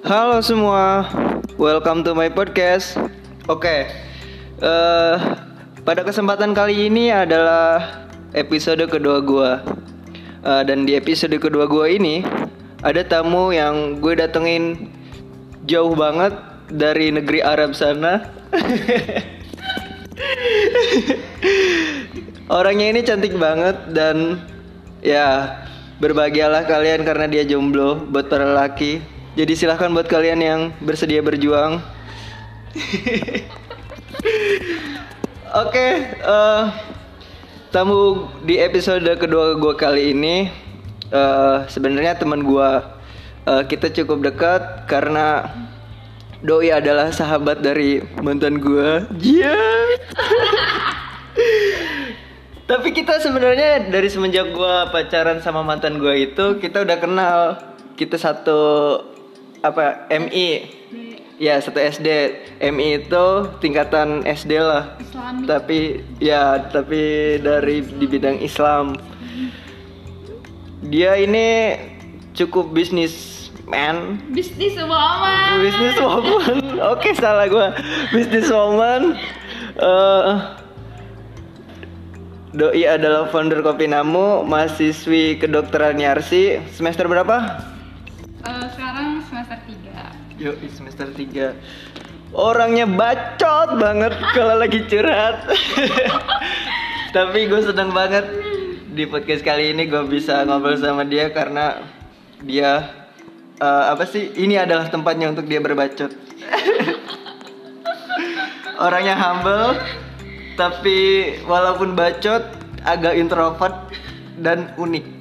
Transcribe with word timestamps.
Halo 0.00 0.40
semua, 0.40 1.04
welcome 1.60 2.00
to 2.00 2.16
my 2.16 2.32
podcast. 2.32 2.96
Oke, 3.52 3.84
eh, 4.56 5.16
pada 5.84 6.00
kesempatan 6.00 6.56
kali 6.56 6.88
ini 6.88 7.12
adalah 7.12 8.08
episode 8.32 8.80
kedua 8.88 9.20
gua. 9.20 9.60
Eh, 10.40 10.62
dan 10.64 10.88
di 10.88 10.96
episode 10.96 11.36
kedua 11.36 11.68
gua 11.68 11.84
ini 11.84 12.24
ada 12.80 13.04
tamu 13.04 13.52
yang 13.52 14.00
gue 14.00 14.16
datengin 14.16 14.88
jauh 15.68 15.92
banget 15.92 16.32
dari 16.72 17.12
negeri 17.12 17.44
Arab 17.44 17.76
sana. 17.76 18.24
Orangnya 22.56 22.86
ini 22.88 23.04
cantik 23.04 23.36
banget 23.36 23.76
dan 23.92 24.40
ya 25.04 25.60
berbahagialah 26.00 26.64
kalian 26.64 27.04
karena 27.04 27.28
dia 27.28 27.44
jomblo 27.44 28.00
buat 28.08 28.32
para 28.32 28.48
laki. 28.48 29.19
Jadi 29.38 29.52
silahkan 29.54 29.90
buat 29.94 30.10
kalian 30.10 30.40
yang 30.42 30.60
bersedia 30.82 31.22
berjuang. 31.22 31.78
Oke, 35.66 35.86
eh, 36.14 36.62
tamu 37.74 38.30
di 38.46 38.58
episode 38.58 39.06
kedua 39.18 39.58
gue 39.58 39.74
kali 39.74 40.14
ini 40.14 40.46
eh, 41.10 41.56
sebenarnya 41.66 42.18
teman 42.18 42.46
gue 42.46 42.70
Eh, 43.50 43.64
kita 43.66 43.88
cukup 43.88 44.20
dekat 44.20 44.84
karena 44.84 45.48
Doi 46.44 46.72
adalah 46.72 47.10
sahabat 47.12 47.64
dari 47.64 48.00
mantan 48.20 48.60
gue. 48.60 49.04
Iya. 49.18 49.60
Tapi 52.70 52.88
kita 52.94 53.18
sebenarnya 53.18 53.90
dari 53.90 54.06
semenjak 54.06 54.54
gue 54.54 54.74
pacaran 54.94 55.42
sama 55.42 55.66
mantan 55.66 55.98
gue 55.98 56.30
itu 56.30 56.62
kita 56.62 56.84
udah 56.84 56.96
kenal. 57.00 57.38
Kita 57.96 58.16
satu 58.16 58.60
apa 59.60 60.08
MI. 60.10 60.78
Ya 61.40 61.56
satu 61.56 61.80
SD. 61.80 62.08
MI 62.60 63.00
itu 63.00 63.26
tingkatan 63.64 64.28
SD 64.28 64.60
lah. 64.60 64.96
Islami. 65.00 65.44
Tapi 65.48 65.78
ya 66.20 66.68
tapi 66.68 67.36
dari 67.40 67.80
di 67.80 68.06
bidang 68.08 68.40
Islam. 68.44 68.96
Dia 70.84 71.16
ini 71.16 71.76
cukup 72.36 72.72
bisnis 72.72 73.40
man 73.68 74.18
bisnis 74.34 74.74
woman 74.80 75.62
Business 75.62 75.96
woman. 76.00 76.56
Oke, 76.92 77.14
salah 77.16 77.46
gua. 77.48 77.72
Business 78.12 78.48
woman. 78.50 79.14
Eh, 79.78 80.32
Doi 82.50 82.82
adalah 82.82 83.30
founder 83.30 83.62
Kopi 83.62 83.86
Namu, 83.86 84.42
mahasiswi 84.42 85.38
kedokteran 85.38 86.02
Yarsi. 86.02 86.58
Semester 86.74 87.06
berapa? 87.06 87.62
Eh, 88.40 88.66
sekarang 88.72 89.20
semester 89.28 89.58
3 89.68 90.40
Yuk, 90.40 90.56
semester 90.72 91.06
3. 91.12 91.52
Orangnya 92.32 92.88
bacot 92.88 93.76
banget 93.76 94.16
kalau 94.32 94.56
lagi 94.56 94.80
curhat. 94.88 95.44
Tapi 97.16 97.52
gue 97.52 97.60
seneng 97.60 97.92
banget 97.92 98.24
di 98.96 99.04
podcast 99.04 99.44
kali 99.44 99.76
ini 99.76 99.84
gue 99.84 100.00
bisa 100.08 100.40
ngobrol 100.48 100.80
sama 100.80 101.04
dia 101.04 101.28
karena 101.28 101.84
dia 102.40 102.88
eh, 103.60 103.84
apa 103.92 104.08
sih? 104.08 104.32
Ini 104.32 104.64
adalah 104.64 104.88
tempatnya 104.88 105.28
untuk 105.28 105.44
dia 105.44 105.60
berbacot. 105.60 106.08
Orangnya 108.88 109.20
humble, 109.20 109.76
tapi 110.56 111.36
walaupun 111.44 111.92
bacot 111.92 112.40
agak 112.88 113.20
introvert 113.20 113.92
dan 114.40 114.72
unik. 114.80 115.19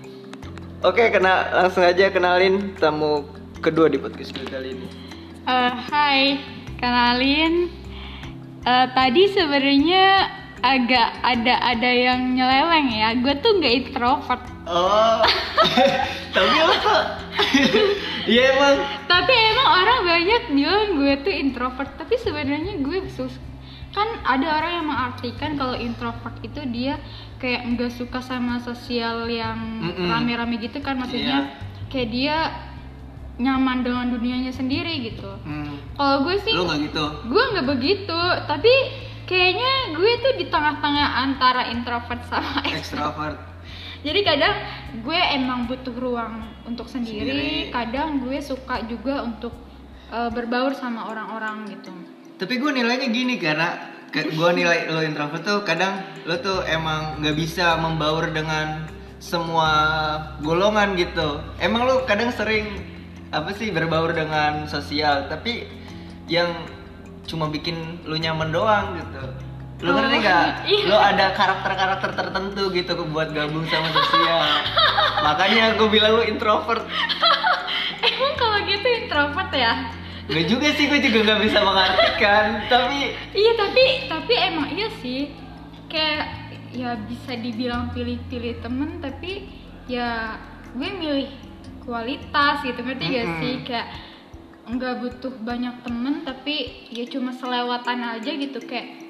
Oke, 0.79 1.11
kena 1.11 1.51
langsung 1.51 1.83
aja 1.83 2.07
kenalin 2.07 2.71
tamu 2.79 3.27
kedua 3.59 3.91
di 3.91 3.99
podcast 3.99 4.31
gue 4.31 4.47
kali 4.47 4.71
ini. 4.71 4.87
Eh, 5.43 5.71
Hai, 5.91 6.39
kenalin 6.79 7.67
Eh, 8.59 8.87
Tadi 8.91 9.23
sebenarnya 9.27 10.27
agak 10.59 11.09
ada 11.23 11.55
ada 11.63 11.87
yang 11.89 12.35
nyeleweng 12.35 12.91
ya 12.91 13.15
Gue 13.15 13.31
tuh 13.39 13.55
nggak 13.55 13.71
introvert 13.75 14.43
Oh, 14.67 15.23
tapi 16.35 16.55
apa? 16.59 16.95
Iya 18.27 18.43
emang. 18.51 18.75
Tapi 19.07 19.31
emang 19.31 19.69
orang 19.79 19.99
banyak 20.03 20.43
bilang 20.51 20.89
gue 20.99 21.13
tuh 21.23 21.33
introvert 21.33 21.91
Tapi 21.95 22.15
sebenarnya 22.19 22.83
gue 22.83 22.99
sus 23.07 23.31
Kan 23.95 24.07
ada 24.27 24.47
orang 24.59 24.71
yang 24.83 24.87
mengartikan 24.91 25.55
kalau 25.55 25.75
introvert 25.75 26.35
itu 26.43 26.61
dia 26.69 26.99
kayak 27.39 27.65
nggak 27.65 27.89
suka 27.89 28.19
sama 28.19 28.59
sosial 28.59 29.25
yang 29.25 29.79
rame-rame 29.95 30.59
gitu 30.59 30.79
kan 30.79 30.99
Maksudnya 30.99 31.55
kayak 31.87 32.09
dia 32.09 32.37
nyaman 33.35 33.81
dengan 33.81 34.11
dunianya 34.11 34.51
sendiri 34.51 34.99
gitu. 35.09 35.31
Hmm, 35.41 35.79
Kalau 35.95 36.27
gue 36.27 36.35
sih 36.43 36.51
lu 36.51 36.67
nggak 36.67 36.91
gitu? 36.91 37.05
gue 37.25 37.43
nggak 37.55 37.67
begitu. 37.71 38.19
Tapi 38.43 38.73
kayaknya 39.23 39.95
gue 39.95 40.11
tuh 40.19 40.33
di 40.35 40.45
tengah-tengah 40.45 41.07
antara 41.17 41.71
introvert 41.71 42.19
sama 42.27 42.59
extrovert. 42.67 42.75
Extrovert. 42.83 43.37
jadi 43.99 44.19
kadang 44.23 44.55
gue 45.03 45.19
emang 45.35 45.67
butuh 45.67 45.91
ruang 45.91 46.51
untuk 46.63 46.87
sendiri, 46.87 47.31
Sendiri. 47.31 47.71
kadang 47.71 48.23
gue 48.23 48.39
suka 48.39 48.83
juga 48.87 49.23
untuk 49.23 49.51
uh, 50.07 50.27
berbaur 50.27 50.71
sama 50.71 51.07
orang-orang 51.07 51.67
gitu. 51.71 51.91
Tapi 52.35 52.53
gue 52.55 52.71
nilainya 52.71 53.07
gini 53.07 53.35
karena 53.35 53.98
gue 54.11 54.49
nilai 54.51 54.89
lo 54.89 55.01
introvert 55.01 55.41
tuh 55.41 55.61
kadang 55.61 56.01
lo 56.25 56.37
tuh 56.37 56.65
emang 56.65 57.21
nggak 57.21 57.35
bisa 57.35 57.77
membaur 57.77 58.29
dengan 58.29 58.89
semua 59.19 59.69
golongan 60.39 60.95
gitu. 60.95 61.43
Emang 61.59 61.85
lo 61.85 62.01
kadang 62.03 62.31
sering 62.31 62.65
apa 63.29 63.53
sih 63.53 63.69
berbaur 63.69 64.09
dengan 64.09 64.65
sosial, 64.65 65.29
tapi 65.29 65.67
yang 66.25 66.49
cuma 67.27 67.45
bikin 67.45 67.75
lo 68.03 68.17
nyaman 68.17 68.49
doang 68.49 68.97
gitu. 68.97 69.21
Lo 69.79 69.91
Oh, 69.91 69.95
ngerti 69.95 70.17
nggak? 70.19 70.47
iya. 70.65 70.83
Lo 70.89 70.97
ada 70.97 71.31
karakter-karakter 71.31 72.11
tertentu 72.11 72.67
gitu 72.73 72.99
buat 73.07 73.29
gabung 73.29 73.63
sama 73.63 73.93
sosial. 73.93 74.43
Makanya 75.27 75.77
gue 75.77 75.87
bilang 75.87 76.17
lo 76.17 76.23
introvert. 76.25 76.83
emang 78.01 78.33
kalau 78.35 78.59
gitu 78.63 78.87
introvert 78.87 79.51
ya 79.53 79.91
Gak 80.29 80.45
juga 80.45 80.67
sih, 80.77 80.85
gue 80.85 80.99
juga 81.01 81.19
nggak 81.25 81.41
bisa 81.41 81.59
mengartikan. 81.65 82.45
Tapi 82.69 83.17
iya 83.33 83.51
tapi 83.57 83.83
tapi 84.05 84.33
emang 84.37 84.67
iya 84.69 84.87
sih. 85.01 85.33
Kayak 85.89 86.25
ya 86.69 86.93
bisa 87.09 87.33
dibilang 87.33 87.89
pilih-pilih 87.97 88.61
temen 88.61 89.01
tapi 89.01 89.49
ya 89.89 90.37
gue 90.77 90.89
milih 91.01 91.33
kualitas 91.81 92.61
gitu. 92.61 92.77
Ngerti 92.85 93.05
gak 93.09 93.25
Mm-mm. 93.25 93.39
sih? 93.41 93.53
Kayak 93.65 93.87
nggak 94.69 94.95
butuh 95.01 95.33
banyak 95.41 95.75
temen 95.81 96.21
tapi 96.21 96.85
ya 96.93 97.09
cuma 97.09 97.33
selewatan 97.33 97.99
aja 98.05 98.29
gitu. 98.29 98.61
Kayak 98.61 99.01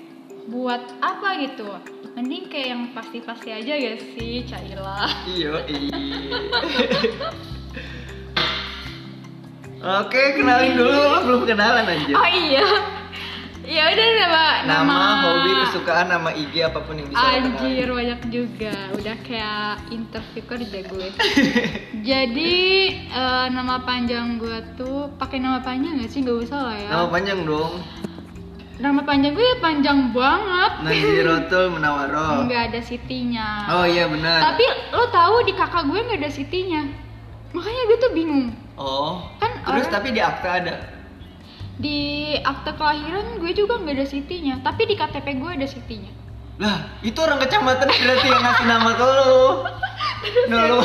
buat 0.47 0.81
apa 1.03 1.35
gitu? 1.44 1.68
Mending 2.16 2.47
kayak 2.50 2.68
yang 2.74 2.84
pasti-pasti 2.91 3.53
aja 3.53 3.74
gak 3.79 4.00
sih 4.18 4.44
Caila 4.44 5.08
Iya, 5.29 5.62
Oke, 9.79 10.22
kenalin 10.35 10.75
dulu. 10.75 10.91
Lo 10.91 11.19
belum 11.23 11.41
kenalan 11.47 11.88
aja. 11.88 12.13
oh 12.13 12.29
iya 12.29 12.67
ya 13.69 13.85
udah 13.94 14.07
nama 14.17 14.44
Nama, 14.66 14.97
hobi, 15.22 15.51
kesukaan, 15.69 16.09
nama 16.09 16.29
IG 16.34 16.66
apa 16.66 16.81
pun 16.81 16.97
yang 16.97 17.06
bisa. 17.06 17.22
Anjir 17.22 17.85
banyak 17.85 18.22
juga, 18.34 18.73
udah 18.97 19.16
kayak 19.22 19.94
interview 19.94 20.41
kerja 20.50 20.79
gue. 20.90 21.07
Jadi 22.09 22.57
eh, 23.07 23.47
nama 23.53 23.78
panjang 23.85 24.41
gue 24.41 24.57
tuh 24.73 25.13
pakai 25.22 25.38
nama 25.38 25.62
panjang 25.62 26.01
gak 26.01 26.09
sih? 26.09 26.25
Gak 26.25 26.50
usah 26.50 26.59
lah 26.66 26.75
ya. 26.81 26.90
Nama 26.90 27.07
panjang 27.13 27.40
dong. 27.46 27.73
Nama 28.79 29.01
panjang 29.06 29.31
gue 29.38 29.46
ya 29.46 29.57
panjang 29.61 30.00
banget. 30.17 30.72
Nazirotul 30.84 31.66
Menawaro. 31.78 32.50
Nggak 32.50 32.73
ada 32.73 32.79
sitinya. 32.81 33.47
Oh 33.69 33.85
iya 33.85 34.09
benar. 34.09 34.40
Tapi 34.50 34.66
lo 34.97 35.06
tahu 35.13 35.46
di 35.46 35.53
kakak 35.53 35.85
gue 35.85 35.99
nggak 35.99 36.20
ada 36.26 36.31
sitinya. 36.31 36.81
Makanya 37.53 37.81
gue 37.85 37.97
tuh 38.02 38.11
bingung. 38.17 38.49
Oh. 38.79 39.28
Kan 39.37 39.52
Terus 39.59 39.85
orang- 39.85 39.93
tapi 39.93 40.08
di 40.09 40.22
akta 40.22 40.49
ada. 40.55 40.76
Di 41.76 41.99
akte 42.37 42.72
kelahiran 42.73 43.37
gue 43.37 43.52
juga 43.52 43.76
nggak 43.78 43.93
ada 43.93 44.05
sitinya. 44.05 44.55
Tapi 44.61 44.81
di 44.85 44.96
KTP 44.96 45.28
gue 45.35 45.52
ada 45.53 45.67
sitinya. 45.67 46.11
Lah, 46.58 46.78
itu 47.02 47.16
orang 47.16 47.40
kecamatan 47.40 47.87
berarti 47.87 48.28
yang 48.28 48.40
ngasih 48.41 48.66
nama 48.66 48.90
ke 48.91 49.05
lo. 49.05 49.43
Nah, 50.47 50.61
lo. 50.66 50.79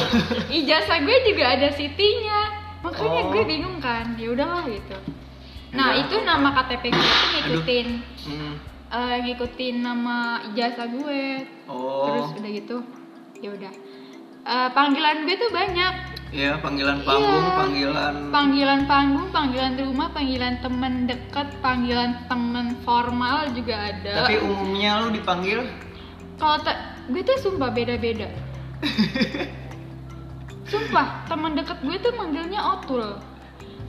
Ijazah 0.48 0.98
gue 1.00 1.16
juga 1.24 1.44
ada 1.48 1.68
sitinya. 1.70 2.40
Makanya 2.80 3.22
Oh. 3.24 3.30
gue 3.30 3.42
bingung 3.44 3.78
kan. 3.78 4.14
Ya 4.14 4.30
udahlah 4.30 4.66
gitu. 4.66 4.94
Nah, 5.72 5.90
itu 5.96 6.14
nama 6.20 6.50
KTP 6.52 6.84
gue 6.88 7.02
tuh 7.02 7.28
ngikutin 7.34 7.86
Hmm. 8.24 8.54
eh, 8.88 9.16
ngikutin 9.20 9.74
nama 9.76 10.16
ijazah 10.46 10.86
gue. 10.88 11.22
Terus 11.66 12.26
Oh. 12.28 12.38
udah 12.38 12.50
gitu. 12.52 12.76
Ya 13.40 13.50
udah. 13.50 13.72
Eh, 14.44 14.68
panggilan 14.70 15.26
gue 15.26 15.36
tuh 15.36 15.50
banyak. 15.50 16.13
Iya, 16.34 16.58
panggilan 16.58 16.98
panggung, 17.00 17.46
Iya. 17.46 17.54
panggilan 17.54 18.14
Panggilan 18.28 18.80
panggung, 18.84 19.28
panggilan 19.30 19.72
rumah, 19.78 20.10
panggilan 20.10 20.58
temen 20.58 21.06
deket, 21.06 21.46
panggilan 21.62 22.26
temen 22.26 22.74
formal 22.82 23.54
juga 23.54 23.94
ada. 23.94 24.26
Tapi 24.26 24.42
umumnya 24.42 24.98
lo 24.98 25.14
dipanggil 25.14 25.62
Kalau 26.34 26.58
ta- 26.58 26.98
gue 27.06 27.22
tuh 27.22 27.38
sumpah 27.38 27.70
beda-beda. 27.70 28.26
sumpah, 30.66 31.22
teman 31.24 31.54
deket 31.54 31.78
gue 31.80 31.96
tuh 32.00 32.12
manggilnya 32.12 32.60
Otul. 32.74 33.14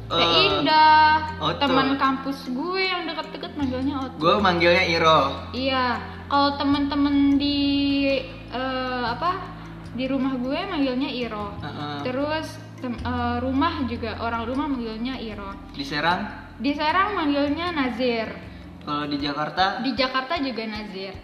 Teh 0.06 0.22
Eh, 0.22 0.46
Indah, 0.54 1.34
teman 1.58 1.98
kampus 1.98 2.46
gue 2.48 2.78
yang 2.78 3.10
deket-deket 3.10 3.58
manggilnya 3.58 4.06
Oto. 4.06 4.22
gue 4.22 4.36
manggilnya 4.38 4.86
Iro. 4.86 5.50
Iya, 5.50 5.98
kalau 6.30 6.54
temen-temen 6.56 7.42
di 7.42 7.58
eh, 8.48 9.04
apa 9.04 9.55
di 9.96 10.06
rumah 10.06 10.36
gue 10.36 10.60
manggilnya 10.62 11.08
Iro. 11.08 11.56
Heeh. 11.58 11.98
Terus 12.04 12.48
tem- 12.78 13.00
eh, 13.00 13.38
rumah 13.40 13.84
juga 13.86 14.20
orang 14.20 14.44
rumah 14.44 14.68
manggilnya 14.68 15.16
Iro. 15.18 15.72
Di 15.72 15.82
Serang, 15.82 16.52
Di 16.56 16.72
Serang 16.72 17.16
manggilnya 17.16 17.72
Nazir. 17.72 18.28
kalau 18.84 19.10
di 19.10 19.18
Jakarta, 19.18 19.82
Di 19.82 19.92
Jakarta 19.92 20.38
juga 20.38 20.62
Nazir. 20.66 21.16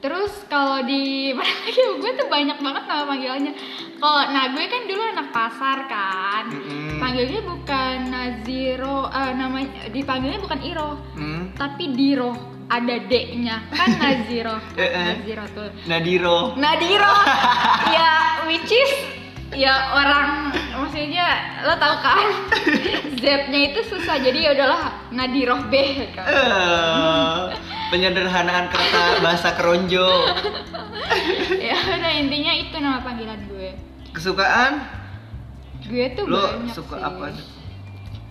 Terus 0.00 0.48
kalau 0.48 0.80
di 0.80 1.28
mana 1.36 1.44
lagi 1.60 1.76
gue 1.76 2.12
tuh 2.16 2.26
banyak 2.26 2.56
banget 2.56 2.84
nama 2.86 3.04
panggilannya. 3.04 3.52
Kalau 4.00 4.22
nah 4.32 4.48
gue 4.48 4.64
kan 4.64 4.82
dulu 4.84 5.02
anak 5.04 5.28
pasar 5.28 5.78
kan. 5.84 6.44
Mm-mm. 6.48 6.96
Panggilnya 6.96 7.44
bukan 7.44 7.96
Naziro, 8.08 9.04
eh, 9.06 9.32
namanya 9.34 9.90
dipanggilnya 9.90 10.40
bukan 10.40 10.60
Iro, 10.62 10.90
hmm, 11.12 11.42
tapi 11.54 11.92
Diro. 11.92 12.32
Ada 12.70 12.96
D-nya 13.04 13.66
kan 13.68 13.88
Naziro. 13.98 14.56
Eh, 14.78 14.86
eh. 14.86 15.06
Naziro 15.12 15.44
tuh. 15.50 15.68
Nadiro. 15.84 16.38
Nadiro. 16.54 17.14
ya 17.96 18.10
which 18.46 18.70
is 18.70 18.92
ya 19.50 19.74
orang 19.92 20.54
maksudnya 20.72 21.26
lo 21.66 21.74
tau 21.74 21.98
kan 21.98 22.22
Z-nya 23.20 23.60
itu 23.68 23.80
susah 23.84 24.16
jadi 24.16 24.38
ya 24.38 24.50
udahlah 24.54 24.82
Nadiroh 25.10 25.66
B 25.66 25.74
kan. 26.14 26.24
Eh, 26.24 27.38
penyederhanaan 27.90 28.70
kata 28.70 29.18
bahasa 29.18 29.50
keronjo. 29.52 30.06
ya 31.58 31.74
udah 31.74 32.12
intinya 32.16 32.52
itu 32.54 32.76
nama 32.78 33.02
panggilan 33.02 33.42
gue. 33.50 33.74
Kesukaan? 34.10 34.86
Gue 35.82 36.14
tuh 36.14 36.24
Lo 36.24 36.38
banyak 36.54 36.70
suka 36.70 36.96
sih. 36.96 37.02
apa? 37.02 37.26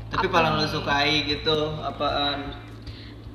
Tapi 0.09 0.25
Apa? 0.25 0.33
paling 0.33 0.53
lo 0.55 0.65
sukai 0.65 1.27
gitu 1.27 1.75
apaan? 1.83 2.55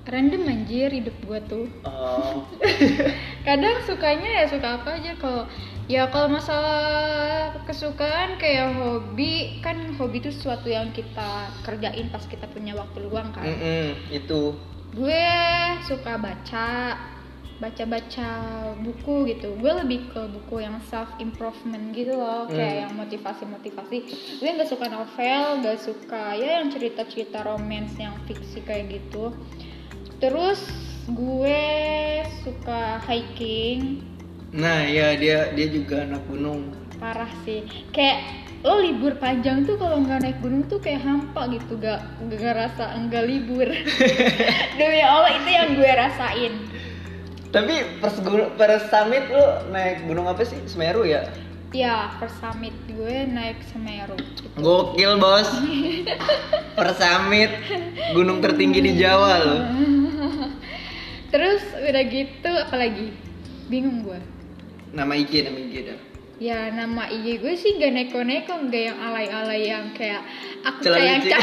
Random 0.04 0.44
anjir 0.44 0.92
hidup 0.92 1.16
gue 1.24 1.40
tuh. 1.48 1.66
Oh. 1.82 2.44
Kadang 3.48 3.80
sukanya 3.82 4.42
ya 4.42 4.44
suka 4.44 4.80
apa 4.80 5.00
aja 5.00 5.16
kalau 5.16 5.48
ya 5.84 6.08
kalau 6.08 6.28
masalah 6.28 6.80
kesukaan 7.64 8.36
kayak 8.36 8.72
hobi 8.76 9.60
kan 9.60 9.76
hobi 9.96 10.20
itu 10.20 10.28
sesuatu 10.28 10.68
yang 10.68 10.92
kita 10.92 11.48
kerjain 11.64 12.08
pas 12.08 12.24
kita 12.24 12.44
punya 12.48 12.72
waktu 12.72 13.04
luang 13.04 13.32
kan. 13.32 13.44
Mm-mm, 13.44 13.96
itu. 14.10 14.56
gue 14.94 15.26
suka 15.82 16.14
baca 16.14 16.94
baca-baca 17.58 18.30
buku 18.78 19.26
gitu 19.26 19.58
gue 19.58 19.72
lebih 19.82 20.06
ke 20.10 20.22
buku 20.30 20.62
yang 20.62 20.78
self 20.86 21.10
improvement 21.18 21.90
gitu 21.90 22.14
loh 22.14 22.46
Hmm. 22.46 22.54
kayak 22.54 22.76
yang 22.86 22.92
motivasi-motivasi 22.94 23.96
gue 24.38 24.48
nggak 24.54 24.70
suka 24.70 24.86
novel 24.86 25.62
nggak 25.62 25.78
suka 25.78 26.34
ya 26.34 26.62
yang 26.62 26.70
cerita-cerita 26.70 27.42
romance 27.42 27.98
yang 27.98 28.14
fiksi 28.26 28.62
kayak 28.62 29.02
gitu 29.02 29.34
terus 30.24 30.60
gue 31.06 31.60
suka 32.40 32.96
hiking 33.04 34.00
Nah, 34.54 34.86
ya 34.86 35.18
dia 35.18 35.50
dia 35.50 35.66
juga 35.66 36.06
anak 36.06 36.22
gunung. 36.24 36.70
parah 36.96 37.28
sih 37.42 37.60
kayak 37.90 38.22
lo 38.62 38.80
libur 38.80 39.18
panjang 39.18 39.66
tuh 39.66 39.76
kalau 39.76 40.00
nggak 40.00 40.22
naik 40.22 40.38
gunung 40.40 40.64
tuh 40.64 40.78
kayak 40.78 41.02
hampa 41.02 41.50
gitu 41.52 41.76
gak 41.76 42.00
gak 42.22 42.40
ngerasa 42.40 42.96
enggak 42.96 43.26
libur 43.26 43.68
demi 44.78 45.02
allah 45.04 45.28
itu 45.34 45.50
yang 45.50 45.74
gue 45.74 45.90
rasain 45.92 46.54
Tapi 47.50 48.00
pas 48.00 48.14
gunung, 48.18 48.50
pas 48.56 48.82
summit 48.88 49.30
lo 49.30 49.44
naik 49.70 50.02
gunung 50.06 50.26
apa 50.26 50.42
sih? 50.42 50.58
Semeru 50.66 51.06
ya? 51.06 51.22
Ya 51.74 52.06
first 52.22 52.38
summit 52.38 52.70
gue 52.86 53.26
naik 53.26 53.58
semeru 53.74 54.14
gitu. 54.14 54.46
Gokil 54.62 55.18
bos. 55.18 55.50
per 56.78 56.94
summit 56.94 57.50
gunung 58.14 58.38
tertinggi 58.38 58.78
di 58.78 58.94
Jawa 58.94 59.42
lo. 59.42 59.58
terus 61.34 61.66
udah 61.82 62.02
gitu 62.06 62.46
apalagi 62.46 63.10
bingung 63.66 64.06
gue 64.06 64.22
Nama 64.94 65.10
IG 65.18 65.50
nama 65.50 65.58
IG 65.58 65.74
dah. 65.82 65.98
ya 66.38 66.70
nama 66.70 67.10
IG 67.10 67.42
gue 67.42 67.54
sih 67.58 67.74
gak 67.82 67.90
neko-neko 67.90 68.70
gak 68.70 68.94
yang 68.94 68.98
alay-alay 69.02 69.66
yang 69.66 69.90
kayak 69.98 70.22
aku 70.62 70.94
sayang 70.94 71.26
licin. 71.26 71.42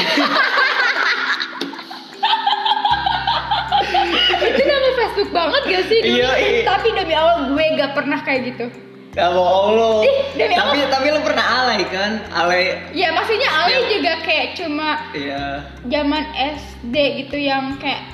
itu 4.48 4.62
nama 4.64 4.88
Facebook 4.96 5.30
banget 5.36 5.62
gak 5.68 5.84
sih? 5.92 6.00
Iya, 6.00 6.30
iya. 6.40 6.64
tapi 6.64 6.88
demi 6.96 7.12
Allah 7.12 7.52
gue 7.52 7.64
gak 7.76 7.92
pernah 7.92 8.24
kayak 8.24 8.56
gitu 8.56 8.72
Ya 9.12 9.28
bohong 9.28 9.76
lo. 9.76 9.90
Ih, 10.00 10.24
demi 10.32 10.56
tapi 10.56 10.88
tapi 10.88 11.12
lo 11.12 11.20
pernah 11.20 11.44
alay 11.44 11.84
kan? 11.84 12.24
Alay. 12.32 12.80
ya 12.96 13.12
maksudnya 13.12 13.44
alay 13.44 13.76
Iya. 13.76 13.88
juga 13.92 14.12
kayak 14.24 14.48
cuma 14.56 14.88
Iya. 15.12 15.68
zaman 15.84 16.24
SD 16.32 16.94
gitu 17.20 17.36
yang 17.36 17.76
kayak 17.76 18.08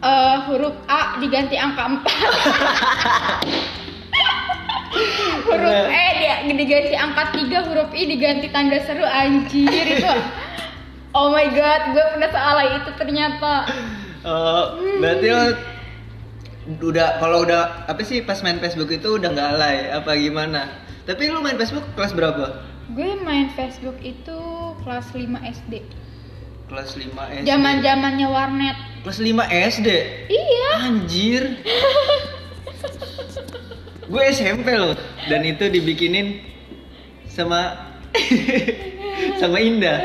eh, 0.00 0.36
huruf 0.48 0.72
A 0.88 1.20
diganti 1.20 1.52
angka 1.52 2.00
4 2.00 2.00
huruf 5.52 5.68
Bener. 5.68 5.92
E 5.92 6.06
dia 6.16 6.34
diganti 6.48 6.96
angka 6.96 7.22
3 7.28 7.68
huruf 7.68 7.90
I 7.92 8.08
diganti 8.08 8.48
tanda 8.48 8.80
seru 8.80 9.04
anjir 9.04 9.68
itu 9.68 10.16
Oh 11.12 11.28
my 11.28 11.44
god, 11.50 11.92
gue 11.92 12.04
pernah 12.14 12.30
sealay 12.30 12.68
itu 12.74 12.90
ternyata 12.96 13.68
Oh, 14.24 14.80
berarti 14.98 15.28
lo 15.28 15.44
udah 16.68 17.16
kalau 17.16 17.48
udah 17.48 17.88
apa 17.88 18.04
sih 18.04 18.20
pas 18.20 18.36
main 18.44 18.60
Facebook 18.60 18.92
itu 18.92 19.16
udah 19.16 19.32
nggak 19.32 19.48
alay 19.56 19.76
apa 19.88 20.12
gimana? 20.20 20.68
Tapi 21.08 21.32
lu 21.32 21.40
main 21.40 21.56
Facebook 21.56 21.88
kelas 21.96 22.12
berapa? 22.12 22.60
Gue 22.92 23.16
main 23.24 23.48
Facebook 23.52 23.96
itu 24.00 24.38
kelas 24.84 25.12
5 25.12 25.28
SD 25.44 25.84
Kelas 26.68 26.96
5 26.96 27.04
SD. 27.40 27.44
Zaman 27.44 27.80
zamannya 27.80 28.28
warnet 28.28 28.76
Kelas 29.04 29.20
5 29.20 29.40
SD. 29.72 29.88
Iya 30.28 30.68
Anjir. 30.84 31.42
gue 34.08 34.22
SMP 34.32 34.72
loh 34.72 34.96
dan 35.28 35.44
itu 35.44 35.68
dibikinin 35.68 36.40
sama 37.28 37.76
sama 39.40 39.60
Indah. 39.60 40.00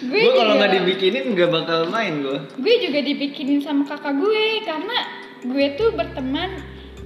Gue 0.00 0.32
kalau 0.32 0.56
nggak 0.56 0.72
dibikinin 0.80 1.36
nggak 1.36 1.50
bakal 1.52 1.92
main 1.92 2.24
gue. 2.24 2.38
gue 2.56 2.74
juga 2.88 3.00
dibikinin 3.04 3.60
sama 3.60 3.84
kakak 3.84 4.16
gue 4.16 4.64
karena 4.64 5.27
gue 5.42 5.66
tuh 5.74 5.94
berteman 5.94 6.62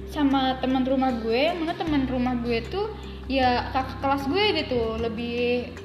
sama 0.09 0.57
teman 0.61 0.85
rumah 0.85 1.09
gue 1.21 1.53
mana 1.53 1.73
teman 1.73 2.05
rumah 2.05 2.37
gue 2.39 2.61
tuh 2.65 2.89
ya 3.25 3.71
kakak 3.71 3.97
kelas 3.99 4.23
gue 4.27 4.45
gitu 4.59 4.81
lebih 4.99 5.37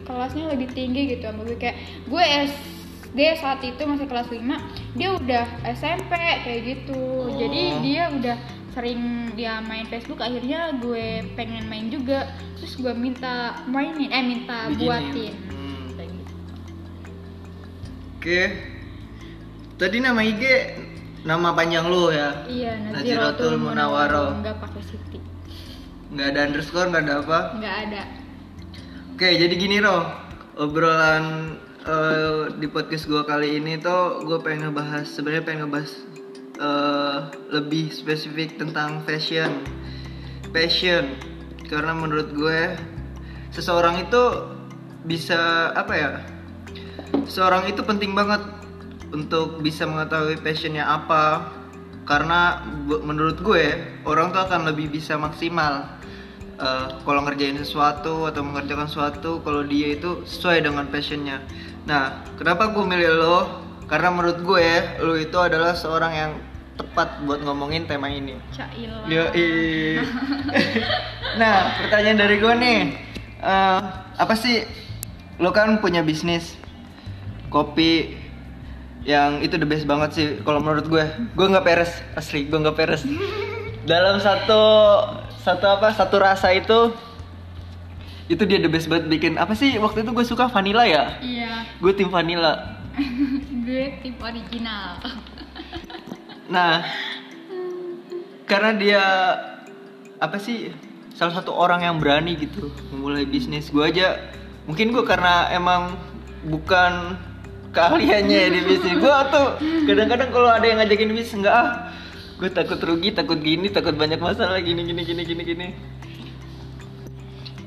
kelasnya 0.04 0.52
lebih 0.52 0.68
tinggi 0.72 1.16
gitu 1.16 1.28
sama 1.28 1.44
gue 1.44 1.56
kayak 1.56 1.76
gue 2.04 2.24
SD 2.24 3.18
saat 3.40 3.60
itu 3.62 3.78
masih 3.80 4.04
kelas 4.04 4.28
5 4.28 4.42
dia 4.94 5.08
udah 5.14 5.44
SMP 5.70 6.12
kayak 6.16 6.60
gitu 6.66 6.98
Oh. 6.98 7.36
jadi 7.36 7.62
dia 7.80 8.02
udah 8.10 8.36
sering 8.72 9.00
dia 9.32 9.58
main 9.60 9.86
Facebook 9.86 10.20
akhirnya 10.20 10.76
gue 10.76 11.24
pengen 11.34 11.66
main 11.66 11.88
juga 11.88 12.28
terus 12.56 12.76
gue 12.76 12.92
minta 12.92 13.64
mainin 13.64 14.08
eh 14.08 14.24
minta 14.24 14.68
buatin 14.74 15.34
Hmm. 15.48 15.84
Kayak 15.94 16.10
gitu. 16.10 16.32
Oke. 18.18 18.42
Tadi 19.78 19.96
nama 19.98 20.20
IG 20.20 20.42
nama 21.26 21.54
panjang 21.54 21.86
lu 21.90 22.14
ya? 22.14 22.46
Iya, 22.46 22.72
Naziratul. 22.92 23.58
Munawwaro 23.58 24.38
nggak 24.42 24.56
pakai 24.62 24.82
Siti. 24.86 25.18
Nggak 26.14 26.26
ada 26.34 26.40
underscore, 26.46 26.88
nggak 26.90 27.02
ada 27.04 27.14
apa? 27.22 27.38
Nggak 27.58 27.76
ada. 27.88 28.02
Oke, 29.18 29.28
jadi 29.34 29.54
gini 29.58 29.82
Ro, 29.82 29.98
obrolan 30.56 31.58
eh, 31.82 32.54
di 32.54 32.66
podcast 32.70 33.10
gue 33.10 33.22
kali 33.26 33.58
ini 33.58 33.82
tuh 33.82 34.22
gue 34.22 34.38
pengen 34.40 34.70
ngebahas, 34.70 35.04
sebenarnya 35.10 35.42
pengen 35.42 35.60
ngebahas 35.66 35.92
eh, 36.58 37.18
lebih 37.50 37.90
spesifik 37.90 38.56
tentang 38.56 39.02
fashion, 39.02 39.66
passion, 40.54 41.18
karena 41.66 41.92
menurut 41.92 42.30
gue 42.30 42.78
seseorang 43.50 44.06
itu 44.06 44.22
bisa 45.02 45.72
apa 45.74 45.94
ya? 45.98 46.10
Seorang 47.28 47.68
itu 47.68 47.80
penting 47.84 48.12
banget 48.12 48.57
untuk 49.12 49.64
bisa 49.64 49.88
mengetahui 49.88 50.40
passionnya 50.44 50.84
apa, 50.84 51.52
karena 52.08 52.64
menurut 52.88 53.36
gue 53.44 53.76
orang 54.08 54.32
tuh 54.32 54.40
akan 54.48 54.72
lebih 54.72 54.88
bisa 54.88 55.20
maksimal 55.20 55.84
eh, 56.56 56.86
kalau 57.04 57.20
ngerjain 57.28 57.60
sesuatu 57.60 58.24
atau 58.24 58.40
mengerjakan 58.40 58.88
sesuatu 58.88 59.44
kalau 59.44 59.60
dia 59.68 59.92
itu 59.92 60.24
sesuai 60.24 60.64
dengan 60.64 60.88
passionnya. 60.88 61.44
Nah, 61.84 62.24
kenapa 62.40 62.72
gue 62.72 62.84
milih 62.84 63.12
lo? 63.20 63.38
Karena 63.88 64.12
menurut 64.12 64.40
gue 64.40 64.68
lo 65.04 65.16
itu 65.16 65.36
adalah 65.36 65.76
seorang 65.76 66.12
yang 66.12 66.32
tepat 66.80 67.20
buat 67.28 67.44
ngomongin 67.44 67.84
tema 67.84 68.08
ini. 68.08 68.36
Yoi. 69.08 70.00
nah, 71.40 71.76
pertanyaan 71.84 72.18
dari 72.24 72.36
gue 72.40 72.54
nih, 72.56 72.80
eh, 73.44 73.80
apa 74.16 74.34
sih 74.36 74.64
lo 75.38 75.54
kan 75.54 75.78
punya 75.78 76.02
bisnis 76.02 76.58
kopi 77.48 78.17
yang 79.02 79.38
itu 79.40 79.54
the 79.54 79.66
best 79.66 79.84
banget 79.84 80.10
sih 80.14 80.26
kalau 80.42 80.58
menurut 80.58 80.86
gue. 80.86 81.04
Gue 81.34 81.46
nggak 81.46 81.64
peres 81.64 81.92
asli, 82.14 82.46
gue 82.46 82.58
nggak 82.58 82.76
peres. 82.76 83.02
Dalam 83.84 84.18
satu 84.18 84.62
satu 85.38 85.64
apa 85.66 85.94
satu 85.94 86.16
rasa 86.20 86.52
itu 86.52 86.92
itu 88.28 88.42
dia 88.44 88.60
the 88.60 88.68
best 88.68 88.92
banget 88.92 89.08
bikin 89.08 89.40
apa 89.40 89.56
sih 89.56 89.80
waktu 89.80 90.04
itu 90.04 90.12
gue 90.12 90.20
suka 90.20 90.52
vanilla 90.52 90.84
ya 90.84 91.16
Iya. 91.24 91.64
gue 91.80 91.96
tim 91.96 92.12
vanilla 92.12 92.76
gue 93.64 93.96
tim 94.04 94.12
original 94.20 95.00
Nah, 96.52 96.80
karena 98.48 98.72
dia 98.72 99.04
apa 100.16 100.40
sih 100.40 100.72
salah 101.12 101.36
satu 101.36 101.52
orang 101.52 101.84
yang 101.84 102.00
berani 102.00 102.40
gitu 102.40 102.72
memulai 102.88 103.28
bisnis. 103.28 103.68
Gue 103.68 103.84
aja 103.92 104.16
mungkin 104.64 104.88
gue 104.88 105.04
karena 105.04 105.52
emang 105.52 105.92
bukan 106.48 107.20
keahliannya 107.72 108.38
ya 108.38 108.48
di 108.48 108.60
bisnis. 108.64 108.94
Gue 108.96 109.12
tuh 109.28 109.48
kadang-kadang 109.86 110.30
kalau 110.30 110.48
ada 110.48 110.66
yang 110.66 110.78
ngajakin 110.80 111.10
bisnis 111.12 111.34
enggak 111.38 111.54
ah, 111.54 111.68
gue 112.38 112.50
takut 112.50 112.78
rugi, 112.80 113.10
takut 113.12 113.38
gini, 113.38 113.68
takut 113.68 113.94
banyak 113.94 114.18
masalah 114.18 114.60
gini 114.60 114.84
gini 114.84 115.02
gini 115.02 115.22
gini 115.24 115.42
gini. 115.44 115.66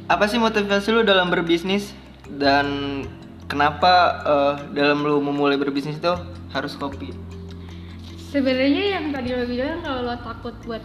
Apa 0.08 0.28
sih 0.28 0.38
motivasi 0.38 0.92
lu 0.92 1.02
dalam 1.04 1.32
berbisnis 1.32 1.96
dan 2.28 3.02
kenapa 3.48 3.94
eh, 4.24 4.54
dalam 4.76 5.04
lu 5.04 5.20
memulai 5.20 5.56
berbisnis 5.56 6.00
itu 6.00 6.14
harus 6.52 6.76
kopi? 6.76 7.12
sebenarnya 8.32 8.96
yang 8.96 9.06
tadi 9.12 9.36
lo 9.36 9.44
bilang 9.44 9.84
kalau 9.84 10.08
lo 10.08 10.16
takut 10.24 10.56
buat 10.64 10.80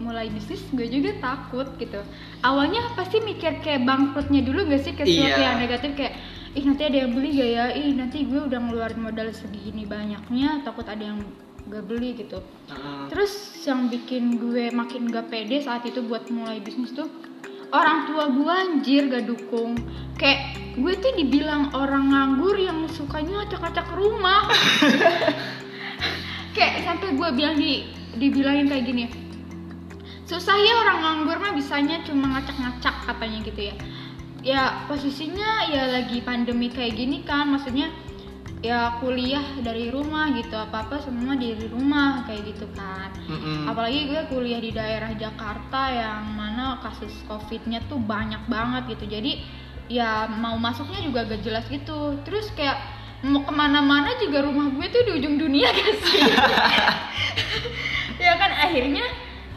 mulai 0.00 0.28
bisnis 0.28 0.60
gue 0.68 0.84
juga 0.84 1.16
takut 1.20 1.64
gitu 1.80 1.96
awalnya 2.44 2.92
pasti 2.92 3.24
mikir 3.24 3.60
kayak 3.64 3.88
bangkrutnya 3.88 4.44
dulu 4.44 4.68
gak 4.68 4.84
sih 4.84 4.92
kayak 4.92 5.08
sesuatu 5.08 5.40
Iya. 5.40 5.44
yang 5.48 5.56
negatif 5.64 5.90
kayak 5.96 6.14
ih 6.54 6.64
nanti 6.66 6.82
ada 6.82 7.06
yang 7.06 7.12
beli 7.14 7.30
gak 7.38 7.50
ya? 7.50 7.64
Ih 7.74 7.94
nanti 7.94 8.26
gue 8.26 8.40
udah 8.42 8.58
ngeluarin 8.58 9.00
modal 9.00 9.28
segini 9.30 9.86
banyaknya 9.86 10.66
takut 10.66 10.86
ada 10.86 11.00
yang 11.00 11.22
gak 11.70 11.84
beli 11.86 12.18
gitu. 12.18 12.42
Heeh. 12.70 13.06
terus 13.10 13.32
yang 13.62 13.86
bikin 13.86 14.38
gue 14.40 14.74
makin 14.74 15.10
gak 15.10 15.30
pede 15.30 15.62
saat 15.62 15.86
itu 15.86 16.02
buat 16.02 16.26
mulai 16.32 16.58
bisnis 16.58 16.90
tuh 16.90 17.06
orang 17.70 18.10
tua 18.10 18.30
gue 18.34 18.50
anjir 18.50 19.06
gak 19.06 19.30
dukung. 19.30 19.78
Kayak 20.18 20.58
gue 20.74 20.94
tuh 20.98 21.12
dibilang 21.14 21.70
orang 21.72 22.10
nganggur 22.10 22.58
yang 22.58 22.84
sukanya 22.90 23.46
acak-acak 23.46 23.86
rumah. 23.94 24.50
Kayak 26.56 26.82
sampai 26.82 27.14
gue 27.14 27.28
bilang 27.32 27.54
di 27.54 28.00
dibilangin 28.18 28.66
kayak 28.66 28.84
gini 28.90 29.04
susah 30.30 30.54
ya 30.54 30.74
orang 30.86 30.98
nganggur 31.02 31.38
mah 31.42 31.52
bisanya 31.58 32.06
cuma 32.06 32.38
ngacak-ngacak 32.38 32.94
katanya 33.02 33.38
gitu 33.42 33.60
ya 33.70 33.74
ya 34.40 34.88
posisinya 34.88 35.68
ya 35.68 35.88
lagi 35.88 36.20
pandemi 36.24 36.72
kayak 36.72 36.96
gini 36.96 37.22
kan. 37.24 37.48
Maksudnya 37.52 37.92
ya 38.60 39.00
kuliah 39.00 39.44
dari 39.64 39.88
rumah 39.88 40.36
gitu 40.36 40.52
apa 40.52 40.84
apa 40.84 41.00
semua 41.00 41.32
dari 41.32 41.64
rumah 41.72 42.28
kayak 42.28 42.52
gitu 42.52 42.68
kan. 42.76 43.08
Mm-mm. 43.24 43.64
apalagi 43.70 44.10
gue 44.10 44.20
kuliah 44.28 44.60
di 44.60 44.68
daerah 44.74 45.16
Jakarta 45.16 45.88
yang 45.88 46.28
mana 46.36 46.76
kasus 46.84 47.12
covidnya 47.24 47.80
tuh 47.88 47.96
banyak 47.96 48.40
banget 48.52 48.96
gitu. 48.96 49.16
Jadi 49.16 49.32
ya 49.90 50.28
mau 50.28 50.60
masuknya 50.60 51.00
juga 51.02 51.24
gak 51.26 51.42
jelas 51.42 51.64
gitu. 51.72 52.20
Terus 52.22 52.52
kayak 52.52 52.76
mau 53.24 53.44
ke 53.44 53.52
mana-mana 53.52 54.16
juga 54.20 54.44
rumah 54.44 54.68
gue 54.72 54.86
tuh 54.88 55.02
di 55.08 55.10
ujung 55.20 55.36
dunia 55.40 55.68
gak 55.76 55.94
sih? 56.04 56.20
Ya 58.20 58.36
kan 58.36 58.52
akhirnya 58.52 59.08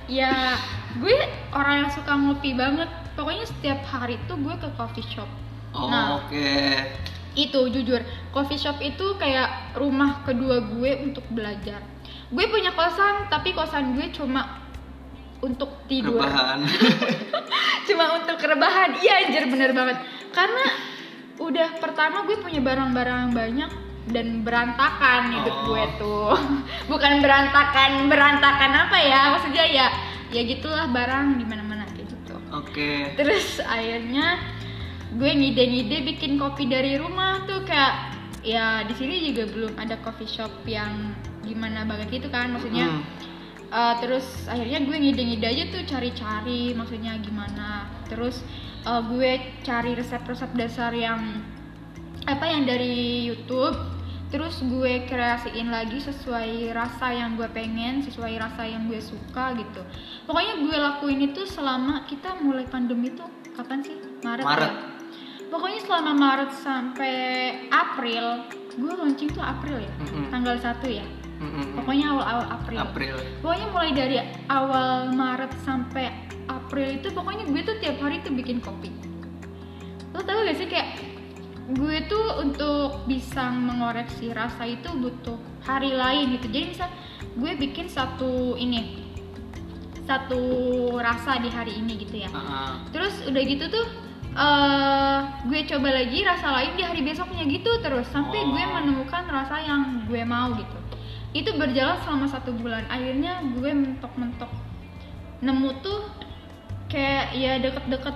ya 0.07 0.55
gue 0.95 1.15
orang 1.51 1.83
yang 1.83 1.91
suka 1.91 2.15
ngopi 2.15 2.55
banget 2.55 2.87
pokoknya 3.13 3.45
setiap 3.45 3.79
hari 3.83 4.17
tuh 4.23 4.35
gue 4.35 4.55
ke 4.55 4.69
coffee 4.73 5.05
shop 5.05 5.29
Oh, 5.73 5.89
Nah. 5.89 6.21
oke. 6.21 6.53
itu 7.33 7.59
jujur 7.67 7.97
coffee 8.29 8.55
shop 8.55 8.77
itu 8.77 9.17
kayak 9.17 9.49
rumah 9.73 10.21
kedua 10.21 10.61
gue 10.61 10.91
untuk 11.03 11.25
belajar 11.27 11.81
gue 12.29 12.45
punya 12.45 12.69
kosan 12.71 13.25
tapi 13.27 13.51
kosan 13.51 13.93
gue 13.93 14.05
cuma 14.11 14.61
untuk 15.39 15.81
tidur 15.87 16.21
Rebahan. 16.21 16.61
cuma 17.89 18.05
untuk 18.15 18.37
rebahan 18.37 19.01
iya 19.01 19.25
anjir 19.25 19.49
bener 19.49 19.73
banget 19.73 19.97
karena 20.29 20.65
udah 21.35 21.81
pertama 21.81 22.21
gue 22.23 22.37
punya 22.37 22.61
barang-barang 22.61 23.33
banyak 23.33 23.71
dan 24.05 24.45
berantakan 24.45 25.33
hidup 25.33 25.57
Oh. 25.57 25.65
gue 25.67 25.83
tuh 25.97 26.31
bukan 26.93 27.17
berantakan 27.17 28.13
berantakan 28.13 28.71
apa 28.77 28.97
ya 28.99 29.33
maksudnya 29.33 29.65
ya 29.65 29.87
ya 30.29 30.41
gitulah 30.45 30.85
barang 30.85 31.41
di 31.41 31.45
mana-mana 31.49 31.72
Oke. 32.63 33.13
terus 33.19 33.61
akhirnya 33.61 34.39
gue 35.13 35.29
ngide-ngide 35.29 35.97
bikin 36.09 36.41
kopi 36.41 36.65
dari 36.65 36.97
rumah 36.97 37.45
tuh 37.45 37.61
kayak 37.67 38.17
ya 38.41 38.81
di 38.83 38.93
sini 38.97 39.31
juga 39.31 39.45
belum 39.47 39.73
ada 39.77 39.95
coffee 40.01 40.27
shop 40.27 40.51
yang 40.65 41.13
gimana 41.45 41.85
banget 41.85 42.19
gitu 42.21 42.27
kan 42.33 42.51
maksudnya 42.51 42.87
Hmm. 42.89 43.03
Uh, 43.73 43.97
terus 43.97 44.45
akhirnya 44.45 44.85
gue 44.85 44.93
ngide-ngide 44.93 45.47
aja 45.49 45.63
tuh 45.73 45.81
cari-cari 45.89 46.77
maksudnya 46.77 47.17
gimana 47.17 47.89
terus 48.05 48.45
uh, 48.85 49.01
gue 49.01 49.41
cari 49.65 49.97
resep-resep 49.97 50.53
dasar 50.53 50.93
yang 50.93 51.41
apa 52.29 52.45
yang 52.45 52.69
dari 52.69 53.25
YouTube 53.25 53.73
terus 54.33 54.65
gue 54.65 55.05
kreasiin 55.05 55.69
lagi 55.69 56.01
sesuai 56.01 56.73
rasa 56.73 57.13
yang 57.13 57.37
gue 57.37 57.45
pengen 57.53 58.01
sesuai 58.01 58.33
rasa 58.41 58.65
yang 58.65 58.89
gue 58.89 58.97
suka 58.97 59.53
gitu 59.53 59.85
pokoknya 60.25 60.57
gue 60.57 60.73
lakuin 60.73 61.21
itu 61.29 61.45
selama 61.45 62.01
kita 62.09 62.41
mulai 62.41 62.65
pandemi 62.65 63.13
tuh 63.13 63.29
kapan 63.53 63.85
sih 63.85 63.93
Maret, 64.25 64.41
Maret. 64.41 64.73
ya 64.73 64.73
pokoknya 65.53 65.79
selama 65.85 66.11
Maret 66.17 66.51
sampai 66.65 67.15
April 67.69 68.49
gue 68.73 68.93
launching 68.97 69.29
tuh 69.29 69.45
April 69.45 69.77
ya 69.77 69.93
Mm-mm. 70.01 70.33
tanggal 70.33 70.57
1 70.57 70.81
ya 70.89 71.05
Mm-mm. 71.37 71.77
pokoknya 71.77 72.05
awal-awal 72.09 72.45
April 72.49 72.79
April. 72.81 73.15
Pokoknya 73.45 73.67
mulai 73.69 73.91
dari 73.93 74.17
awal 74.49 75.13
Maret 75.13 75.53
sampai 75.61 76.09
April 76.49 76.97
itu 76.97 77.13
pokoknya 77.13 77.45
gue 77.45 77.61
tuh 77.61 77.75
tiap 77.83 78.01
hari 78.01 78.17
tuh 78.25 78.33
bikin 78.33 78.63
kopi. 78.63 78.89
Lo 80.15 80.25
tau 80.25 80.41
gak 80.41 80.57
sih 80.57 80.65
kayak 80.65 81.12
gue 81.63 81.97
tuh 82.11 82.43
untuk 82.43 83.07
bisa 83.07 83.47
mengoreksi 83.47 84.35
rasa 84.35 84.67
itu 84.67 84.91
butuh 84.91 85.39
hari 85.63 85.95
lain 85.95 86.35
gitu. 86.35 86.51
Jadi 86.51 86.65
misal 86.75 86.89
gue 87.39 87.51
bikin 87.55 87.87
satu 87.87 88.59
ini 88.59 88.99
satu 90.03 90.43
rasa 90.99 91.39
di 91.39 91.47
hari 91.47 91.79
ini 91.79 91.95
gitu 92.03 92.19
ya. 92.19 92.29
Ah, 92.35 92.83
Terus 92.91 93.23
udah 93.23 93.41
gitu 93.47 93.71
tuh 93.71 93.87
eh 94.33 95.19
gue 95.45 95.61
coba 95.69 95.93
lagi 95.93 96.25
rasa 96.25 96.49
lain 96.51 96.73
di 96.75 96.83
hari 96.83 97.05
besoknya 97.05 97.45
gitu 97.45 97.69
terus 97.85 98.09
sampai 98.09 98.41
Oh. 98.41 98.49
gue 98.51 98.63
menemukan 98.65 99.23
rasa 99.31 99.61
yang 99.63 100.03
gue 100.09 100.21
mau 100.27 100.51
gitu. 100.59 100.77
Itu 101.31 101.55
berjalan 101.55 101.97
selama 102.03 102.27
satu 102.27 102.51
bulan. 102.51 102.83
Akhirnya 102.91 103.39
gue 103.55 103.71
mentok-mentok 103.71 104.51
nemu 105.39 105.69
tuh 105.79 106.11
kayak 106.91 107.33
ya 107.33 107.57
deket-deket 107.63 108.15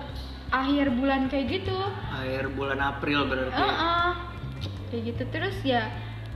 akhir 0.49 0.95
bulan 0.95 1.27
kayak 1.27 1.45
gitu. 1.61 1.75
akhir 2.07 2.51
bulan 2.55 2.79
April 2.79 3.27
berarti. 3.27 3.55
Heeh. 3.55 4.09
Kayak 4.87 5.01
gitu 5.03 5.23
terus 5.29 5.57
ya 5.63 5.91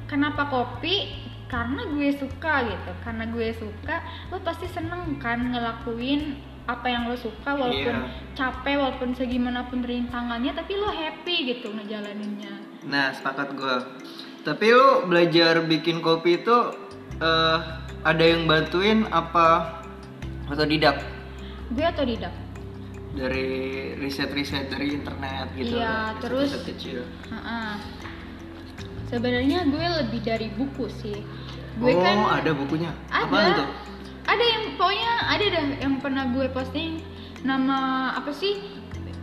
kenapa 0.06 0.48
kopi? 0.48 1.28
Karena 1.48 1.84
gue 1.84 2.16
suka 2.16 2.64
gitu. 2.64 2.92
Karena 3.04 3.28
gue 3.28 3.52
suka, 3.52 4.00
lo 4.32 4.40
pasti 4.40 4.72
seneng 4.72 5.20
kan 5.20 5.52
ngelakuin 5.52 6.40
apa 6.64 6.88
yang 6.88 7.12
lo 7.12 7.18
suka 7.18 7.52
walaupun 7.52 7.96
Iya. 8.08 8.08
capek 8.32 8.80
walaupun 8.80 9.12
segimanapun 9.12 9.84
rintangannya 9.84 10.56
tapi 10.56 10.80
lo 10.80 10.88
happy 10.88 11.52
gitu 11.52 11.76
ngejalaninnya. 11.76 12.54
Nah, 12.88 13.12
sepakat 13.12 13.52
gue. 13.52 13.76
Tapi 14.42 14.66
lu 14.72 15.06
belajar 15.06 15.60
bikin 15.68 16.00
kopi 16.00 16.40
itu 16.40 16.58
eh, 17.20 17.58
ada 18.02 18.24
yang 18.24 18.48
bantuin 18.48 19.06
apa 19.12 19.80
atau 20.48 20.66
didak 20.66 21.04
Gue 21.72 21.84
otodidak. 21.84 22.32
Dari 23.12 23.52
riset-riset 24.00 24.72
dari 24.72 24.96
internet 24.96 25.52
gitu. 25.60 25.78
Iya, 25.78 26.16
terus- 26.24 26.56
kecil. 26.64 27.04
Heeh. 27.28 27.72
Sebenarnya 29.12 29.68
gue 29.68 29.86
lebih 30.04 30.24
dari 30.24 30.48
buku 30.56 30.88
sih. 31.04 31.20
Gue 31.76 31.92
oh, 31.96 32.00
kan 32.00 32.44
ada 32.44 32.52
bukunya. 32.56 32.92
ada 33.12 33.28
Apaan 33.28 33.52
tuh? 33.60 33.70
ada 34.22 34.44
yang 34.48 34.64
pokoknya 34.80 35.14
ada 35.28 35.46
dah 35.50 35.66
yang 35.82 35.96
pernah 36.00 36.24
gue 36.32 36.48
posting 36.56 37.04
nama 37.44 38.12
apa 38.16 38.32
sih 38.32 38.64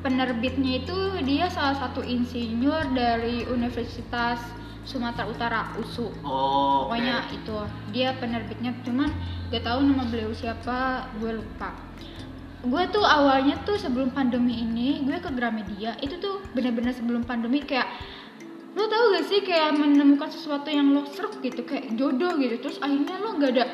penerbitnya 0.02 0.84
itu 0.84 0.98
dia 1.24 1.48
salah 1.48 1.78
satu 1.78 2.02
insinyur 2.04 2.92
dari 2.92 3.46
Universitas 3.48 4.42
Sumatera 4.84 5.24
Utara 5.30 5.60
USU 5.80 6.12
Oh, 6.26 6.86
pokoknya 6.88 7.24
itu 7.30 7.56
dia 7.94 8.12
penerbitnya 8.20 8.74
cuman 8.84 9.08
gak 9.48 9.64
tahu 9.64 9.80
nama 9.86 10.04
beliau 10.08 10.34
siapa 10.34 11.08
gue 11.16 11.40
lupa 11.40 11.72
gue 12.58 12.82
tuh 12.90 13.06
awalnya 13.06 13.54
tuh 13.62 13.78
sebelum 13.78 14.10
pandemi 14.10 14.66
ini 14.66 15.06
gue 15.06 15.18
ke 15.22 15.30
Gramedia. 15.30 15.94
Itu 16.02 16.18
tuh 16.18 16.42
bener-bener 16.54 16.90
sebelum 16.90 17.22
pandemi 17.22 17.62
kayak 17.62 17.86
lo 18.78 18.86
tau 18.86 19.04
gak 19.14 19.26
sih 19.26 19.42
kayak 19.42 19.74
menemukan 19.74 20.30
sesuatu 20.30 20.70
yang 20.70 20.94
lo 20.94 21.06
seruk 21.10 21.38
gitu 21.42 21.62
kayak 21.62 21.94
jodoh 21.94 22.34
gitu. 22.38 22.58
Terus 22.58 22.78
akhirnya 22.82 23.16
lo 23.22 23.38
gak 23.38 23.52
ada 23.54 23.64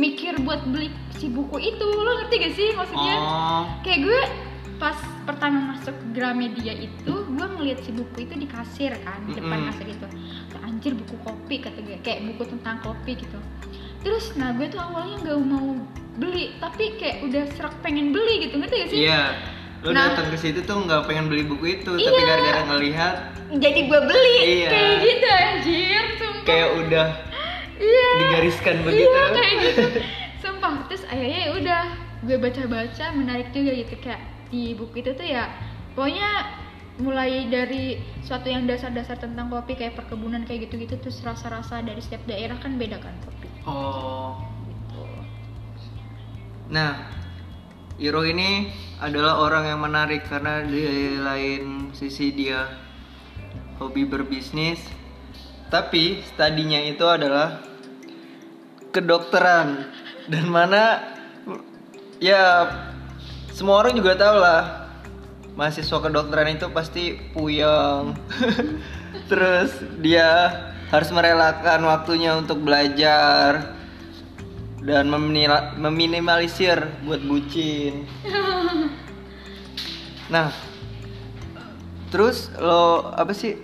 mikir 0.00 0.40
buat 0.40 0.64
beli 0.68 0.88
si 1.20 1.28
buku 1.28 1.60
itu. 1.60 1.84
Lo 1.84 2.24
ngerti 2.24 2.34
gak 2.40 2.54
sih 2.56 2.68
maksudnya? 2.72 3.16
Oh, 3.20 3.64
kayak 3.84 4.00
gue 4.08 4.20
pas 4.80 4.98
pertama 5.22 5.76
masuk 5.76 5.94
Gramedia 6.10 6.74
itu 6.74 7.14
gue 7.22 7.46
ngeliat 7.46 7.84
si 7.86 7.94
buku 7.94 8.26
itu 8.26 8.34
di 8.34 8.48
kasir 8.50 8.96
kan 9.06 9.22
di 9.28 9.36
depan 9.36 9.62
Mm-mm. 9.62 9.68
kasir 9.70 9.86
itu. 9.92 10.06
Anjir 10.64 10.96
buku 10.96 11.14
kopi 11.20 11.60
kata 11.60 11.78
gue 11.84 12.00
kayak 12.00 12.32
buku 12.32 12.48
tentang 12.48 12.80
kopi 12.80 13.14
gitu 13.14 13.38
terus 14.02 14.34
nah 14.34 14.50
gue 14.52 14.66
tuh 14.66 14.78
awalnya 14.78 15.16
nggak 15.22 15.40
mau 15.40 15.78
beli 16.12 16.52
tapi 16.58 16.98
kayak 16.98 17.24
udah 17.24 17.44
serak 17.54 17.74
pengen 17.80 18.10
beli 18.10 18.44
gitu 18.44 18.58
ngerti 18.58 18.76
gak 18.76 18.88
sih 18.90 18.98
iya. 19.02 19.22
Lu 19.82 19.90
Nah. 19.90 20.14
datang 20.14 20.30
ke 20.30 20.38
situ 20.38 20.62
tuh 20.62 20.78
nggak 20.78 21.10
pengen 21.10 21.26
beli 21.26 21.42
buku 21.42 21.82
itu, 21.82 21.90
tapi 21.90 22.06
Iya. 22.06 22.22
gara-gara 22.22 22.62
ngelihat 22.70 23.14
jadi 23.52 23.80
gue 23.82 24.00
beli 24.06 24.36
Iya. 24.62 24.68
kayak 24.70 24.94
gitu 25.02 25.26
anjir 25.26 26.04
sumpah 26.16 26.44
kayak 26.46 26.68
udah 26.78 27.08
iya 27.76 28.08
digariskan 28.16 28.76
begitu 28.86 29.10
iya 29.10 29.24
kayak 29.34 29.54
gitu 29.58 29.82
sumpah 30.38 30.74
terus 30.86 31.02
akhirnya 31.04 31.40
ya 31.42 31.50
udah 31.52 31.82
gue 32.22 32.36
baca-baca 32.38 33.04
menarik 33.10 33.50
juga 33.50 33.70
gitu 33.74 33.94
kayak 33.98 34.22
di 34.48 34.62
buku 34.72 35.02
itu 35.02 35.10
tuh 35.12 35.26
ya 35.26 35.50
pokoknya 35.92 36.30
mulai 36.96 37.50
dari 37.50 37.98
suatu 38.22 38.46
yang 38.46 38.70
dasar-dasar 38.70 39.18
tentang 39.18 39.50
kopi 39.50 39.74
kayak 39.74 39.98
perkebunan 39.98 40.46
kayak 40.46 40.70
gitu-gitu 40.70 40.94
terus 41.02 41.18
rasa-rasa 41.20 41.82
dari 41.82 41.98
setiap 41.98 42.22
daerah 42.24 42.54
kan 42.56 42.78
beda 42.78 43.02
kan 43.02 43.18
kopi 43.26 43.41
oh. 43.66 44.38
Gitu. 44.66 45.04
Nah 46.72 46.92
Iro 48.02 48.26
ini 48.26 48.72
adalah 48.98 49.38
orang 49.42 49.70
yang 49.70 49.80
menarik 49.82 50.26
karena 50.26 50.62
di 50.66 51.18
lain 51.18 51.94
sisi 51.94 52.34
dia 52.34 52.66
hobi 53.78 54.06
berbisnis 54.06 54.82
tapi 55.72 56.20
studinya 56.28 56.76
itu 56.84 57.00
adalah 57.08 57.64
kedokteran. 58.92 59.88
Dan 60.28 60.52
mana 60.52 61.00
ya 62.20 62.68
semua 63.50 63.80
orang 63.80 63.96
juga 63.96 64.12
tahu 64.14 64.36
lah 64.36 64.62
mahasiswa 65.56 65.98
kedokteran 65.98 66.60
itu 66.60 66.68
pasti 66.70 67.16
puyeng. 67.32 68.12
Terus 69.32 69.72
dia 70.04 70.52
harus 70.92 71.08
merelakan 71.08 71.88
waktunya 71.88 72.36
untuk 72.36 72.60
belajar 72.60 73.72
dan 74.84 75.08
meminila- 75.08 75.72
meminimalisir 75.80 76.84
buat 77.08 77.24
bucin. 77.24 78.04
Nah 80.28 80.52
terus 82.12 82.52
lo 82.60 83.08
apa 83.16 83.32
sih? 83.32 83.56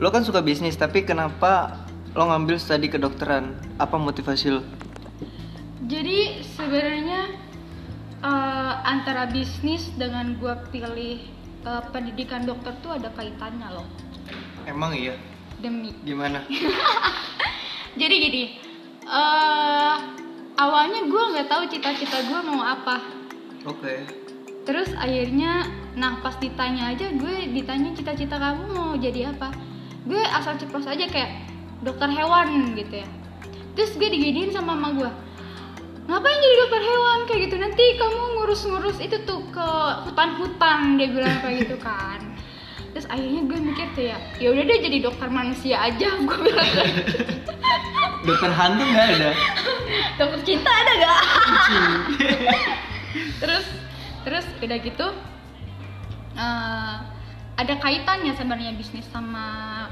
Lo 0.00 0.08
kan 0.08 0.24
suka 0.24 0.40
bisnis 0.40 0.72
tapi 0.80 1.04
kenapa 1.04 1.84
lo 2.16 2.32
ngambil 2.32 2.56
studi 2.56 2.88
kedokteran? 2.88 3.52
Apa 3.76 4.00
motivasi 4.00 4.56
lo? 4.56 4.64
Jadi 5.84 6.40
sebenarnya 6.56 7.28
eh, 8.24 8.72
antara 8.88 9.28
bisnis 9.28 9.92
dengan 10.00 10.32
gue 10.40 10.54
pilih 10.72 11.28
eh, 11.60 11.82
pendidikan 11.92 12.48
dokter 12.48 12.72
tuh 12.80 12.96
ada 12.96 13.12
kaitannya 13.12 13.68
loh. 13.68 13.84
Emang 14.64 14.96
iya 14.96 15.12
demi. 15.62 15.94
Gimana? 16.02 16.42
Jadi 18.00 18.14
gini 18.18 18.44
eh 19.02 19.96
awalnya 20.56 21.00
gue 21.04 21.22
nggak 21.34 21.48
tahu 21.50 21.62
cita-cita 21.68 22.22
gue 22.26 22.40
mau 22.46 22.62
apa. 22.62 23.02
Oke. 23.66 24.06
Terus 24.62 24.94
akhirnya 24.94 25.66
nah 25.92 26.24
pas 26.24 26.38
ditanya 26.40 26.94
aja 26.94 27.12
gue 27.12 27.36
ditanya 27.52 27.92
cita-cita 27.92 28.38
kamu 28.38 28.64
mau 28.72 28.90
jadi 28.96 29.34
apa. 29.34 29.50
Gue 30.06 30.22
asal 30.22 30.58
ceplos 30.58 30.86
aja 30.86 31.06
kayak 31.06 31.50
dokter 31.82 32.08
hewan 32.10 32.72
gitu 32.78 33.02
ya. 33.02 33.08
Terus 33.74 33.94
gue 33.98 34.08
diginiin 34.08 34.54
sama 34.54 34.74
mama 34.74 34.88
gue 34.96 35.12
ngapain 36.02 36.38
jadi 36.38 36.56
dokter 36.66 36.82
hewan? 36.82 37.18
Kayak 37.30 37.40
gitu. 37.46 37.56
Nanti 37.60 37.84
kamu 37.98 38.22
ngurus-ngurus 38.38 38.98
itu 39.02 39.16
tuh 39.28 39.44
ke 39.50 39.68
hutan-hutan 40.08 40.98
dia 40.98 41.08
bilang 41.10 41.36
kayak 41.42 41.66
gitu 41.66 41.76
kan 41.78 42.31
terus 42.92 43.08
akhirnya 43.08 43.42
gue 43.48 43.58
mikir 43.60 43.86
tuh 43.96 44.04
ya 44.04 44.16
ya 44.36 44.48
udah 44.52 44.64
deh 44.68 44.78
jadi 44.84 44.98
dokter 45.00 45.28
manusia 45.32 45.76
aja 45.80 46.08
gue 46.28 46.38
bilang. 46.44 46.68
Kayak 46.68 46.92
dokter 48.22 48.50
hantu 48.52 48.84
nggak 48.84 49.06
ada? 49.16 49.30
Dokter 50.20 50.40
cinta 50.44 50.70
ada 50.70 50.92
gak 51.00 51.20
terus 53.42 53.66
terus 54.22 54.46
udah 54.62 54.78
gitu 54.78 55.06
eh, 56.38 56.96
ada 57.58 57.74
kaitannya 57.80 58.32
sebenarnya 58.32 58.72
bisnis 58.78 59.04
sama 59.12 59.88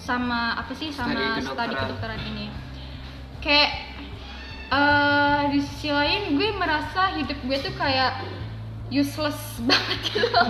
sama 0.00 0.56
apa 0.60 0.72
sih 0.76 0.92
sama 0.92 1.16
Studi 1.16 1.48
studi 1.48 1.48
kedokteran. 1.48 1.80
kedokteran 1.80 2.20
ini. 2.28 2.46
Kayak 3.40 3.70
eh 4.74 5.40
di 5.52 5.60
sisi 5.60 5.92
lain 5.92 6.36
gue 6.40 6.48
merasa 6.56 7.12
hidup 7.20 7.36
gue 7.44 7.58
tuh 7.60 7.74
kayak 7.76 8.24
useless 8.92 9.56
banget 9.68 10.00
gitu 10.12 10.44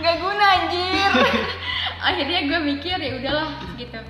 nggak 0.00 0.16
guna 0.22 0.44
anjir. 0.60 1.10
Akhirnya 2.08 2.40
gue 2.46 2.58
mikir 2.76 2.96
ya 2.98 3.12
udahlah 3.18 3.50
gitu. 3.76 4.00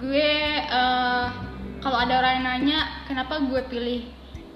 Gue 0.00 0.30
eh, 0.64 1.26
kalau 1.80 1.98
ada 1.98 2.14
orang 2.20 2.32
yang 2.40 2.44
nanya 2.44 2.78
kenapa 3.08 3.40
gue 3.44 3.60
pilih 3.68 4.00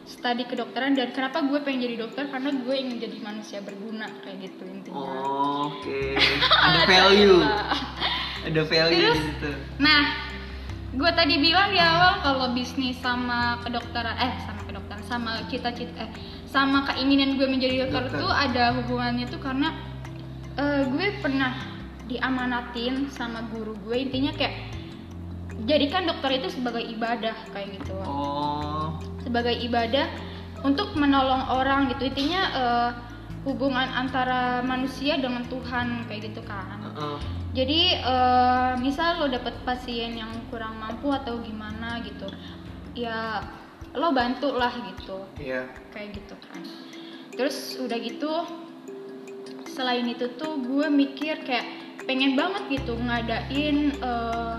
studi 0.05 0.44
kedokteran 0.44 0.92
dan 0.92 1.16
kenapa 1.16 1.40
gue 1.44 1.59
pengen 1.64 1.88
jadi 1.88 1.97
dokter? 2.05 2.29
Karena 2.29 2.53
gue 2.53 2.75
ingin 2.77 2.97
jadi 3.01 3.18
manusia 3.25 3.59
berguna 3.64 4.09
kayak 4.20 4.53
gitu 4.53 4.64
intinya. 4.68 5.01
Oh, 5.01 5.73
oke. 5.73 6.01
Ada 6.68 6.81
value. 6.85 7.40
ada 8.44 8.61
value 8.68 8.92
Terus? 9.01 9.16
di 9.16 9.25
situ. 9.25 9.51
Nah, 9.81 10.03
gue 10.92 11.11
tadi 11.16 11.40
bilang 11.40 11.73
di 11.73 11.81
awal 11.81 12.20
kalau 12.20 12.53
bisnis 12.53 13.01
sama 13.01 13.57
kedokteran, 13.64 14.12
eh 14.20 14.37
sama 14.44 14.61
kedokteran, 14.68 15.03
sama 15.09 15.31
cita-cita, 15.49 15.97
eh 16.05 16.12
sama 16.44 16.85
keinginan 16.92 17.40
gue 17.40 17.49
menjadi 17.49 17.88
dokter 17.88 18.12
Dokter. 18.12 18.20
tuh 18.20 18.29
ada 18.29 18.77
hubungannya 18.77 19.25
tuh 19.33 19.40
karena 19.40 19.73
eh, 20.59 20.83
gue 20.88 21.07
pernah 21.21 21.53
diamanatin 22.05 23.09
sama 23.09 23.49
guru 23.49 23.73
gue 23.88 23.97
intinya 23.97 24.33
kayak 24.37 24.77
jadikan 25.64 26.05
dokter 26.05 26.43
itu 26.43 26.53
sebagai 26.53 26.85
ibadah 26.85 27.35
kayak 27.55 27.81
gitu. 27.81 27.97
Oh. 28.05 29.01
Sebagai 29.25 29.57
ibadah 29.64 30.11
untuk 30.67 30.93
menolong 30.97 31.49
orang 31.49 31.88
gitu. 31.93 32.09
Intinya 32.12 32.43
eh, 32.53 32.90
hubungan 33.45 33.88
antara 33.93 34.64
manusia 34.64 35.21
dengan 35.21 35.45
Tuhan 35.49 36.09
kayak 36.09 36.33
gitu 36.33 36.40
kan. 36.49 36.81
Heeh. 36.81 37.19
jadi 37.55 37.81
eh, 38.03 38.73
misal 38.83 39.23
lo 39.23 39.27
dapet 39.31 39.55
pasien 39.62 40.17
yang 40.17 40.33
kurang 40.51 40.75
mampu 40.81 41.12
atau 41.12 41.38
gimana 41.38 42.03
gitu 42.03 42.27
ya 42.99 43.45
lo 43.95 44.11
bantu 44.11 44.51
lah 44.55 44.75
gitu. 44.75 45.23
Iya. 45.38 45.71
Kayak 45.95 46.19
gitu 46.19 46.35
kan. 46.51 46.62
Terus 47.35 47.79
udah 47.79 47.99
gitu 48.03 48.33
selain 49.74 50.06
itu 50.06 50.30
tuh 50.38 50.62
gue 50.62 50.87
mikir 50.87 51.42
kayak 51.42 51.66
pengen 52.06 52.38
banget 52.38 52.80
gitu 52.80 52.94
ngadain 52.94 53.90
eh, 53.98 54.54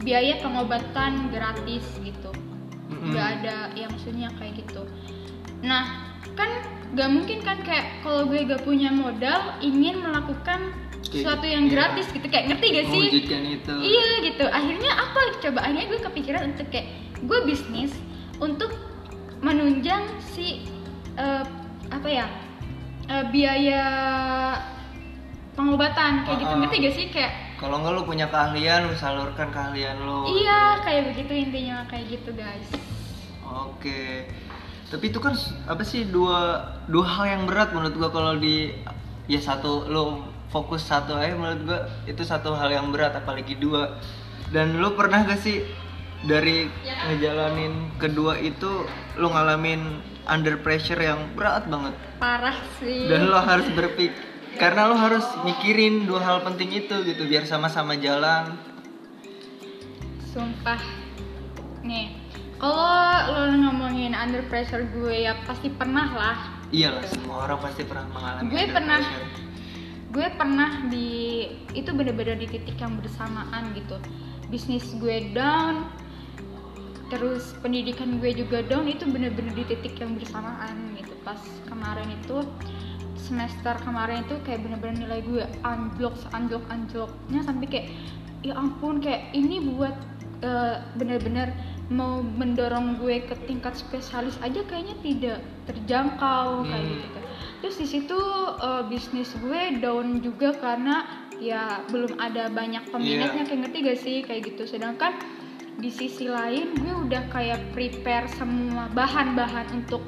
biaya 0.00 0.40
pengobatan 0.40 1.28
gratis 1.28 1.84
gitu. 2.00 2.32
Mm-mm. 2.84 3.12
nggak 3.12 3.28
ada 3.40 3.56
yang 3.76 3.88
maksudnya 3.92 4.28
kayak 4.36 4.64
gitu. 4.64 4.84
Nah 5.64 6.12
kan 6.36 6.50
gak 6.94 7.10
mungkin 7.10 7.40
kan 7.42 7.60
kayak 7.64 8.04
kalau 8.04 8.28
gue 8.28 8.44
gak 8.44 8.62
punya 8.62 8.92
modal 8.92 9.56
ingin 9.64 10.00
melakukan 10.00 10.72
sesuatu 11.04 11.44
yang 11.46 11.68
iya. 11.68 11.72
gratis 11.72 12.06
gitu. 12.12 12.26
Kayak 12.28 12.54
ngerti 12.54 12.66
gak 12.74 12.86
sih? 12.90 13.04
Itu. 13.60 13.72
Iya 13.72 14.08
gitu. 14.24 14.44
Akhirnya 14.48 14.92
apa? 14.92 15.20
Coba 15.40 15.58
akhirnya 15.64 15.86
gue 15.90 16.00
kepikiran 16.00 16.42
untuk 16.54 16.66
kayak 16.72 16.88
gue 17.24 17.38
bisnis 17.48 17.92
untuk 18.42 18.72
menunjang 19.40 20.04
si 20.32 20.64
eh, 21.16 21.44
apa 21.92 22.08
ya 22.08 22.26
eh, 23.04 23.24
biaya 23.28 23.84
pengobatan 25.54 26.26
kayak 26.26 26.38
gitu 26.40 26.50
Ah, 26.50 26.56
ah. 26.56 26.60
ngerti 26.64 26.76
gak 26.82 26.94
sih 26.94 27.06
kayak 27.08 27.32
kalau 27.54 27.80
nggak 27.80 27.94
lu 27.94 28.02
punya 28.02 28.26
keahlian 28.26 28.90
lu 28.90 28.94
salurkan 28.94 29.48
keahlian 29.48 29.96
lu 30.02 30.26
iya 30.28 30.82
kayak 30.82 31.14
begitu 31.14 31.32
intinya 31.32 31.86
kayak 31.86 32.18
gitu 32.18 32.30
guys 32.34 32.68
Oke. 33.44 34.26
Tapi 34.90 35.04
itu 35.12 35.22
kan 35.22 35.36
apa 35.68 35.86
sih 35.86 36.08
dua 36.08 36.58
dua 36.90 37.06
hal 37.06 37.38
yang 37.38 37.42
berat 37.46 37.70
menurut 37.70 37.94
gua 37.94 38.10
kalau 38.10 38.34
di 38.34 38.72
ya 39.30 39.38
satu 39.38 39.86
lo 39.86 40.26
fokus 40.48 40.82
satu 40.82 41.14
aja 41.14 41.38
menurut 41.38 41.62
gua 41.62 41.78
itu 42.02 42.24
satu 42.24 42.56
hal 42.56 42.66
yang 42.66 42.90
berat 42.90 43.14
apalagi 43.14 43.54
dua. 43.54 44.00
Dan 44.50 44.80
lu 44.82 44.96
pernah 44.98 45.22
gak 45.22 45.38
sih 45.38 45.62
dari 46.24 46.68
ngejalanin 47.08 47.92
kedua 48.00 48.40
itu 48.40 48.88
lu 49.20 49.28
ngalamin 49.28 50.00
under 50.24 50.56
pressure 50.60 50.98
yang 50.98 51.20
berat 51.36 51.68
banget. 51.68 51.94
Parah 52.16 52.56
sih. 52.80 53.08
Dan 53.08 53.28
lo 53.28 53.40
harus 53.40 53.68
berpikir 53.76 54.16
karena 54.54 54.86
lo 54.86 54.94
harus 54.94 55.26
mikirin 55.42 56.06
dua 56.06 56.22
hal 56.22 56.38
penting 56.46 56.70
itu 56.72 56.94
gitu 57.04 57.26
biar 57.26 57.44
sama-sama 57.44 57.98
jalan. 57.98 58.54
Sumpah. 60.32 60.80
Nih 61.84 62.16
Kalau 62.54 63.28
lo 63.28 63.52
ngomongin 63.60 64.16
under 64.16 64.40
pressure 64.48 64.88
gue 64.94 65.28
ya 65.28 65.36
pasti 65.44 65.68
pernah 65.68 66.08
lah. 66.16 66.38
Iyalah 66.72 67.04
semua 67.06 67.44
orang 67.44 67.60
pasti 67.60 67.82
pernah 67.84 68.08
mengalami 68.08 68.48
Gue 68.48 68.62
under 68.64 68.74
pernah. 68.80 69.00
pressure. 69.02 69.28
Gue 70.14 70.26
pernah 70.38 70.70
di 70.88 71.10
Itu 71.74 71.90
bener-bener 71.90 72.38
di 72.38 72.46
titik 72.46 72.78
yang 72.78 72.96
bersamaan 72.96 73.74
gitu. 73.74 73.98
Bisnis 74.48 74.86
gue 74.96 75.34
down 75.34 75.90
Terus 77.08 77.52
pendidikan 77.60 78.16
gue 78.18 78.32
juga 78.32 78.64
down 78.64 78.88
Itu 78.88 79.04
bener-bener 79.06 79.52
di 79.52 79.64
titik 79.66 80.00
yang 80.00 80.16
bersamaan 80.16 80.96
gitu 80.96 81.12
Pas 81.20 81.40
kemarin 81.68 82.08
itu 82.10 82.40
Semester 83.14 83.76
kemarin 83.80 84.24
itu 84.24 84.36
kayak 84.44 84.60
bener-bener 84.60 85.08
nilai 85.08 85.20
gue 85.22 85.44
Unblock, 85.62 86.16
unblock, 86.32 86.64
unblocknya 86.68 87.40
Sampai 87.42 87.66
kayak 87.68 87.88
Ya 88.44 88.52
ampun 88.54 89.00
kayak 89.00 89.32
ini 89.32 89.56
buat 89.56 89.96
eh, 90.44 90.76
bener-bener 91.00 91.48
mau 91.88 92.20
mendorong 92.20 93.00
gue 93.00 93.24
ke 93.24 93.32
tingkat 93.44 93.72
spesialis 93.72 94.36
aja 94.44 94.60
kayaknya 94.64 94.92
tidak 95.00 95.38
terjangkau 95.64 96.64
kayak 96.64 96.84
Hmm. 96.84 96.92
gitu 96.92 97.08
kan. 97.08 97.22
Terus 97.60 97.76
di 97.80 97.86
situ 97.88 98.18
eh, 98.60 98.82
bisnis 98.84 99.32
gue 99.40 99.80
down 99.80 100.20
juga 100.20 100.52
karena 100.52 101.08
ya 101.40 101.80
belum 101.88 102.20
ada 102.20 102.52
banyak 102.52 102.84
peminatnya 102.88 103.42
Iya. 103.42 103.48
kayak 103.48 103.60
ngerti 103.64 103.78
gak 103.80 104.00
sih 104.00 104.16
kayak 104.20 104.42
gitu. 104.52 104.68
Sedangkan 104.68 105.16
di 105.74 105.90
sisi 105.90 106.30
lain 106.30 106.74
gue 106.78 106.94
udah 107.06 107.22
kayak 107.28 107.74
prepare 107.74 108.30
semua 108.30 108.86
bahan-bahan 108.94 109.68
untuk 109.74 110.00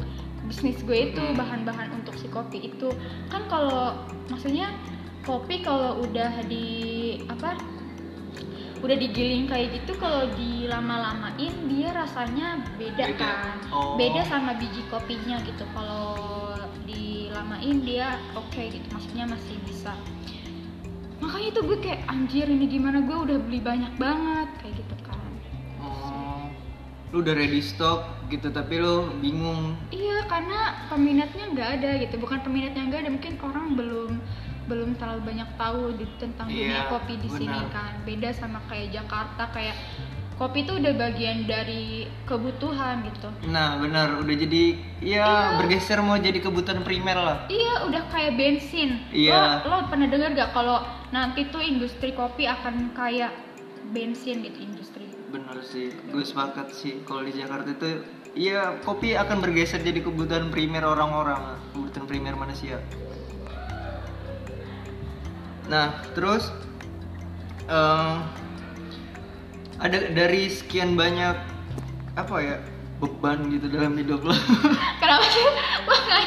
bisnis 0.47 0.79
gue 0.87 1.11
itu 1.11 1.19
Hmm. 1.21 1.35
bahan-bahan 1.35 1.91
untuk 1.91 2.15
si 2.15 2.31
kopi 2.31 2.71
itu. 2.71 2.89
Kan 3.27 3.51
kalau 3.51 3.99
maksudnya 4.31 4.71
kopi 5.27 5.59
kalau 5.61 5.99
udah 6.07 6.39
di 6.47 6.67
apa 7.27 7.59
udah 8.79 8.95
digiling 8.95 9.51
kayak 9.51 9.75
gitu 9.83 9.99
kalau 9.99 10.31
dilama-lamain 10.39 11.51
dia 11.67 11.91
rasanya 11.91 12.63
beda, 12.79 13.05
Beda. 13.11 13.19
kan? 13.19 13.59
Oh. 13.75 13.99
beda 13.99 14.23
sama 14.31 14.55
biji 14.55 14.87
kopinya 14.87 15.43
gitu. 15.43 15.67
Kalau 15.75 16.15
dilamain 16.87 17.83
dia 17.83 18.15
oke 18.39 18.63
gitu. 18.71 18.87
Maksudnya 18.95 19.27
masih 19.27 19.59
bisa. 19.67 19.91
Makanya 21.19 21.59
tuh 21.59 21.65
gue 21.67 21.79
kayak 21.83 22.07
anjir 22.07 22.47
ini 22.47 22.71
gimana? 22.71 23.03
Gue 23.03 23.19
udah 23.27 23.39
beli 23.43 23.59
banyak 23.59 23.99
banget 23.99 24.49
kayak 24.63 24.75
gitu 24.79 24.95
lu 27.11 27.23
udah 27.23 27.35
ready 27.35 27.63
stock 27.63 28.03
gitu 28.27 28.51
tapi 28.51 28.83
lu 28.83 29.15
bingung. 29.21 29.79
iya 29.89 30.27
karena 30.27 30.87
peminatnya 30.89 31.45
nggak 31.55 31.71
ada 31.79 31.91
gitu 32.03 32.19
bukan 32.19 32.43
peminatnya 32.43 32.83
nggak 32.83 33.01
ada 33.07 33.11
mungkin 33.11 33.35
orang 33.41 33.67
belum 33.75 34.13
belum 34.67 34.99
terlalu 34.99 35.23
banyak 35.23 35.47
tahu 35.55 35.95
di, 35.95 36.05
tentang 36.19 36.51
dunia 36.51 36.83
Iya, 36.83 36.91
kopi 36.91 37.15
di 37.17 37.31
sini 37.31 37.47
benar. 37.47 37.71
kan 37.71 37.93
beda 38.03 38.35
sama 38.35 38.59
kayak 38.67 38.99
Jakarta 38.99 39.47
kayak 39.55 39.79
kopi 40.35 40.67
itu 40.67 40.75
udah 40.75 40.93
bagian 40.93 41.47
dari 41.47 42.05
kebutuhan 42.27 43.07
gitu 43.07 43.31
Nah, 43.47 43.79
benar 43.79 44.19
udah 44.19 44.35
jadi 44.35 44.75
ya 44.99 45.23
Iya. 45.23 45.63
bergeser 45.63 46.03
mau 46.03 46.19
jadi 46.19 46.43
kebutuhan 46.43 46.83
primer 46.83 47.15
lah. 47.15 47.37
Iya, 47.47 47.87
udah 47.87 48.03
kayak 48.11 48.35
bensin. 48.35 49.01
Iya. 49.15 49.63
Lo, 49.63 49.71
lo 49.71 49.87
pernah 49.87 50.11
dengar 50.11 50.35
gak 50.35 50.51
kalau 50.51 50.83
nanti 51.09 51.47
tuh 51.49 51.63
industri 51.63 52.11
kopi 52.13 52.45
akan 52.45 52.91
kayak 52.93 53.31
bensin 53.95 54.43
gitu. 54.43 54.76
Bener 55.27 55.59
sih, 55.67 55.91
gue 55.91 56.23
sepakat 56.23 56.71
sih 56.71 57.03
kalau 57.03 57.27
di 57.27 57.35
Jakarta 57.35 57.71
itu 57.75 57.91
Iya, 58.37 58.85
kopi 58.85 59.17
akan 59.17 59.41
bergeser 59.41 59.81
jadi 59.81 60.05
kebutuhan 60.05 60.53
primer 60.53 60.85
orang-orang, 60.85 61.57
kebutuhan 61.73 62.05
primer 62.05 62.37
manusia. 62.37 62.85
Nah, 65.73 66.05
terus 66.13 66.53
eh, 67.65 68.15
ada 69.81 69.99
dari 70.13 70.53
sekian 70.53 71.01
banyak 71.01 71.33
apa 72.13 72.37
ya 72.45 72.57
beban 72.97 73.39
gitu 73.53 73.67
dalam 73.69 73.93
hidup 73.97 74.25
lo. 74.25 74.33
Kenapa 75.03 75.27
sih? 75.29 75.45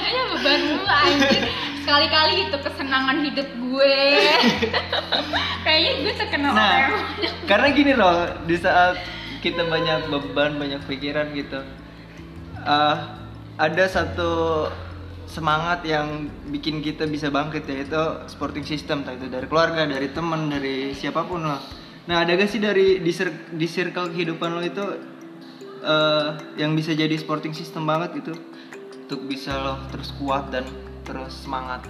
Lo 0.09 0.23
beban 0.37 0.59
dulu 0.69 0.85
anjir. 0.85 1.43
Sekali-kali 1.81 2.33
itu 2.45 2.57
kesenangan 2.61 3.17
hidup 3.25 3.47
gue. 3.49 3.97
kayaknya 5.65 5.91
gue 6.05 6.13
terkenal 6.17 6.51
nah, 6.53 6.69
orang. 6.69 6.93
karena 7.49 7.67
gini 7.73 7.93
loh, 7.97 8.17
di 8.45 8.55
saat 8.57 9.01
kita 9.41 9.65
banyak 9.65 10.11
beban, 10.11 10.59
banyak 10.61 10.81
pikiran 10.85 11.33
gitu, 11.33 11.59
eh, 12.61 12.95
ada 13.57 13.85
satu 13.89 14.31
semangat 15.29 15.85
yang 15.85 16.29
bikin 16.49 16.81
kita 16.81 17.05
bisa 17.05 17.29
bangkit 17.29 17.69
yaitu 17.69 18.01
sporting 18.25 18.65
system, 18.65 19.05
itu 19.05 19.29
dari 19.29 19.45
keluarga, 19.45 19.85
dari 19.85 20.09
teman, 20.09 20.49
dari 20.49 20.93
siapa 20.97 21.25
pun 21.25 21.45
lah. 21.45 21.61
Nah, 22.09 22.25
ada 22.25 22.33
gak 22.33 22.49
sih 22.49 22.57
dari 22.57 22.97
di, 23.05 23.13
di 23.53 23.67
circle 23.69 24.09
kehidupan 24.09 24.49
lo 24.57 24.61
itu 24.65 24.81
eh, 25.83 26.29
yang 26.59 26.75
bisa 26.75 26.91
jadi 26.95 27.15
sporting 27.17 27.55
system 27.55 27.87
banget 27.87 28.23
gitu, 28.23 28.33
untuk 29.09 29.25
bisa 29.25 29.57
lo 29.57 29.81
terus 29.89 30.13
kuat 30.21 30.53
dan 30.53 30.67
terus 31.07 31.33
semangat. 31.41 31.81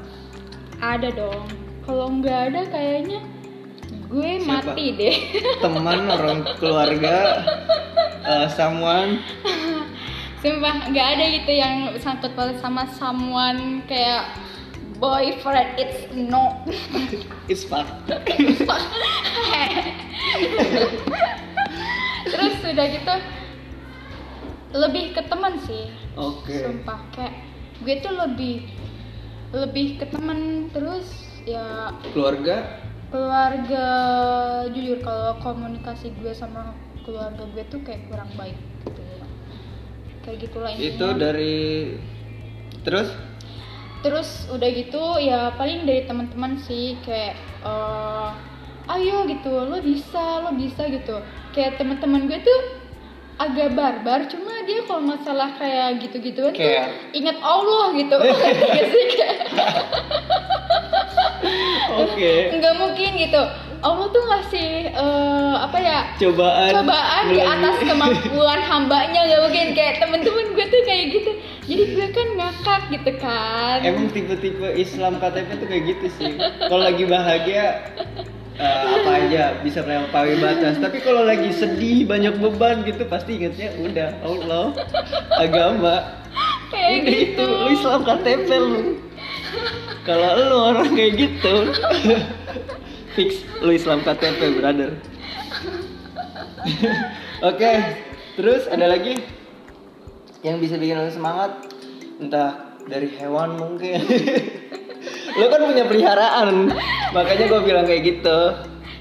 Ada 0.79 1.11
dong. 1.11 1.43
Kalau 1.83 2.07
nggak 2.21 2.39
ada 2.53 2.61
kayaknya 2.71 3.19
gue 4.09 4.41
Siapa? 4.41 4.73
mati 4.73 4.85
deh. 4.95 5.17
Teman, 5.63 6.09
orang 6.09 6.45
keluarga, 6.57 7.43
eh, 8.23 8.47
someone. 8.53 9.19
Sumpah 10.39 10.87
nggak 10.87 11.07
ada 11.19 11.23
gitu 11.35 11.51
yang 11.51 11.91
sangkut 11.99 12.31
paut 12.31 12.55
sama 12.63 12.87
someone 12.95 13.83
kayak 13.91 14.31
boyfriend 14.95 15.75
it's 15.75 16.07
no. 16.15 16.63
It's 17.51 17.67
fun. 17.67 17.83
Terus 22.29 22.53
sudah 22.63 22.85
gitu 22.87 23.15
lebih 24.73 25.17
ke 25.17 25.21
teman 25.25 25.57
sih. 25.65 25.89
Oke. 26.13 26.61
Sumpah 26.61 26.99
kayak 27.13 27.35
gue 27.81 27.95
tuh 28.03 28.13
lebih 28.13 28.69
lebih 29.49 29.97
ke 29.97 30.05
teman 30.13 30.69
terus 30.69 31.09
ya 31.47 31.89
Keluarga? 32.13 32.85
Keluarga 33.09 33.87
jujur 34.69 35.01
kalau 35.01 35.41
komunikasi 35.41 36.13
gue 36.21 36.29
sama 36.29 36.77
keluarga 37.01 37.41
gue 37.49 37.63
tuh 37.73 37.81
kayak 37.81 38.05
kurang 38.05 38.29
baik 38.37 38.57
gitu. 38.85 39.01
Kayak 40.21 40.37
gitulah 40.45 40.69
intinya. 40.69 40.93
Itu 40.93 41.07
dari 41.17 41.57
terus? 42.85 43.09
Terus 44.05 44.29
udah 44.53 44.69
gitu 44.69 45.03
ya 45.17 45.51
paling 45.57 45.89
dari 45.89 46.05
teman-teman 46.05 46.61
sih 46.61 47.01
kayak 47.01 47.33
eh, 47.65 48.29
ayo 48.93 49.25
gitu 49.25 49.49
lo 49.49 49.81
bisa 49.81 50.45
lo 50.45 50.53
bisa 50.53 50.85
gitu. 50.85 51.17
Kayak 51.57 51.81
teman-teman 51.81 52.29
gue 52.29 52.37
tuh 52.45 52.78
agak 53.39 53.71
barbar 53.71 54.27
cuma 54.27 54.51
dia 54.67 54.83
kalau 54.83 54.99
masalah 55.01 55.55
kayak 55.55 56.03
gitu-gituan 56.03 56.51
tuh 56.51 56.59
Kayak- 56.59 56.91
ingat 57.15 57.39
Allah 57.39 57.95
gitu? 57.95 58.15
Kayak- 59.15 59.47
oke. 61.95 62.33
Nggak 62.53 62.75
mungkin 62.75 63.11
gitu. 63.15 63.41
Allah 63.79 64.11
tuh 64.11 64.23
ngasih 64.27 64.91
eh, 64.91 65.55
apa 65.55 65.77
ya 65.79 65.99
cobaan. 66.19 66.71
cobaan 66.75 67.23
di 67.31 67.39
atas 67.39 67.79
kemampuan 67.79 68.59
hambanya 68.59 69.19
nggak 69.23 69.41
mungkin. 69.41 69.67
Kayak 69.71 70.03
temen-temen 70.03 70.45
gue 70.51 70.65
tuh 70.67 70.81
kayak 70.83 71.05
gitu. 71.15 71.31
Jadi 71.63 71.83
gue 71.95 72.07
kan 72.11 72.27
ngakak 72.35 72.81
gitu 72.91 73.11
kan. 73.17 73.77
Emang 73.81 74.11
tipe-tipe 74.11 74.67
Islam 74.75 75.15
KTP 75.15 75.49
tuh 75.55 75.67
kayak 75.67 75.83
gitu 75.87 76.07
sih. 76.11 76.33
Kalau 76.59 76.83
lagi 76.83 77.07
bahagia 77.07 77.87
eh, 78.59 78.83
apa 78.99 79.11
aja 79.25 79.43
bisa 79.63 79.79
melampaui 79.81 80.35
batas. 80.43 80.75
Tapi 80.77 80.99
kalau 80.99 81.23
lagi 81.23 81.49
sedih 81.55 82.03
banyak 82.03 82.35
beban 82.37 82.83
gitu 82.83 83.07
pasti 83.07 83.39
ingetnya 83.39 83.71
udah 83.79 84.09
Allah 84.21 84.65
agama. 85.39 85.95
Kayak 86.69 87.01
udah 87.01 87.15
gitu. 87.15 87.23
itu 87.25 87.43
lu 87.47 87.67
Islam 87.73 87.99
KTP 88.05 88.49
lu. 88.59 88.81
Kalau 90.03 90.29
lu 90.37 90.57
orang 90.75 90.89
kayak 90.93 91.13
gitu 91.17 91.55
fix 93.17 93.41
lu 93.63 93.71
Islam 93.73 94.03
KTP 94.03 94.59
brother. 94.59 94.91
Oke 97.49 97.71
terus 98.35 98.67
ada 98.67 98.87
lagi 98.87 99.19
yang 100.43 100.59
bisa 100.59 100.75
bikin 100.75 100.99
lu 100.99 101.11
semangat? 101.11 101.67
Entah 102.19 102.75
dari 102.89 103.07
hewan 103.15 103.55
mungkin 103.55 104.01
lu 105.37 105.45
kan 105.47 105.61
punya 105.61 105.83
peliharaan. 105.85 106.71
Makanya 107.11 107.45
gue 107.45 107.61
bilang 107.61 107.85
kayak 107.85 108.01
gitu. 108.05 108.39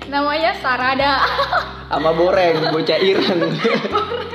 Namanya 0.09 0.57
Sarada. 0.59 1.21
Sama 1.89 2.13
boreng 2.13 2.69
bocah 2.73 2.99
Iran 3.01 3.49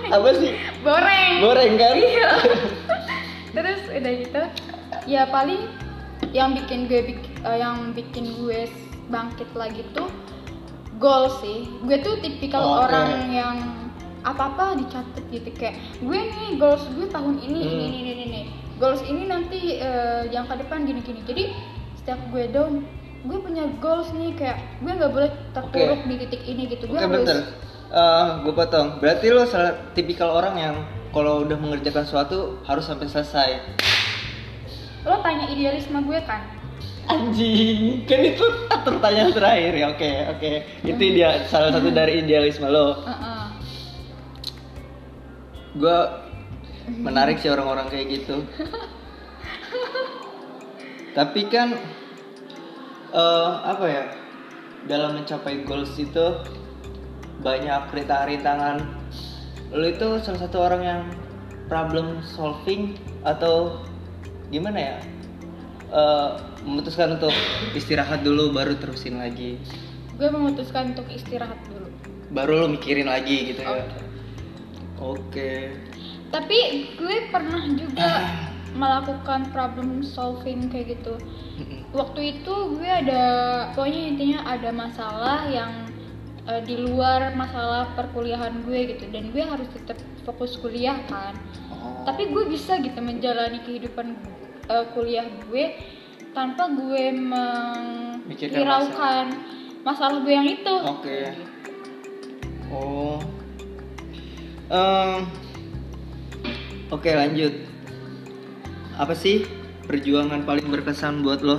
apa 0.09 0.29
sih? 0.37 0.53
Goreng 0.81 1.41
boreng 1.41 1.73
kan? 1.77 1.95
Iya. 1.97 2.29
Terus 3.53 3.81
udah 3.89 4.13
gitu. 4.13 4.41
Ya 5.05 5.25
paling 5.27 5.65
yang 6.33 6.53
bikin 6.53 6.85
gue 6.85 7.17
eh, 7.19 7.57
yang 7.57 7.93
bikin 7.93 8.37
gue 8.37 8.69
bangkit 9.09 9.49
lagi 9.53 9.81
tuh 9.93 10.09
goal 10.97 11.29
sih. 11.41 11.65
Gue 11.85 12.01
tuh 12.01 12.21
tipikal 12.21 12.61
Oh, 12.61 12.85
orang 12.85 13.33
yang 13.33 13.57
apa-apa 14.21 14.77
dicatat 14.77 15.25
gitu. 15.29 15.49
Kayak 15.53 15.77
gue 16.01 16.19
nih 16.21 16.49
goals 16.57 16.85
gue 16.93 17.09
tahun 17.09 17.41
ini 17.41 17.59
Hmm. 17.59 17.73
ini 17.73 17.85
ini 17.85 17.99
ini, 17.99 18.23
ini. 18.29 18.41
goals 18.77 19.01
ini 19.05 19.25
nanti 19.25 19.77
eh, 19.77 20.29
jangka 20.29 20.61
depan 20.65 20.85
gini 20.85 21.01
gini. 21.01 21.21
Jadi 21.25 21.43
setiap 22.03 22.19
gue 22.35 22.51
down 22.51 22.83
gue 23.23 23.39
punya 23.39 23.63
goals 23.79 24.11
nih 24.11 24.35
kayak 24.35 24.59
gue 24.83 24.91
nggak 24.91 25.11
boleh 25.15 25.31
terpuruk 25.55 26.03
di 26.03 26.15
titik 26.27 26.43
ini 26.43 26.67
gitu 26.67 26.91
gue 26.91 26.99
Oke 26.99 27.07
harus 27.07 27.15
bentar, 27.23 28.43
gue 28.43 28.51
potong. 28.51 28.87
Berarti 28.99 29.31
lo 29.31 29.47
salah 29.47 29.71
tipikal 29.95 30.35
orang 30.35 30.55
yang 30.59 30.75
kalau 31.15 31.47
udah 31.47 31.55
mengerjakan 31.55 32.03
sesuatu 32.03 32.59
harus 32.67 32.83
sampai 32.83 33.07
selesai. 33.07 33.49
lo 35.07 35.15
tanya 35.23 35.47
idealisme 35.47 35.99
gue 36.03 36.19
kan 36.27 36.43
Anjing, 37.03 38.07
kan 38.07 38.19
itu 38.23 38.45
pertanyaan 38.87 39.35
terakhir 39.35 39.71
ya. 39.75 39.85
Oke, 39.91 40.11
oke. 40.27 40.51
Itu 40.87 41.03
dia 41.03 41.43
salah 41.51 41.75
satu 41.75 41.91
dari 41.91 42.23
idealisme 42.23 42.67
lo. 42.71 43.03
Heeh. 43.03 43.45
Gue 45.79 45.99
menarik 46.99 47.43
sih 47.43 47.51
orang-orang 47.51 47.91
kayak 47.91 48.07
gitu. 48.11 48.43
Tapi 51.13 51.41
kan 51.47 51.77
eh, 53.13 53.51
apa 53.63 53.85
ya? 53.85 54.03
Dalam 54.89 55.15
mencapai 55.15 55.63
goals 55.63 55.95
itu 55.95 56.25
banyak 57.39 57.81
rintangan-rintangan. 57.93 58.83
Lo 59.71 59.85
itu 59.87 60.19
salah 60.21 60.41
satu 60.43 60.57
orang 60.59 60.81
yang 60.83 61.01
problem 61.65 62.19
solving 62.21 62.97
atau 63.23 63.79
gimana 64.49 64.77
ya? 64.77 64.97
Eh, 65.93 66.29
memutuskan 66.65 67.21
untuk 67.21 67.33
istirahat 67.77 68.25
dulu 68.25 68.49
baru 68.49 68.73
terusin 68.79 69.19
lagi. 69.19 69.59
gue 70.13 70.29
memutuskan 70.29 70.93
untuk 70.93 71.09
istirahat 71.09 71.57
dulu 71.65 71.89
baru 72.29 72.63
lo 72.63 72.67
mikirin 72.69 73.09
lagi 73.09 73.49
gitu 73.49 73.65
ya 73.65 73.81
Oke. 73.81 73.97
oke 75.01 75.51
Tapi 76.29 76.57
gue 76.93 77.15
pernah 77.33 77.65
juga 77.73 78.09
melakukan 78.73 79.53
problem 79.53 80.01
solving 80.01 80.69
kayak 80.69 80.99
gitu. 80.99 81.17
Waktu 81.93 82.39
itu 82.39 82.53
gue 82.77 82.89
ada 82.89 83.23
pokoknya 83.73 84.01
intinya 84.09 84.39
ada 84.49 84.69
masalah 84.73 85.45
yang 85.49 85.71
eh, 86.49 86.61
di 86.65 86.77
luar 86.81 87.37
masalah 87.37 87.93
perkuliahan 87.93 88.65
gue 88.65 88.97
gitu 88.97 89.05
dan 89.13 89.29
gue 89.29 89.43
harus 89.45 89.69
tetap 89.69 89.97
fokus 90.25 90.57
kuliah 90.57 90.97
kan. 91.05 91.37
Oh. 91.69 92.01
Tapi 92.09 92.33
gue 92.33 92.49
bisa 92.49 92.81
gitu 92.81 92.97
menjalani 92.97 93.61
kehidupan 93.61 94.17
eh, 94.69 94.85
kuliah 94.97 95.29
gue 95.47 95.77
tanpa 96.33 96.65
gue 96.73 97.13
menghiraukan 97.13 99.25
masalah. 99.85 100.17
gue 100.25 100.33
yang 100.33 100.49
itu. 100.49 100.75
Oke. 100.81 101.29
Oh. 102.73 103.21
Em, 104.73 105.29
Oke 106.93 107.09
lanjut. 107.09 107.72
Apa 108.93 109.17
sih 109.17 109.49
perjuangan 109.89 110.45
paling 110.45 110.69
berkesan 110.69 111.25
buat 111.25 111.41
lo 111.41 111.57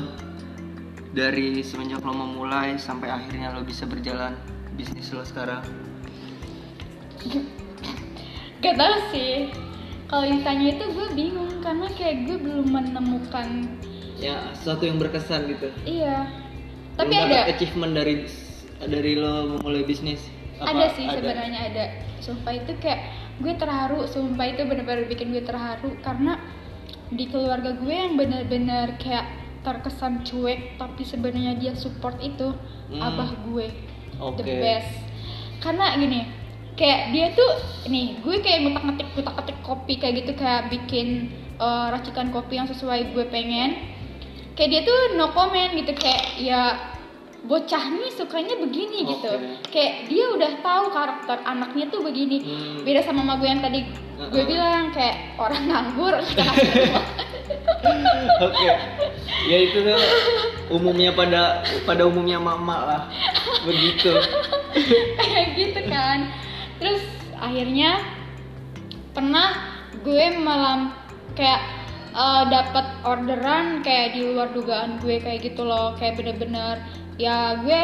dari 1.11 1.67
semenjak 1.67 2.07
lo 2.07 2.15
memulai 2.15 2.79
sampai 2.79 3.11
akhirnya 3.11 3.51
lo 3.51 3.67
bisa 3.67 3.91
berjalan 3.91 4.39
bisnis 4.79 5.11
lo 5.11 5.27
sekarang? 5.27 5.63
Gak 8.63 8.75
tau 8.79 8.95
sih. 9.11 9.51
Kalau 10.07 10.31
ditanya 10.31 10.79
itu 10.79 10.85
gue 10.95 11.09
bingung 11.17 11.59
karena 11.59 11.91
kayak 11.99 12.17
gue 12.31 12.37
belum 12.39 12.71
menemukan 12.71 13.67
Ya 14.15 14.55
sesuatu 14.55 14.87
yang 14.87 15.03
berkesan 15.03 15.51
gitu. 15.51 15.69
iya. 15.83 16.31
Tapi 16.95 17.11
Belum 17.11 17.27
ada 17.35 17.51
achievement 17.51 17.93
dari 17.99 18.31
dari 18.79 19.19
lo 19.19 19.59
memulai 19.59 19.83
bisnis. 19.83 20.31
Apa 20.63 20.71
ada 20.71 20.87
sih 20.95 21.03
sebenarnya 21.11 21.61
ada. 21.75 21.85
Sumpah 22.23 22.55
itu 22.55 22.79
kayak 22.79 23.11
gue 23.43 23.59
terharu, 23.59 24.07
sumpah 24.07 24.47
itu 24.47 24.63
bener-bener 24.63 25.11
bikin 25.11 25.35
gue 25.35 25.43
terharu 25.43 25.99
karena 25.99 26.39
di 27.11 27.25
keluarga 27.29 27.77
gue 27.77 27.95
yang 27.95 28.17
bener-bener 28.17 28.97
kayak 28.99 29.27
terkesan 29.65 30.23
cuek 30.23 30.77
tapi 30.77 31.03
sebenarnya 31.03 31.57
dia 31.57 31.73
support 31.73 32.21
itu 32.21 32.53
Hmm. 32.85 33.01
abah 33.01 33.33
gue 33.49 33.73
the 34.37 34.45
Oke. 34.45 34.61
best 34.61 34.93
karena 35.65 35.97
gini 35.97 36.21
kayak 36.77 37.17
dia 37.17 37.33
tuh 37.33 37.51
nih 37.89 38.21
gue 38.21 38.37
kayak 38.45 38.69
ngutak 38.69 38.85
ngetik 38.85 39.09
ngutak 39.17 39.35
ngetik 39.41 39.59
kopi 39.65 39.95
kayak 39.97 40.15
gitu 40.21 40.33
kayak 40.37 40.69
bikin 40.69 41.33
eh, 41.57 41.87
racikan 41.89 42.29
kopi 42.29 42.61
yang 42.61 42.69
sesuai 42.69 43.17
gue 43.17 43.25
pengen 43.33 43.95
kayak 44.53 44.69
dia 44.69 44.81
tuh 44.85 45.17
no 45.17 45.33
comment 45.33 45.73
gitu 45.73 45.97
kayak 45.97 46.37
ya 46.37 46.93
bocah 47.45 47.85
nih 47.93 48.09
sukanya 48.11 48.57
begini 48.57 49.05
gitu 49.05 49.29
Oke. 49.29 49.69
kayak 49.69 50.09
dia 50.09 50.25
udah 50.33 50.53
tahu 50.59 50.89
karakter 50.89 51.37
anaknya 51.45 51.87
tuh 51.89 52.01
begini 52.01 52.41
Hmm. 52.41 52.81
beda 52.83 53.01
sama 53.01 53.21
mama 53.21 53.37
gue 53.37 53.47
yang 53.47 53.61
tadi 53.61 53.85
gue 54.17 54.25
Uh-uh. 54.33 54.49
bilang 54.49 54.89
kayak 54.91 55.37
orang 55.37 55.63
nganggur 55.67 56.15
Oke. 58.41 58.69
Ya 59.45 59.59
itu 59.61 59.77
tuh 59.77 59.99
umumnya 60.73 61.13
pada 61.13 61.61
pada 61.85 62.09
umumnya 62.09 62.41
mama 62.41 62.77
lah. 62.81 63.03
Begitu. 63.63 64.09
kayak 65.21 65.49
gitu 65.55 65.81
kan 65.87 66.33
terus 66.75 67.05
akhirnya 67.37 68.01
pernah 69.13 69.53
gue 70.01 70.25
malam 70.35 70.91
kayak 71.35 71.61
eh, 72.11 72.43
dapat 72.49 72.87
orderan 73.05 73.79
kayak 73.81 74.17
di 74.17 74.27
luar 74.27 74.51
dugaan 74.51 74.99
gue 74.99 75.21
kayak 75.21 75.45
gitu 75.45 75.63
loh 75.63 75.93
kayak 75.95 76.19
bener-bener 76.19 76.83
ya 77.21 77.63
gue 77.63 77.83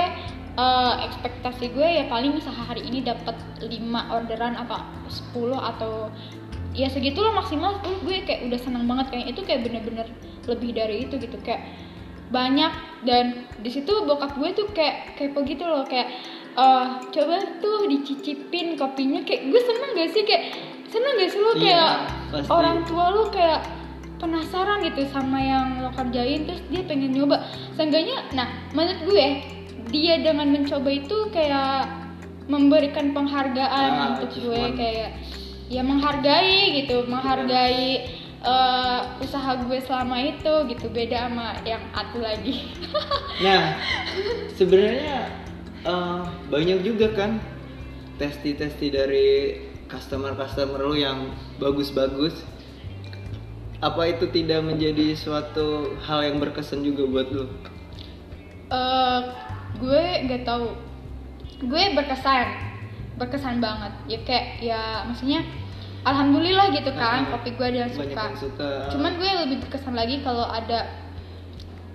eh, 0.58 0.94
ekspektasi 1.06 1.70
gue 1.72 1.88
ya 1.88 2.04
paling 2.10 2.36
sehari 2.42 2.82
ini 2.84 3.00
dapat 3.06 3.36
5 3.62 3.70
orderan 4.10 4.58
apa 4.58 4.82
10 5.06 5.54
atau 5.54 6.10
ya 6.74 6.86
segitu 6.90 7.18
loh 7.22 7.34
maksimal. 7.34 7.78
10 7.82 8.06
gue 8.06 8.16
kayak 8.26 8.46
udah 8.50 8.58
seneng 8.58 8.84
banget 8.86 9.10
kayak 9.14 9.26
itu 9.34 9.40
kayak 9.46 9.60
bener-bener 9.66 10.06
lebih 10.46 10.70
dari 10.74 11.06
itu 11.06 11.14
gitu. 11.18 11.38
Kayak 11.42 11.66
banyak 12.30 12.70
dan 13.02 13.42
di 13.58 13.70
situ 13.74 13.90
bokap 14.06 14.38
gue 14.38 14.50
tuh 14.54 14.70
kayak 14.70 15.18
kepo 15.18 15.42
gitu 15.42 15.66
loh 15.66 15.82
kayak 15.82 16.14
eh 16.54 16.86
coba 17.10 17.36
tuh 17.62 17.86
dicicipin 17.90 18.74
kopinya. 18.78 19.22
Kayak 19.26 19.50
gue 19.50 19.60
seneng 19.62 19.90
gak 19.98 20.10
sih? 20.14 20.22
Kayak 20.26 20.44
seneng 20.90 21.14
gak 21.18 21.30
sih 21.30 21.40
lo 21.42 21.50
Iya, 21.54 21.58
kayak 21.62 21.90
pasti. 22.34 22.50
orang 22.50 22.78
tua 22.86 23.04
lo 23.14 23.24
kayak 23.30 23.60
penasaran 24.20 24.85
gitu 24.85 25.09
sama 25.09 25.40
yang 25.40 25.80
lo 25.80 25.90
kerjain 25.90 26.44
terus 26.44 26.61
dia 26.68 26.85
pengen 26.85 27.11
nyoba 27.11 27.40
seenggaknya 27.74 28.28
nah 28.30 28.46
menurut 28.70 29.00
gue 29.02 29.26
dia 29.88 30.20
dengan 30.20 30.46
mencoba 30.46 30.87
itu 30.87 31.16
kayak 31.30 31.88
memberikan 32.46 33.11
penghargaan 33.11 33.90
Ah, 33.90 34.06
untuk 34.14 34.30
gue 34.30 34.52
achievement. 34.52 34.76
kayak 34.76 35.11
ya 35.66 35.83
menghargai 35.83 36.54
gitu 36.76 37.06
menghargai 37.06 37.85
eh, 38.40 39.00
usaha 39.18 39.50
gue 39.59 39.78
selama 39.80 40.16
itu 40.20 40.54
gitu 40.68 40.87
beda 40.88 41.26
sama 41.26 41.56
yang 41.62 41.83
atu 41.90 42.20
lagi 42.20 42.70
Nah, 43.40 43.72
sebenarnya 44.52 45.33
eh, 45.83 46.20
banyak 46.46 46.85
juga 46.85 47.09
kan 47.11 47.40
testi-testi 48.16 48.87
dari 48.90 49.28
customer-customer 49.88 50.76
lo 50.78 50.92
yang 50.92 51.33
bagus-bagus. 51.56 52.37
Apa 53.80 54.02
itu 54.06 54.28
tidak 54.28 54.60
menjadi 54.62 55.12
suatu 55.14 55.96
hal 55.98 56.20
yang 56.22 56.36
berkesan 56.36 56.80
juga 56.80 57.02
buat 57.04 57.28
lo? 57.30 57.44
Eh, 58.68 59.20
gue 59.76 60.04
gak 60.26 60.44
tahu 60.44 60.76
gue 61.60 61.82
berkesan 61.92 62.46
berkesan 63.16 63.58
banget 63.58 63.92
ya 64.06 64.18
kayak 64.22 64.46
ya 64.58 64.80
maksudnya 65.04 65.44
alhamdulillah 66.02 66.72
gitu 66.72 66.88
kan 66.92 67.26
Ah, 67.26 67.36
kopi 67.36 67.52
gue 67.52 67.66
ada 67.66 67.78
yang 67.84 67.92
suka 67.92 68.08
yang 68.08 68.32
suka. 68.34 68.70
cuman 68.88 69.12
gue 69.14 69.30
lebih 69.44 69.56
berkesan 69.60 69.92
lagi 69.92 70.20
kalau 70.20 70.44
ada 70.44 70.88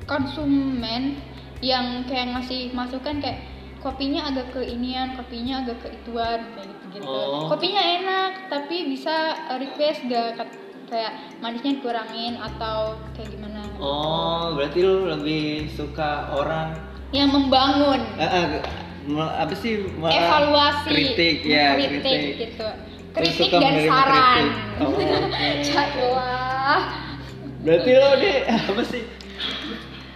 konsumen 0.05 1.17
yang 1.59 2.05
kayak 2.05 2.29
ngasih 2.31 2.69
masukan 2.71 3.17
kayak 3.17 3.41
kopinya 3.81 4.29
agak 4.29 4.53
ke 4.53 4.61
inian 4.61 5.17
kopinya 5.17 5.65
agak 5.65 5.81
ke 5.81 5.87
ituan 5.95 6.39
kayak 6.53 6.67
gitu 6.69 6.85
gitu 6.93 7.05
Oh. 7.05 7.49
kopinya 7.49 7.81
enak 7.81 8.31
tapi 8.47 8.85
bisa 8.87 9.15
uh, 9.49 9.57
request 9.57 10.05
gak 10.05 10.37
kayak 10.89 11.13
manisnya 11.41 11.81
dikurangin 11.81 12.37
atau 12.39 12.97
kayak 13.17 13.29
gimana. 13.33 13.61
Oh, 13.81 14.53
berarti 14.55 14.79
lo 14.85 15.09
lebih 15.17 15.69
suka 15.73 16.31
orang 16.33 16.77
yang 17.13 17.29
membangun 17.31 18.01
me- 19.05 19.35
apa 19.37 19.53
sih? 19.53 19.85
evaluasi 19.89 20.89
kritik 20.89 21.45
ya, 21.45 21.77
kritik, 21.77 22.01
kritik. 22.01 22.35
gitu 22.49 22.67
kritik 23.15 23.49
dan 23.53 23.73
saran 23.87 24.43
kritik. 24.77 24.83
Oh. 24.83 24.91
Caklah. 25.71 26.79
Berarti 27.65 27.91
lo 27.95 28.09
deh 28.19 28.37
apa 28.73 28.83
sih? 28.85 29.03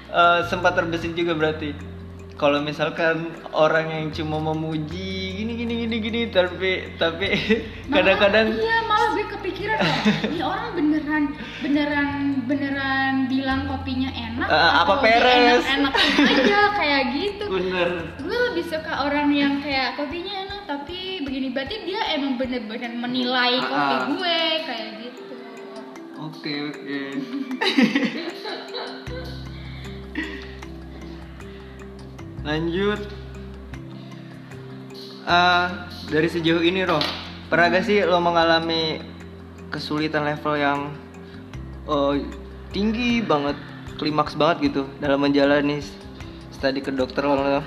Eh, 0.09 0.39
sempat 0.49 0.73
terbesit 0.73 1.13
juga 1.13 1.37
berarti. 1.37 1.73
Kalau 2.39 2.63
misalkan 2.63 3.35
orang 3.51 3.91
yang 3.91 4.05
cuma 4.15 4.39
memuji 4.39 5.43
gini 5.43 5.58
gini 5.89 5.97
gini 5.99 6.21
gini 6.21 6.29
tapi 6.29 6.71
tapi 6.95 7.27
kadang-kadang 7.89 8.53
iya 8.53 8.85
malah 8.85 9.09
gue 9.09 9.25
kepikiran 9.27 9.77
loh 9.79 9.97
ini 10.29 10.39
orang 10.39 10.69
beneran 10.71 11.23
beneran 11.59 12.09
beneran 12.45 13.13
bilang 13.25 13.65
kopinya 13.65 14.05
enak 14.07 14.45
Eh, 14.45 14.71
apa 14.75 14.93
peres? 15.01 15.65
enak 15.65 15.89
aja 15.89 16.61
kayak 16.77 17.03
gitu 17.11 17.43
bener. 17.49 17.89
gue 18.15 18.37
lebih 18.53 18.65
suka 18.65 19.01
orang 19.01 19.33
yang 19.33 19.57
kayak 19.59 19.97
kopinya 19.97 20.45
enak 20.45 20.61
tapi 20.67 21.25
begini 21.25 21.49
berarti 21.49 21.81
dia 21.83 22.01
emang 22.13 22.37
bener-bener 22.37 22.93
menilai 22.93 23.57
kopi 23.57 23.73
Ah, 23.73 23.89
ah. 23.89 24.05
gue 24.07 24.37
kayak 24.63 24.89
gitu 25.01 25.21
Oke 26.19 26.53
oke. 26.69 27.01
Lanjut. 32.41 33.01
Ah, 35.29 35.85
dari 36.09 36.25
sejauh 36.25 36.65
ini 36.65 36.81
Roh, 36.89 36.97
pernah 37.53 37.69
gak 37.69 37.85
sih 37.85 38.01
lo 38.01 38.17
mengalami 38.17 38.97
kesulitan 39.69 40.25
level 40.25 40.57
yang 40.57 40.89
oh, 41.85 42.17
tinggi 42.73 43.21
banget, 43.21 43.53
klimaks 44.01 44.33
banget 44.33 44.73
gitu 44.73 44.89
dalam 44.97 45.21
menjalani 45.21 45.85
studi 46.49 46.81
kedokteran 46.81 47.37
lo 47.37 47.61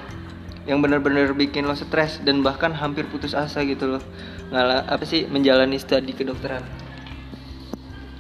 yang 0.67 0.83
benar-benar 0.83 1.39
bikin 1.39 1.63
lo 1.63 1.79
stres 1.79 2.19
dan 2.27 2.43
bahkan 2.43 2.75
hampir 2.75 3.07
putus 3.07 3.31
asa 3.31 3.63
gitu 3.63 3.95
loh 3.95 4.03
ngala 4.51 4.83
apa 4.91 5.07
sih 5.07 5.31
menjalani 5.31 5.79
studi 5.79 6.19
kedokteran? 6.19 6.67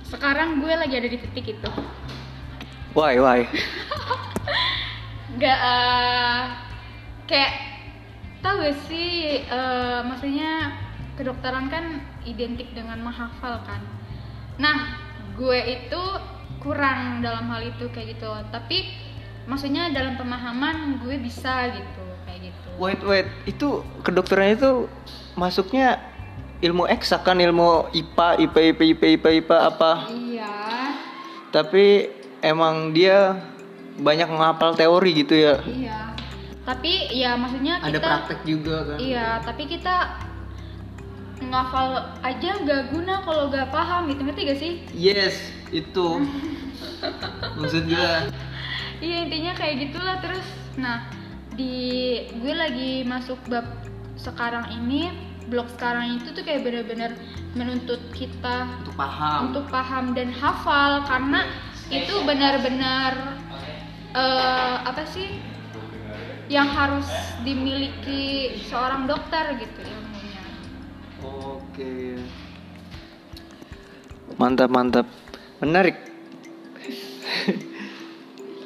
Sekarang 0.06 0.62
gue 0.62 0.70
lagi 0.70 0.94
ada 1.02 1.08
di 1.10 1.18
titik 1.18 1.58
itu. 1.58 1.70
Why 2.94 3.18
why? 3.18 3.50
Nggak 5.34 5.58
eh, 5.66 6.42
kayak 7.26 7.71
tahu 8.42 8.54
gak 8.66 8.76
sih 8.90 9.40
eh, 9.46 10.00
maksudnya 10.02 10.74
kedokteran 11.14 11.70
kan 11.70 12.02
identik 12.26 12.74
dengan 12.74 12.98
menghafal 13.00 13.62
kan? 13.62 13.80
Nah 14.58 14.98
gue 15.38 15.58
itu 15.80 16.02
kurang 16.58 17.22
dalam 17.22 17.48
hal 17.48 17.62
itu 17.62 17.88
kayak 17.94 18.18
gitu. 18.18 18.28
Tapi 18.50 18.90
maksudnya 19.46 19.90
dalam 19.94 20.18
pemahaman 20.18 21.00
gue 21.00 21.16
bisa 21.22 21.70
gitu 21.70 22.04
kayak 22.26 22.50
gitu. 22.50 22.68
Wait 22.76 23.00
wait, 23.06 23.28
itu 23.46 23.86
kedokteran 24.02 24.58
itu 24.58 24.90
masuknya 25.38 26.02
ilmu 26.62 26.90
eksak 26.90 27.22
kan? 27.22 27.38
Ilmu 27.38 27.94
IPA, 27.94 28.28
IP, 28.42 28.56
IP, 28.74 28.80
IP, 28.98 29.02
IPA, 29.18 29.30
IPA 29.42 29.58
apa? 29.70 29.92
iya. 30.10 30.54
Tapi 31.52 32.08
emang 32.40 32.96
dia 32.96 33.38
banyak 34.00 34.24
ngapal 34.24 34.72
teori 34.72 35.10
gitu 35.20 35.36
ya. 35.36 35.60
iya 35.68 36.11
tapi 36.62 37.10
ya 37.10 37.34
maksudnya 37.34 37.78
Ada 37.78 37.90
kita 37.92 38.08
praktek 38.22 38.40
juga 38.44 38.76
kan? 38.84 38.96
iya 38.98 39.42
tapi 39.42 39.66
kita 39.66 39.94
ngafal 41.42 41.88
aja 42.22 42.50
gak 42.62 42.82
guna 42.88 43.18
kalau 43.20 43.50
gak 43.50 43.68
paham 43.68 44.06
gitu 44.06 44.22
ngerti 44.22 44.40
gak 44.44 44.60
sih 44.60 44.72
Yes, 44.92 45.34
itu. 45.68 46.22
Maksud 47.58 47.82
gue. 47.84 48.10
Iya 48.98 49.16
intinya 49.20 49.52
kayak 49.52 49.74
gitulah 49.82 50.22
terus 50.22 50.46
nah 50.72 51.02
di 51.52 51.74
gue 52.32 52.54
lagi 52.54 53.02
masuk 53.02 53.36
bab 53.44 53.66
sekarang 54.14 54.70
ini 54.72 55.10
blog 55.44 55.66
sekarang 55.68 56.16
itu 56.16 56.30
tuh 56.30 56.40
kayak 56.40 56.62
bener-bener 56.62 57.10
menuntut 57.52 57.98
kita 58.14 58.70
Untuk 58.80 58.94
paham. 58.94 59.38
untuk 59.50 59.64
paham 59.68 60.04
dan 60.14 60.30
hafal 60.30 61.02
karena 61.02 61.44
itu 61.90 62.14
benar-benar 62.22 63.42
eh, 64.14 64.76
apa 64.80 65.02
sih 65.04 65.42
yang 66.52 66.68
harus 66.68 67.08
dimiliki 67.40 68.52
seorang 68.68 69.08
dokter 69.08 69.56
gitu 69.56 69.80
ilmunya. 69.80 70.44
Oke. 71.24 72.20
Mantap 74.36 74.68
mantap. 74.68 75.08
Menarik. 75.64 75.96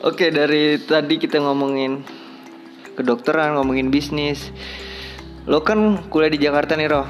Oke, 0.08 0.34
dari 0.34 0.82
tadi 0.82 1.14
kita 1.14 1.38
ngomongin 1.38 2.02
kedokteran, 2.98 3.54
ngomongin 3.54 3.94
bisnis. 3.94 4.50
Lo 5.46 5.62
kan 5.62 6.10
kuliah 6.10 6.34
di 6.34 6.42
Jakarta 6.42 6.74
nih, 6.74 6.90
Roh. 6.90 7.06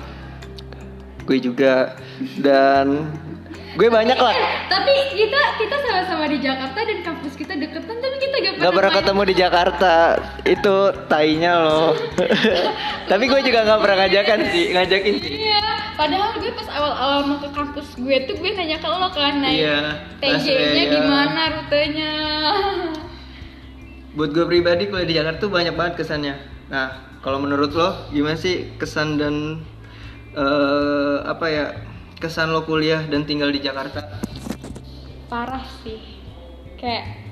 Gue 1.25 1.41
juga 1.41 1.97
dan 2.37 3.17
gue 3.77 3.89
banyak 3.89 4.17
lah. 4.17 4.35
Tapi 4.67 4.93
kita 5.13 5.41
kita 5.57 5.77
sama-sama 5.79 6.25
di 6.27 6.39
Jakarta 6.41 6.81
dan 6.81 6.99
kampus 7.01 7.33
kita 7.37 7.53
deketan 7.55 7.97
tapi 7.97 8.17
kita 8.17 8.35
gak 8.37 8.53
pernah, 8.57 8.65
Gak 8.65 8.75
pernah 8.75 8.93
ketemu 8.93 9.23
di 9.23 9.35
Jakarta 9.35 9.95
Itu 10.43 10.77
tainya 11.07 11.53
loh 11.61 11.93
Tapi 13.11 13.25
gue 13.27 13.41
juga 13.41 13.59
gak 13.65 13.81
pernah 13.81 13.97
ngajakan 14.05 14.39
sih 14.51 14.65
Ngajakin 14.73 15.15
sih 15.21 15.33
Iya, 15.47 15.65
padahal 15.95 16.31
gue 16.37 16.53
pas 16.53 16.69
awal-awal 16.69 17.19
mau 17.25 17.39
ke 17.41 17.49
kampus 17.53 17.89
gue 17.97 18.17
tuh 18.25 18.35
gue 18.37 18.51
nanya 18.53 18.77
ke 18.77 18.89
lo 18.89 19.09
kan 19.11 19.35
naik 19.41 19.61
Iya, 19.61 19.79
TJ-nya 20.21 20.83
ya. 20.83 20.93
gimana 20.93 21.41
rutenya. 21.53 22.13
Buat 24.17 24.31
gue 24.33 24.45
pribadi 24.47 24.89
kuliah 24.89 25.09
di 25.09 25.15
Jakarta 25.15 25.39
tuh 25.39 25.53
banyak 25.53 25.75
banget 25.77 25.95
kesannya 26.01 26.35
Nah 26.73 26.87
kalau 27.21 27.41
menurut 27.41 27.73
lo 27.73 28.09
gimana 28.09 28.37
sih 28.37 28.73
kesan 28.77 29.17
dan 29.17 29.61
eh 30.33 31.17
Apa 31.25 31.47
ya 31.49 31.65
Kesan 32.27 32.51
lo 32.51 32.67
kuliah 32.67 33.07
dan 33.07 33.23
tinggal 33.23 33.55
di 33.55 33.63
Jakarta 33.63 34.03
Parah 35.31 35.63
sih. 35.87 36.03
Kayak 36.75 37.23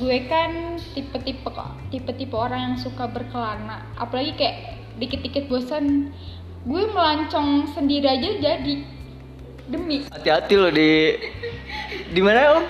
gue 0.00 0.16
kan 0.24 0.80
tipe-tipe 0.96 1.44
kok, 1.44 1.76
tipe-tipe 1.92 2.32
orang 2.32 2.72
yang 2.72 2.76
suka 2.80 3.04
berkelana. 3.04 3.84
Apalagi 4.00 4.32
kayak 4.32 4.80
dikit-dikit 4.96 5.52
bosan, 5.52 6.16
gue 6.64 6.82
melancong 6.88 7.68
sendiri 7.76 8.08
aja 8.08 8.28
jadi. 8.40 8.80
Demi 9.68 10.08
Hati-hati 10.08 10.56
lo 10.56 10.72
di 10.72 11.12
di 12.08 12.20
mana 12.24 12.56
om? 12.56 12.64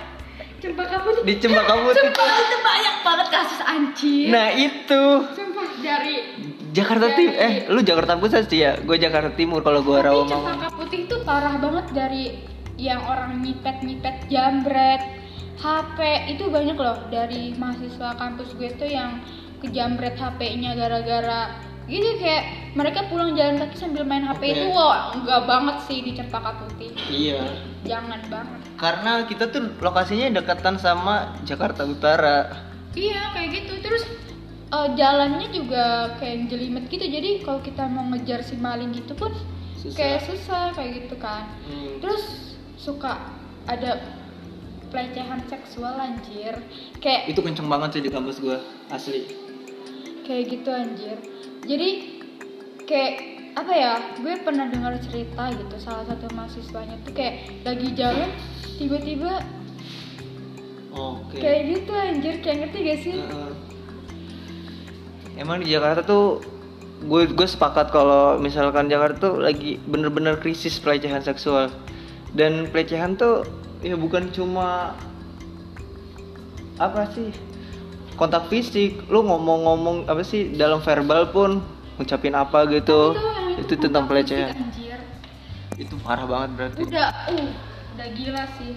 Cempaka 0.58 1.06
putih. 1.06 1.22
Di 1.22 1.34
Cempaka 1.38 1.74
Putih. 1.86 2.02
Sumpah 2.02 2.26
itu 2.34 2.58
banyak 2.66 2.96
banget 3.06 3.26
kasus 3.30 3.60
anjir. 3.62 4.26
Nah 4.34 4.48
itu 4.58 5.02
Sumpah 5.38 5.70
dari 5.86 6.14
Jakarta 6.78 7.06
Timur. 7.18 7.34
Eh 7.36 7.54
lu 7.68 7.80
Jakarta 7.82 8.12
Pusat 8.16 8.44
sih 8.46 8.60
ya. 8.62 8.72
Gue 8.82 8.96
Jakarta 8.96 9.34
Timur 9.34 9.60
kalau 9.66 9.82
gue 9.82 9.98
Tapi 9.98 10.06
Rawamangun 10.06 10.54
cempaka 10.54 10.70
putih 10.78 11.00
itu 11.10 11.16
parah 11.26 11.54
banget 11.58 11.86
dari 11.90 12.24
yang 12.78 13.02
orang 13.10 13.42
nyipet-nyipet 13.42 14.30
jambret 14.30 15.02
HP 15.58 15.98
itu 16.38 16.46
banyak 16.46 16.78
loh 16.78 17.02
dari 17.10 17.50
mahasiswa 17.58 18.14
kampus 18.14 18.54
gue 18.54 18.70
tuh 18.78 18.86
yang 18.86 19.18
kejambret 19.58 20.14
HP-nya 20.14 20.78
gara-gara 20.78 21.58
gitu 21.88 22.20
kayak 22.20 22.44
mereka 22.76 23.08
pulang 23.08 23.32
jalan 23.32 23.58
kaki 23.58 23.76
sambil 23.80 24.04
main 24.04 24.22
HP 24.22 24.42
Oke. 24.44 24.52
itu 24.54 24.66
wah 24.76 25.10
enggak 25.16 25.42
banget 25.48 25.76
sih 25.88 25.98
di 26.04 26.12
cempaka 26.12 26.52
putih. 26.62 26.92
Iya. 27.08 27.42
Jangan 27.88 28.20
banget. 28.28 28.60
Karena 28.76 29.12
kita 29.24 29.48
tuh 29.48 29.72
lokasinya 29.80 30.28
dekatan 30.36 30.76
sama 30.76 31.32
Jakarta 31.48 31.88
Utara. 31.88 32.68
iya 32.92 33.32
kayak 33.32 33.48
gitu. 33.56 33.72
Terus 33.80 34.04
eh, 34.68 34.88
jalannya 34.94 35.48
juga 35.48 35.84
kayak 36.16 36.46
jelimet 36.46 36.84
gitu 36.86 37.02
jadi 37.02 37.40
kalau 37.40 37.60
kita 37.60 37.84
mau 37.84 38.04
ngejar 38.06 38.40
si 38.40 38.54
maling 38.54 38.92
gitu 38.92 39.12
pun 39.12 39.32
Susah. 39.74 39.94
kayak 39.94 40.20
susah 40.22 40.64
kayak 40.72 40.90
gitu 41.02 41.16
kan 41.16 41.48
Hmm. 41.64 42.00
terus 42.00 42.24
suka 42.74 43.32
ada 43.64 44.00
pelecehan 44.88 45.44
seksual 45.44 45.94
anjir 45.94 46.56
kayak 46.98 47.28
Itu 47.28 47.40
kenceng 47.40 47.68
banget 47.68 47.96
sih 47.96 48.02
di 48.02 48.08
kampus 48.08 48.40
gua, 48.40 48.56
asli. 48.88 49.28
kayak 50.24 50.44
gitu 50.50 50.68
anjir 50.68 51.16
jadi 51.64 51.88
kayak 52.84 53.12
apa 53.52 53.72
ya 53.74 53.92
gue 54.16 54.34
pernah 54.40 54.68
dengar 54.68 54.96
cerita 54.98 55.50
gitu 55.50 55.76
salah 55.76 56.06
satu 56.06 56.30
mahasiswanya 56.30 56.94
tuh 57.02 57.12
kayak 57.12 57.34
lagi 57.62 57.88
jalan 57.92 58.30
tiba-tiba 58.76 59.42
Oke. 60.90 61.36
kayak 61.38 61.62
gitu 61.68 61.92
anjir 61.92 62.34
kayak 62.38 62.56
ngerti 62.62 62.78
gak 62.82 62.98
sih 62.98 63.14
Heeh. 63.18 63.52
Emang 65.38 65.62
di 65.62 65.70
Jakarta 65.70 66.02
tuh 66.02 66.42
gue 66.98 67.30
gue 67.30 67.46
sepakat 67.46 67.94
kalau 67.94 68.42
misalkan 68.42 68.90
Jakarta 68.90 69.30
tuh 69.30 69.34
lagi 69.38 69.78
bener-bener 69.86 70.34
krisis 70.42 70.82
pelecehan 70.82 71.22
seksual. 71.22 71.70
Dan 72.34 72.66
pelecehan 72.74 73.14
tuh 73.14 73.46
ya 73.78 73.94
bukan 73.94 74.34
cuma 74.34 74.98
apa 76.82 77.06
sih 77.14 77.30
kontak 78.18 78.50
fisik. 78.50 79.06
Lu 79.06 79.22
ngomong-ngomong 79.22 80.10
apa 80.10 80.26
sih 80.26 80.50
dalam 80.58 80.82
verbal 80.82 81.30
pun 81.30 81.62
ngucapin 82.02 82.34
apa 82.34 82.66
gitu. 82.74 83.14
Tuh 83.14 83.38
yang 83.54 83.62
itu 83.62 83.74
tentang 83.78 84.10
pelecehan. 84.10 84.58
itu 85.78 85.94
parah 86.02 86.26
banget 86.26 86.50
berarti. 86.58 86.82
Udah 86.90 87.08
uh 87.30 87.50
udah 87.94 88.08
gila 88.14 88.44
sih 88.58 88.74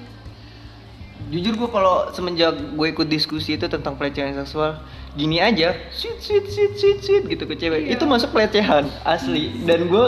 jujur 1.29 1.53
gue 1.55 1.69
kalau 1.69 2.09
semenjak 2.15 2.55
gue 2.55 2.87
ikut 2.89 3.07
diskusi 3.07 3.59
itu 3.59 3.67
tentang 3.69 3.93
pelecehan 3.99 4.33
seksual 4.33 4.79
gini 5.13 5.43
aja 5.43 5.75
sweet 5.91 6.17
sweet 6.23 6.45
sweet 6.47 6.73
sweet 6.79 6.99
sweet 7.03 7.23
gitu 7.27 7.43
ke 7.43 7.55
cewek. 7.59 7.83
Iya. 7.83 7.99
itu 7.99 8.03
masuk 8.07 8.31
pelecehan 8.31 8.87
asli. 9.03 9.51
Dan 9.67 9.91
gue 9.91 10.05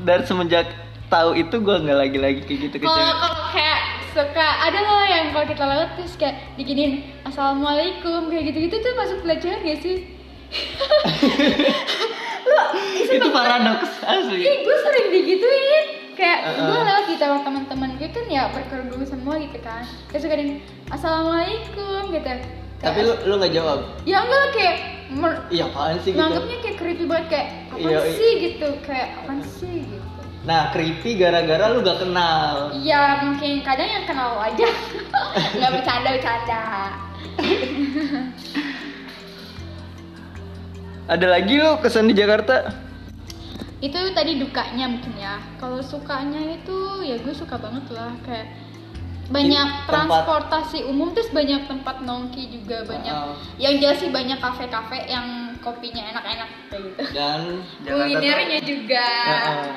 dari 0.00 0.24
semenjak 0.24 0.72
tahu 1.12 1.36
itu 1.36 1.60
gue 1.60 1.76
nggak 1.76 1.98
lagi 1.98 2.18
lagi 2.18 2.40
kayak 2.44 2.60
gitu 2.72 2.76
ke 2.80 2.86
cewek. 2.88 3.14
kalau 3.20 3.40
kayak 3.52 3.80
suka 4.16 4.48
ada 4.64 4.80
loh 4.80 5.04
yang 5.04 5.24
kalau 5.36 5.44
kita 5.44 5.64
lewat 5.68 5.88
terus 6.00 6.16
kayak 6.16 6.56
diginin 6.56 7.04
assalamualaikum 7.28 8.32
kayak 8.32 8.48
gitu 8.48 8.58
gitu 8.64 8.76
tuh 8.80 8.92
masuk 8.96 9.18
pelecehan 9.20 9.60
gak 9.60 9.80
sih? 9.84 9.96
Lu 12.46 13.12
itu 13.12 13.28
paradoks 13.28 13.92
asli. 14.06 14.40
Gue 14.40 14.76
sering 14.80 15.06
digituin 15.12 15.84
kayak 16.16 16.38
Uh-uh. 16.48 16.66
gue 16.66 16.78
lewat 16.80 17.04
di 17.06 17.16
sama 17.16 17.38
teman-teman 17.44 17.90
gue 17.96 18.08
kan 18.08 18.24
ya 18.26 18.48
berkerudung 18.50 19.04
semua 19.04 19.36
gitu 19.36 19.58
kan. 19.60 19.84
Terus 20.08 20.20
suka 20.24 20.34
diginin 20.34 20.58
assalamualaikum 20.88 22.10
gitu. 22.10 22.32
Tapi 22.76 22.98
lu 23.00 23.12
lu 23.24 23.34
nggak 23.36 23.52
jawab? 23.52 23.78
Ya 24.02 24.24
enggak 24.24 24.44
kayak 24.52 24.76
mer- 25.08 25.44
iya 25.48 25.64
apaan 25.64 25.96
sih 26.00 26.10
gitu? 26.10 26.18
nganggapnya 26.18 26.56
kayak 26.60 26.76
creepy 26.76 27.04
banget 27.04 27.26
kayak 27.30 27.48
apa 27.68 27.78
Iya, 27.78 27.98
iya. 28.00 28.12
sih? 28.12 28.30
gitu 28.42 28.68
kayak 28.82 29.08
apa 29.20 29.32
sih? 29.44 29.76
gitu. 29.84 30.20
Nah 30.46 30.60
creepy 30.70 31.10
gara-gara 31.16 31.64
lu 31.70 31.82
gak 31.82 31.98
kenal. 31.98 32.70
Ya 32.78 33.18
mungkin 33.18 33.62
kadang 33.62 33.88
yang 33.88 34.04
kenal 34.06 34.38
aja. 34.38 34.68
Nggak 35.58 35.70
bercanda 35.74 36.08
bercanda 36.14 36.62
ada 41.06 41.26
lagi 41.28 41.54
lu 41.54 41.78
kesan 41.78 42.10
di 42.10 42.14
Jakarta 42.14 42.85
itu 43.76 43.92
tadi 44.10 44.36
dukanya 44.36 44.88
mungkin 44.88 45.12
ya 45.14 45.36
kalau 45.56 45.78
sukanya 45.78 46.40
itu 46.50 46.76
ya 47.02 47.16
gue 47.16 47.30
suka 47.30 47.56
banget 47.56 47.84
lah 47.90 48.08
kayak 48.22 48.48
banyak 49.26 49.68
tempat- 49.84 50.24
transportasi 50.24 50.86
umum 50.86 51.10
terus 51.10 51.28
banyak 51.28 51.66
tempat 51.66 52.00
nongki 52.00 52.46
juga 52.48 52.86
banyak 52.86 53.10
Ah. 53.10 53.34
yang 53.58 53.76
jelas 53.76 53.98
sih 53.98 54.08
banyak 54.08 54.38
kafe-kafe 54.38 55.04
yang 55.04 55.26
kopinya 55.58 56.08
enak-enak 56.08 56.48
kayak 56.70 56.82
gitu 56.86 57.04
dan 57.10 57.40
kulinernya 57.84 58.60
juga 58.62 59.06
Heeh. 59.26 59.70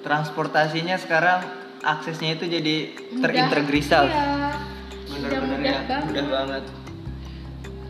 transportasinya 0.00 0.96
sekarang 0.96 1.46
aksesnya 1.80 2.34
itu 2.34 2.44
jadi 2.44 2.76
Mudah. 3.14 3.22
terintegrasi 3.22 3.96
iya. 4.02 4.52
bener-bener 5.08 5.56
mudah 5.56 5.70
ya 5.70 5.80
banget. 5.80 6.04
mudah 6.04 6.26
banget 6.26 6.64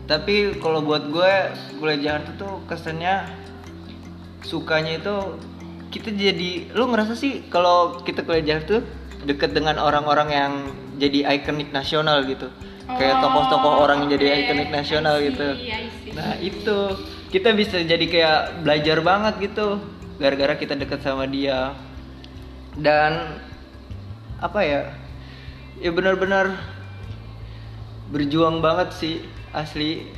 tapi 0.05 0.35
kalau 0.59 0.79
buat 0.81 1.03
gue 1.05 1.33
kuliah 1.75 1.99
Jakarta 1.99 2.31
tuh 2.37 2.53
kesannya 2.65 3.40
sukanya 4.41 4.97
itu 4.97 5.15
kita 5.91 6.09
jadi 6.15 6.71
lu 6.71 6.87
ngerasa 6.87 7.13
sih 7.13 7.43
kalau 7.51 7.99
kita 8.01 8.23
kuliah 8.23 8.55
Jakarta 8.55 8.79
tuh 8.79 8.83
deket 9.27 9.51
dengan 9.53 9.77
orang-orang 9.77 10.29
yang 10.31 10.53
jadi 10.97 11.37
ikonik 11.37 11.69
nasional 11.75 12.23
gitu? 12.25 12.49
Kayak 12.91 13.21
Oh, 13.21 13.27
tokoh-tokoh 13.27 13.73
orang 13.87 13.97
yang 14.03 14.09
jadi 14.17 14.25
ikonik 14.45 14.69
nasional 14.73 15.15
see, 15.19 15.25
gitu. 15.31 15.47
Nah 16.17 16.31
itu. 16.41 16.79
Kita 17.31 17.55
bisa 17.55 17.79
jadi 17.79 18.05
kayak 18.11 18.67
belajar 18.67 18.99
banget 18.99 19.39
gitu 19.39 19.79
gara-gara 20.19 20.59
kita 20.59 20.75
deket 20.75 20.99
sama 20.99 21.23
dia. 21.31 21.71
Dan 22.75 23.39
apa 24.41 24.59
ya 24.67 24.91
ya 25.79 25.91
benar-benar 25.95 26.51
berjuang 28.11 28.59
banget 28.59 28.91
sih 28.95 29.15
asli. 29.55 30.11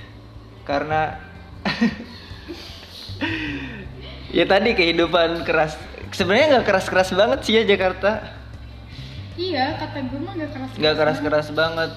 Karena 0.65 1.21
ya 4.33 4.43
tadi 4.43 4.73
kehidupan 4.73 5.45
keras. 5.45 5.77
Sebenarnya 6.09 6.59
nggak 6.59 6.65
keras-keras 6.67 7.09
banget 7.13 7.39
sih 7.45 7.53
ya 7.55 7.63
Jakarta. 7.63 8.21
Iya, 9.33 9.81
kata 9.81 9.97
gue 10.13 10.19
mah 10.21 10.33
gak 10.37 10.51
keras. 10.53 10.69
nggak 10.77 10.95
keras-keras 10.97 11.47
banget. 11.53 11.91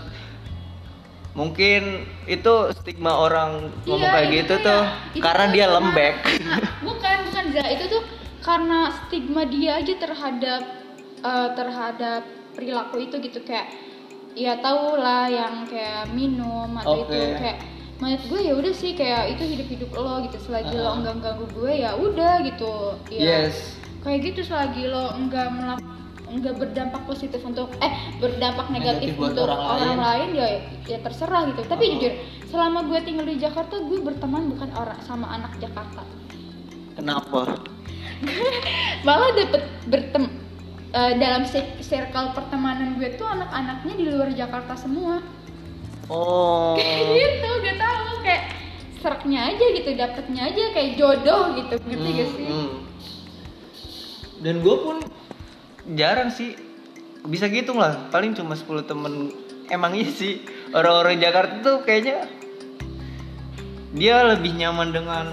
Mungkin 1.36 1.82
itu 2.24 2.54
stigma 2.80 3.12
orang 3.12 3.68
ngomong 3.84 4.08
kayak 4.08 4.28
itu 4.32 4.36
gitu 4.40 4.54
tuh 4.56 4.64
tuh 4.64 4.82
itu 5.12 5.24
karena 5.24 5.44
dia 5.52 5.68
karena- 5.68 5.74
lembek. 5.80 6.14
Bukan, 6.88 7.16
bukan. 7.28 7.44
Za. 7.52 7.64
Itu 7.68 7.84
tuh 7.92 8.02
karena 8.40 8.78
stigma 8.88 9.42
dia 9.44 9.76
aja 9.76 9.94
terhadap 10.00 10.62
eh, 11.20 11.48
terhadap 11.52 12.22
perilaku 12.56 13.04
itu 13.04 13.20
gitu. 13.20 13.44
Kayak 13.44 13.68
ya 14.32 14.56
tau 14.64 14.96
lah 14.96 15.28
yang 15.28 15.68
kayak 15.68 16.08
minum 16.16 16.72
atau 16.72 17.04
Oke. 17.04 17.12
itu 17.12 17.36
kayak 17.36 17.58
menurut 17.96 18.24
gue 18.26 18.40
ya 18.42 18.52
udah 18.52 18.72
sih 18.72 18.92
kayak 18.92 19.32
itu 19.32 19.42
hidup 19.46 19.68
hidup 19.68 19.90
lo 19.92 20.20
gitu. 20.22 20.36
Selagi 20.42 20.74
lo 20.74 20.90
Ah. 20.90 20.96
enggak 20.96 21.16
ganggu 21.20 21.46
gue 21.50 21.72
ya 21.74 21.90
udah 21.94 22.34
gitu. 22.42 22.72
Ya 23.08 23.48
yes. 23.48 23.76
kayak 24.00 24.20
gitu 24.24 24.40
selagi 24.44 24.86
lo 24.86 25.16
enggak 25.16 25.48
melak 25.50 25.80
enggak 26.26 26.54
berdampak 26.54 27.02
positif 27.06 27.38
untuk 27.40 27.70
eh 27.78 27.88
berdampak 28.18 28.66
negatif, 28.68 29.14
Negatif 29.14 29.30
untuk 29.30 29.46
orang 29.46 29.60
orang, 29.62 29.80
lain. 29.96 29.98
lain 29.98 30.28
ya 30.34 30.46
ya 30.86 30.98
terserah 31.00 31.48
gitu. 31.48 31.62
Tapi 31.64 31.84
Oh. 31.84 31.90
jujur 31.96 32.12
selama 32.46 32.78
gue 32.84 32.98
tinggal 33.00 33.26
di 33.26 33.36
Jakarta 33.36 33.74
gue 33.80 33.98
berteman 33.98 34.50
bukan 34.50 34.70
orang 34.74 34.98
sama 35.02 35.26
anak 35.32 35.56
Jakarta. 35.56 36.02
Kenapa? 36.94 37.56
Malah 39.06 39.30
dapet 39.34 39.62
bertem 39.86 40.24
eh, 40.90 41.12
dalam 41.16 41.44
circle 41.78 42.28
pertemanan 42.32 42.96
gue 42.96 43.08
tuh 43.14 43.24
anak-anaknya 43.24 43.94
di 43.94 44.04
luar 44.06 44.28
Jakarta 44.32 44.72
semua. 44.74 45.20
Oh 46.06 46.78
seraknya 49.26 49.58
aja 49.58 49.64
gitu 49.74 49.90
dapetnya 49.98 50.42
aja 50.46 50.62
kayak 50.70 50.90
jodoh 50.94 51.42
gitu 51.58 51.74
ngerti 51.82 52.10
gak 52.14 52.28
sih 52.30 52.46
Hmm, 52.46 52.54
hmm. 52.54 52.72
dan 54.38 54.54
gue 54.62 54.76
pun 54.78 54.96
jarang 55.98 56.30
sih 56.30 56.54
bisa 57.26 57.50
gitu 57.50 57.74
lah 57.74 58.06
paling 58.14 58.38
cuma 58.38 58.54
10 58.54 58.86
temen 58.86 59.34
emang 59.66 59.98
iya 59.98 60.10
sih 60.14 60.46
orang-orang 60.70 61.18
Jakarta 61.18 61.58
tuh 61.58 61.76
kayaknya 61.82 62.30
dia 63.98 64.30
lebih 64.30 64.54
nyaman 64.54 64.94
dengan 64.94 65.26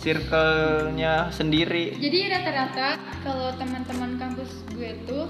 circle-nya 0.00 1.28
sendiri 1.28 1.92
Jadi 2.00 2.32
rata-rata 2.32 2.96
kalau 3.20 3.52
teman-teman 3.60 4.16
kampus 4.16 4.64
gue 4.72 4.96
tuh 5.04 5.28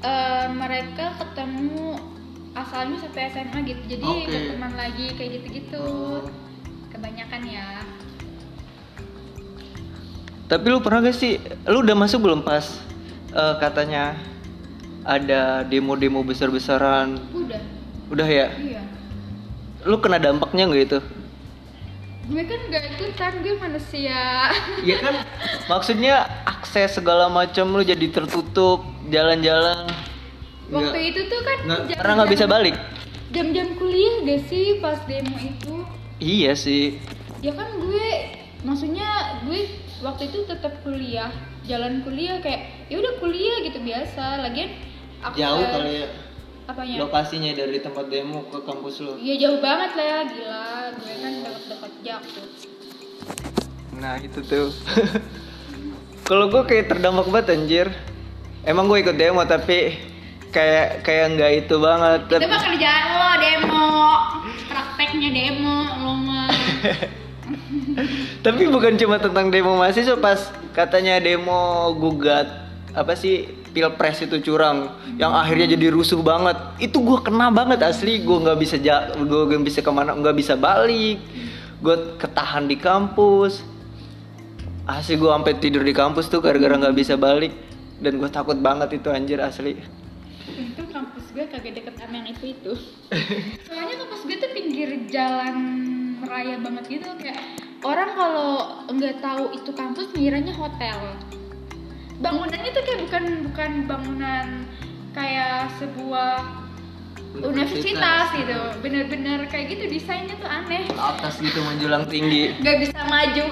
eh, 0.00 0.48
mereka 0.56 1.20
ketemu 1.20 2.00
asalnya 2.52 3.00
satu 3.00 3.16
SMA 3.16 3.58
gitu. 3.64 3.96
Jadi 3.96 4.04
Oke. 4.06 4.28
berteman 4.28 4.72
lagi 4.76 5.06
kayak 5.16 5.30
gitu-gitu. 5.40 5.88
Kebanyakan 7.02 7.42
ya. 7.44 7.66
tapi 10.46 10.70
lu 10.70 10.78
pernah 10.78 11.02
gak 11.02 11.18
sih 11.18 11.34
lu 11.64 11.82
udah 11.82 11.96
masuk 11.96 12.22
belum 12.22 12.46
pas 12.46 12.78
eh, 13.28 13.54
katanya 13.58 14.14
ada 15.02 15.66
demo-demo 15.66 16.22
besar-besaran 16.22 17.18
Udah. 17.34 17.58
udah 18.06 18.28
ya 18.28 18.54
Iya. 18.54 18.82
lu 19.82 19.98
kena 19.98 20.22
dampaknya 20.22 20.70
nggak 20.70 20.84
itu 20.86 21.00
Gue 22.22 22.46
kan 22.46 22.60
gak 22.70 22.84
ikutan, 22.86 23.32
gue 23.42 23.54
manusia. 23.58 24.46
Iya 24.86 24.96
kan 25.00 25.14
maksudnya 25.66 26.22
akses 26.46 26.94
segala 26.94 27.26
macam 27.26 27.66
lu 27.66 27.82
jadi 27.82 28.06
tertutup 28.06 28.78
jalan-jalan 29.10 29.90
Waktu 30.70 30.86
Nggak- 30.86 31.10
itu 31.10 31.20
tuh 31.26 31.40
kan 31.42 31.58
karena 31.98 32.12
nggak 32.14 32.30
bisa 32.30 32.46
balik 32.46 32.78
Jam-jam 33.34 33.74
kuliah 33.74 34.22
gak 34.22 34.46
sih 34.46 34.78
pas 34.78 35.02
demo 35.02 35.34
itu? 35.34 35.82
Iya 36.22 36.52
sih. 36.54 37.02
Ya 37.42 37.50
kan 37.58 37.66
gue 37.82 38.08
maksudnya 38.62 39.42
gue 39.42 39.66
waktu 40.06 40.30
itu 40.30 40.46
tetap 40.46 40.78
kuliah, 40.86 41.34
jalan 41.66 42.06
kuliah 42.06 42.38
kayak 42.38 42.86
ya 42.86 43.02
udah 43.02 43.18
kuliah 43.18 43.66
gitu 43.66 43.82
biasa. 43.82 44.46
Lagian 44.46 44.70
akses 45.26 45.42
jauh 45.42 45.66
kali 45.66 46.06
ya. 46.06 46.08
Apanya? 46.62 46.96
Lokasinya 47.02 47.50
dari 47.58 47.82
tempat 47.82 48.06
demo 48.06 48.46
ke 48.46 48.62
kampus 48.62 49.02
lu 49.02 49.18
Iya 49.18 49.34
jauh 49.50 49.58
banget 49.58 49.98
lah 49.98 50.06
ya. 50.06 50.18
Gila 50.30 50.70
gue 50.94 51.14
kan 51.18 51.32
dekat-dekat 51.42 51.92
Jakut 52.06 52.50
nah 54.02 54.18
itu 54.18 54.42
tuh. 54.42 54.74
Kalau 56.28 56.50
gue 56.50 56.62
kayak 56.66 56.90
terdampak 56.90 57.26
banget 57.30 57.54
anjir. 57.54 57.86
Emang 58.66 58.90
gue 58.90 58.98
ikut 58.98 59.14
demo 59.14 59.42
tapi 59.46 59.98
kayak 60.50 61.06
kayak 61.06 61.38
nggak 61.38 61.52
itu 61.66 61.74
banget. 61.78 62.20
Itu 62.30 62.46
mah 62.50 62.62
kerjaan 62.66 63.06
lo 63.14 63.30
demo. 63.38 63.90
Prakteknya 64.66 65.30
demo 65.30 65.78
lo 66.02 66.11
Tapi 68.44 68.62
bukan 68.70 68.94
cuma 68.98 69.18
tentang 69.18 69.50
demo 69.50 69.74
mahasiswa 69.78 70.16
pas 70.18 70.50
katanya 70.72 71.18
demo 71.18 71.92
gugat 71.98 72.48
apa 72.92 73.16
sih 73.16 73.48
pilpres 73.72 74.20
itu 74.20 74.36
curang 74.44 74.92
yang 75.16 75.32
akhirnya 75.32 75.72
jadi 75.76 75.92
rusuh 75.92 76.20
banget. 76.20 76.56
Itu 76.78 77.00
gua 77.00 77.24
kena 77.24 77.48
banget 77.48 77.80
asli. 77.82 78.20
Gua 78.22 78.42
nggak 78.44 78.58
bisa 78.60 78.76
ja 78.78 79.10
gua 79.16 79.48
nggak 79.48 79.64
bisa 79.64 79.80
ke 79.80 79.90
mana 79.92 80.12
nggak 80.12 80.36
bisa 80.36 80.54
balik. 80.54 81.18
Gue 81.82 82.14
ketahan 82.14 82.70
di 82.70 82.78
kampus. 82.78 83.66
Asli 84.86 85.18
gua 85.18 85.34
sampai 85.34 85.58
tidur 85.58 85.82
di 85.82 85.90
kampus 85.90 86.30
tuh 86.30 86.38
gara-gara 86.38 86.78
nggak 86.78 86.94
bisa 86.94 87.18
balik. 87.18 87.50
Dan 88.02 88.18
gue 88.18 88.30
takut 88.30 88.58
banget 88.58 88.98
itu 88.98 89.10
anjir 89.10 89.38
asli. 89.42 89.78
Itu 90.46 90.82
kampus 90.90 91.22
gue 91.32 91.48
kagak 91.48 91.72
deket 91.80 91.94
sama 91.96 92.14
yang 92.20 92.28
itu 92.28 92.44
itu 92.52 92.72
soalnya 93.64 94.04
kampus 94.04 94.20
gue 94.28 94.36
tuh 94.36 94.50
pinggir 94.52 94.90
jalan 95.08 95.81
raya 96.26 96.56
banget 96.58 96.84
gitu. 97.00 97.10
Kayak 97.18 97.38
orang 97.82 98.10
kalau 98.14 98.52
nggak 98.90 99.16
tahu 99.18 99.44
itu 99.54 99.70
kampus 99.74 100.06
ngiranya 100.14 100.54
hotel. 100.54 100.98
Bangunannya 102.22 102.70
tuh 102.70 102.82
kayak 102.86 103.00
bukan 103.08 103.24
bukan 103.50 103.70
bangunan 103.90 104.46
kayak 105.12 105.68
sebuah 105.82 106.62
universitas. 107.42 108.30
gitu. 108.36 108.58
Bener-bener 108.84 109.48
kayak 109.50 109.74
gitu 109.74 109.84
desainnya 109.90 110.38
tuh 110.38 110.46
aneh. 110.46 110.86
Ke 110.86 111.02
atas 111.02 111.42
gitu 111.42 111.58
menjulang 111.64 112.06
tinggi. 112.06 112.54
Nggak 112.62 112.76
bisa 112.86 112.98
maju. 113.08 113.44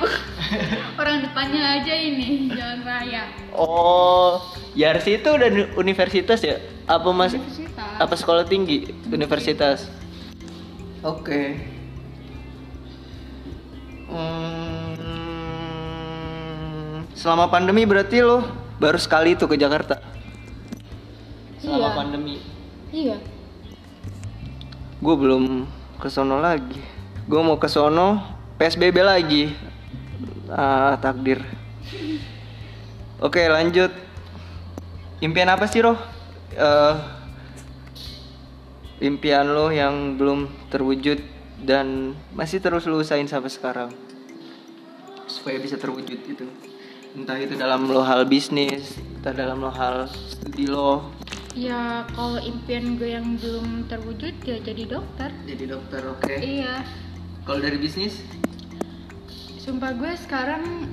Orang 1.00 1.16
depannya 1.26 1.82
aja 1.82 1.94
ini 1.94 2.52
jalan 2.54 2.80
raya. 2.86 3.24
Oh 3.54 4.38
Yarsi 4.78 5.18
itu 5.18 5.28
udah 5.30 5.74
universitas 5.74 6.38
ya? 6.46 6.62
Apa 6.86 7.10
mas 7.10 7.34
universitas. 7.34 7.98
apa 7.98 8.14
sekolah 8.14 8.44
tinggi? 8.46 8.86
Universitas. 9.10 9.90
Oke 11.00 11.69
Hmm, 14.10 14.98
selama 17.14 17.46
pandemi 17.46 17.86
berarti 17.86 18.18
lo 18.20 18.42
baru 18.82 18.98
sekali 18.98 19.38
tuh 19.38 19.46
ke 19.46 19.54
Jakarta? 19.54 20.02
Selama 21.62 21.78
Iya. 21.78 21.94
pandemi. 21.94 22.36
Iya. 22.90 23.16
Gue 24.98 25.14
belum 25.14 25.64
ke 26.02 26.10
sono 26.10 26.42
lagi. 26.42 26.80
Gue 27.30 27.40
mau 27.40 27.54
ke 27.56 27.70
sono 27.70 28.18
psbb 28.58 28.98
lagi. 28.98 29.54
Ah 30.50 30.98
takdir. 30.98 31.38
Oke 33.22 33.46
lanjut. 33.46 33.94
Impian 35.22 35.52
apa 35.52 35.70
sih 35.70 35.84
roh? 35.84 35.94
Eh, 36.50 36.94
impian 39.00 39.46
lo 39.46 39.70
yang 39.70 40.18
belum 40.18 40.50
terwujud 40.72 41.20
dan 41.60 41.86
masih 42.30 42.58
terus 42.58 42.84
lo 42.84 42.96
usahain 42.96 43.24
sampai 43.24 43.48
sekarang 43.48 43.90
supaya 45.26 45.56
bisa 45.56 45.76
terwujud 45.76 46.18
itu 46.18 46.46
entah 47.12 47.36
itu 47.36 47.54
dalam 47.54 47.86
lo 47.86 48.00
hal 48.00 48.24
bisnis 48.24 48.96
entah 49.14 49.30
dalam 49.30 49.58
lo 49.58 49.70
hal 49.70 50.06
studi 50.08 50.66
lo 50.66 51.04
Ya 51.50 52.06
kalau 52.08 52.38
impian 52.38 52.94
gue 52.94 53.10
yang 53.10 53.34
belum 53.34 53.90
terwujud 53.90 54.38
ya 54.40 54.62
jadi 54.62 54.86
dokter. 54.86 55.34
jadi 55.44 55.64
dokter 55.68 55.98
oke 56.06 56.30
Iya. 56.32 56.86
kalau 57.42 57.58
dari 57.58 57.74
bisnis 57.74 58.22
Sumpah 59.58 59.92
gue 59.92 60.14
sekarang 60.16 60.86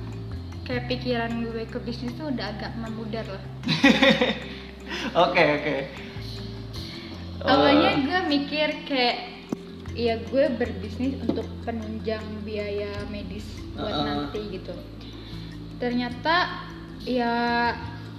kayak 0.62 0.86
pikiran 0.86 1.46
gue 1.46 1.62
ke 1.64 1.78
bisnis 1.78 2.12
tuh 2.12 2.28
udah 2.28 2.52
agak 2.52 2.76
memudar 2.76 3.24
lah. 3.24 3.42
Oke 5.24 5.40
oke. 5.40 5.76
Awalnya 7.40 7.90
Oh. 7.90 8.00
gue 8.02 8.20
mikir 8.28 8.68
kayak 8.84 9.37
ya 9.98 10.14
gue 10.30 10.44
berbisnis 10.54 11.18
untuk 11.26 11.44
penunjang 11.66 12.22
biaya 12.46 13.02
medis 13.10 13.42
buat 13.74 13.90
Uh-uh. 13.90 14.06
nanti 14.06 14.40
gitu. 14.54 14.70
Ternyata 15.82 16.62
ya 17.02 17.34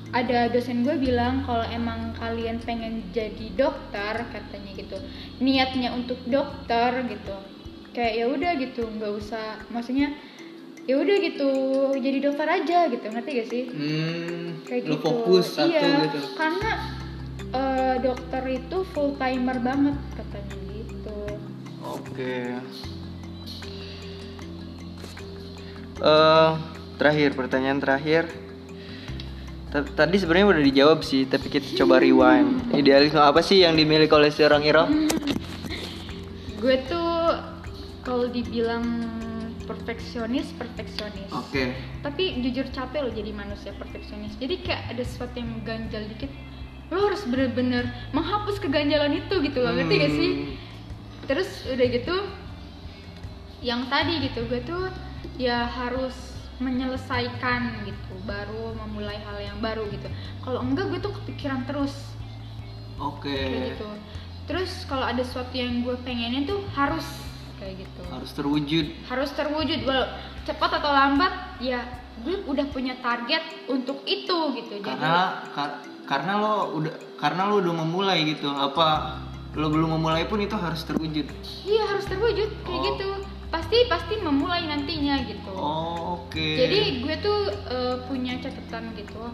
ada 0.09 0.49
dosen 0.49 0.81
gue 0.81 0.97
bilang 0.97 1.45
kalau 1.45 1.63
emang 1.69 2.17
kalian 2.17 2.57
pengen 2.65 3.05
jadi 3.13 3.53
dokter 3.53 4.25
katanya 4.33 4.71
gitu 4.73 4.97
niatnya 5.37 5.93
untuk 5.93 6.17
dokter 6.25 7.05
gitu 7.05 7.35
kayak 7.93 8.13
ya 8.17 8.25
udah 8.25 8.51
gitu 8.57 8.89
nggak 8.89 9.13
usah 9.21 9.61
maksudnya 9.69 10.17
ya 10.89 10.97
udah 10.97 11.15
gitu 11.21 11.49
jadi 12.01 12.17
dokter 12.25 12.47
aja 12.49 12.77
gitu 12.89 13.05
ngerti 13.05 13.29
gak 13.37 13.47
sih 13.53 13.63
Hmm, 13.69 14.65
kayak 14.65 14.81
lo 14.89 14.97
gitu 14.97 15.05
fokus 15.05 15.45
satu 15.53 15.69
iya 15.69 16.09
gitu. 16.09 16.19
karena 16.33 16.71
eh, 17.53 17.95
dokter 18.01 18.43
itu 18.49 18.77
full 18.89 19.13
timer 19.21 19.57
banget 19.61 19.93
katanya 20.17 20.57
Oke. 22.19 22.51
Eh, 25.99 26.51
terakhir 26.99 27.31
pertanyaan 27.31 27.79
terakhir. 27.79 28.27
Ta- 29.71 29.87
Tadi 29.87 30.19
sebenarnya 30.19 30.51
udah 30.51 30.63
dijawab 30.65 30.99
sih, 30.99 31.23
tapi 31.23 31.47
kita 31.47 31.79
coba 31.79 32.03
rewind. 32.03 32.75
Idealisme 32.75 33.23
apa 33.23 33.39
sih 33.39 33.63
yang 33.63 33.71
dimiliki 33.71 34.11
oleh 34.11 34.27
seorang 34.29 34.67
Iro? 34.67 34.83
gue 36.59 36.75
tuh 36.91 37.39
kalau 38.03 38.27
dibilang 38.27 38.83
perfeksionis 39.63 40.51
perfeksionis 40.59 41.31
Oke. 41.31 41.71
tapi 42.03 42.43
jujur 42.43 42.67
capek 42.67 42.99
loh 42.99 43.15
jadi 43.15 43.31
manusia 43.31 43.71
perfeksionis 43.71 44.35
jadi 44.35 44.59
kayak 44.59 44.91
ada 44.91 45.03
sesuatu 45.07 45.39
yang 45.39 45.55
ganjal 45.63 46.03
dikit 46.03 46.27
lo 46.91 47.07
harus 47.07 47.23
bener-bener 47.23 47.87
menghapus 48.11 48.59
keganjalan 48.59 49.23
itu 49.23 49.39
gitu 49.39 49.63
loh 49.63 49.71
ngerti 49.71 49.93
gak 49.95 50.11
sih 50.11 50.31
Hmm. 50.35 50.68
Terus 51.29 51.45
udah 51.63 51.87
gitu 51.87 52.15
yang 53.61 53.85
tadi 53.85 54.17
gitu 54.23 54.49
gue 54.49 54.65
tuh 54.65 54.89
ya 55.37 55.67
harus 55.67 56.15
menyelesaikan 56.59 57.85
gitu 57.85 58.11
baru 58.25 58.75
memulai 58.75 59.21
hal 59.21 59.37
yang 59.37 59.57
baru 59.59 59.85
gitu 59.87 60.09
kalau 60.41 60.59
enggak 60.59 60.89
gue 60.89 60.99
tuh 60.99 61.13
kepikiran 61.13 61.63
terus 61.63 61.93
Oke. 62.97 63.29
kayak 63.31 63.77
gitu 63.77 63.87
terus 64.43 64.83
kalau 64.83 65.05
ada 65.05 65.21
sesuatu 65.21 65.53
yang 65.53 65.85
gue 65.85 65.95
pengenin 66.01 66.43
tuh 66.43 66.65
harus 66.73 67.05
kayak 67.59 67.85
gitu 67.85 68.01
Harus 68.09 68.31
terwujud. 68.33 68.85
harus 69.05 69.29
terwujud 69.31 69.79
walau 69.85 70.07
cepat 70.43 70.81
atau 70.81 70.89
lambat 70.89 71.31
ya 71.59 71.83
gue 72.19 72.43
udah 72.43 72.65
punya 72.67 72.97
target 72.99 73.39
untuk 73.69 74.01
itu 74.03 74.37
gitu 74.57 74.73
jadi 74.75 74.83
Karena 74.83 75.45
kar- 75.53 75.79
karena 76.03 76.33
lo 76.35 76.53
udah 76.75 76.93
karena 77.15 77.41
lo 77.45 77.61
udah 77.61 77.75
memulai 77.77 78.25
gitu. 78.25 78.49
Apa 78.49 79.13
lo 79.51 79.67
belum 79.67 79.97
memulai 79.97 80.25
pun 80.25 80.37
itu 80.37 80.53
harus 80.53 80.83
terwujud. 80.83 81.25
iya 81.63 81.83
harus 81.87 82.05
terwujud 82.05 82.49
kayak 82.61 82.69
Oh. 82.75 82.85
gitu 82.87 83.09
pasti 83.49 83.77
pasti 83.85 84.13
memulai 84.17 84.61
nantinya 84.63 85.25
gitu 85.25 85.49
Oh, 85.51 86.21
oke. 86.21 86.37
jadi 86.37 87.01
gue 87.01 87.15
tuh 87.17 87.39
eh, 87.65 87.97
punya 88.05 88.37
catatan 88.37 88.93
gitu 88.93 89.25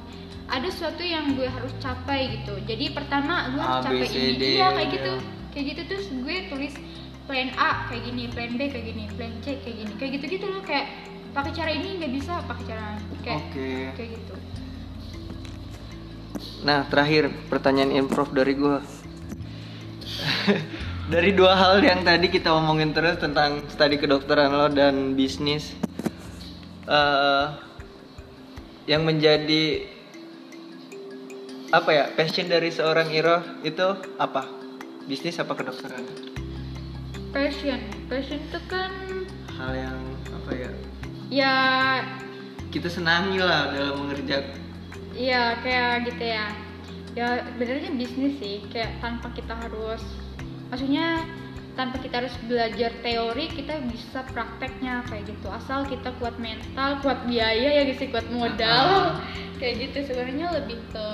ada 0.46 0.68
sesuatu 0.68 1.02
yang 1.02 1.36
gue 1.36 1.44
harus 1.44 1.74
capai 1.78 2.40
gitu 2.40 2.56
jadi 2.64 2.96
pertama 2.96 3.52
gue 3.52 3.60
harus 3.60 3.82
A, 3.82 3.86
capai 3.86 4.08
ini 4.08 4.56
iya 4.56 4.72
kayak 4.72 4.88
ya. 4.88 4.94
gitu 4.94 5.14
kayak 5.52 5.66
gitu 5.68 5.82
terus 5.86 6.06
gue 6.10 6.36
tulis 6.48 6.74
plan 7.26 7.50
A 7.56 7.90
kayak 7.90 8.02
gini 8.06 8.24
plan 8.30 8.52
B 8.54 8.62
kayak 8.70 8.86
gini 8.88 9.04
plan 9.12 9.34
C 9.42 9.60
kayak 9.60 9.76
gini 9.76 9.94
kayak 9.98 10.12
gitu 10.16 10.26
gitu 10.32 10.46
loh 10.48 10.62
kayak 10.62 10.86
pakai 11.34 11.52
cara 11.52 11.72
ini 11.74 12.00
nggak 12.00 12.12
bisa 12.14 12.34
pakai 12.46 12.64
cara 12.66 12.88
kayak 13.20 13.42
Oke. 13.52 13.72
kayak 13.94 14.10
gitu 14.16 14.36
Nah, 16.66 16.82
terakhir 16.84 17.30
pertanyaan 17.46 17.94
improv 17.94 18.34
dari 18.34 18.58
gua. 18.58 18.82
dari 21.14 21.32
dua 21.32 21.54
hal 21.54 21.82
yang 21.82 22.02
tadi 22.02 22.28
kita 22.28 22.50
omongin 22.50 22.92
terus 22.92 23.18
tentang 23.18 23.64
studi 23.68 23.98
kedokteran 23.98 24.50
lo 24.50 24.68
dan 24.68 25.14
bisnis. 25.14 25.74
eh 26.86 27.46
yang 28.86 29.02
menjadi 29.02 29.82
apa 31.74 31.90
ya 31.90 32.06
passion 32.14 32.46
dari 32.46 32.70
seorang 32.70 33.10
Iro 33.10 33.42
itu 33.62 33.86
apa? 34.16 34.46
Bisnis 35.06 35.38
apa 35.38 35.54
kedokteran? 35.54 36.06
passion 37.34 37.82
passion 38.08 38.40
itu 38.40 38.60
kan 38.66 38.94
Hal 39.52 39.74
yang 39.74 39.98
apa 40.32 40.52
ya? 40.54 40.72
ya 41.28 41.56
Kita 42.70 42.88
senangi 42.88 43.40
lah 43.40 43.72
dalam 43.72 44.06
mengerjakan. 44.06 44.56
ya 45.12 45.58
kayak 45.60 46.06
gitu 46.06 46.26
ya 46.28 46.48
ya 47.16 47.48
benernya 47.56 47.96
bisnis 47.96 48.36
sih 48.44 48.68
kayak 48.70 49.00
tanpa 49.00 49.32
kita 49.32 49.56
harus 49.56 50.04
maksudnya 50.68 51.24
tanpa 51.76 52.00
kita 52.00 52.24
harus 52.24 52.36
belajar 52.48 52.92
teori 53.04 53.52
kita 53.52 53.84
bisa 53.92 54.24
prakteknya 54.32 55.04
kayak 55.12 55.28
gitu. 55.28 55.48
Asal 55.52 55.84
kita 55.88 56.16
kuat 56.24 56.40
mental 56.40 57.04
kuat 57.04 57.28
biaya 57.28 57.84
ya 57.84 57.84
gitu 57.92 58.08
kuat 58.12 58.28
modal. 58.32 59.20
Kayak 59.60 59.88
gitu 59.88 60.12
sebenarnya 60.12 60.52
lebih 60.52 60.80
ke 60.92 61.08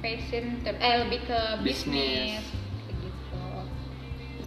passion 0.00 0.56
ter- 0.64 0.80
eh 0.80 1.04
lebih 1.04 1.20
ke 1.28 1.40
Bisnis. 1.60 2.40
gitu. 2.88 3.44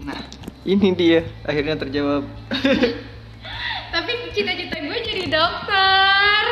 Nah, 0.01 0.17
ini 0.65 0.89
dia 0.97 1.21
akhirnya 1.45 1.77
terjawab. 1.77 2.25
tapi 3.93 4.11
cita-cita 4.31 4.77
gue 4.79 4.99
jadi 5.03 5.25
dokter 5.27 6.43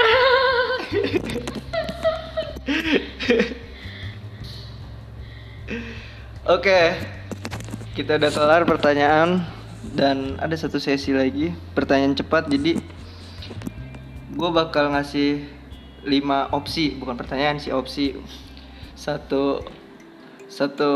Oke, 6.49 6.97
kita 7.93 8.17
udah 8.17 8.33
kelar 8.33 8.65
pertanyaan 8.65 9.45
dan 9.93 10.33
ada 10.41 10.57
satu 10.57 10.81
sesi 10.81 11.13
lagi 11.13 11.53
pertanyaan 11.77 12.17
cepat. 12.17 12.49
Jadi 12.49 12.73
gue 14.33 14.49
bakal 14.49 14.89
ngasih 14.89 15.45
5 16.09 16.09
opsi, 16.49 16.97
bukan 16.97 17.13
pertanyaan 17.21 17.61
sih 17.61 17.69
opsi. 17.69 18.17
Satu 18.97 19.61
satu 20.49 20.91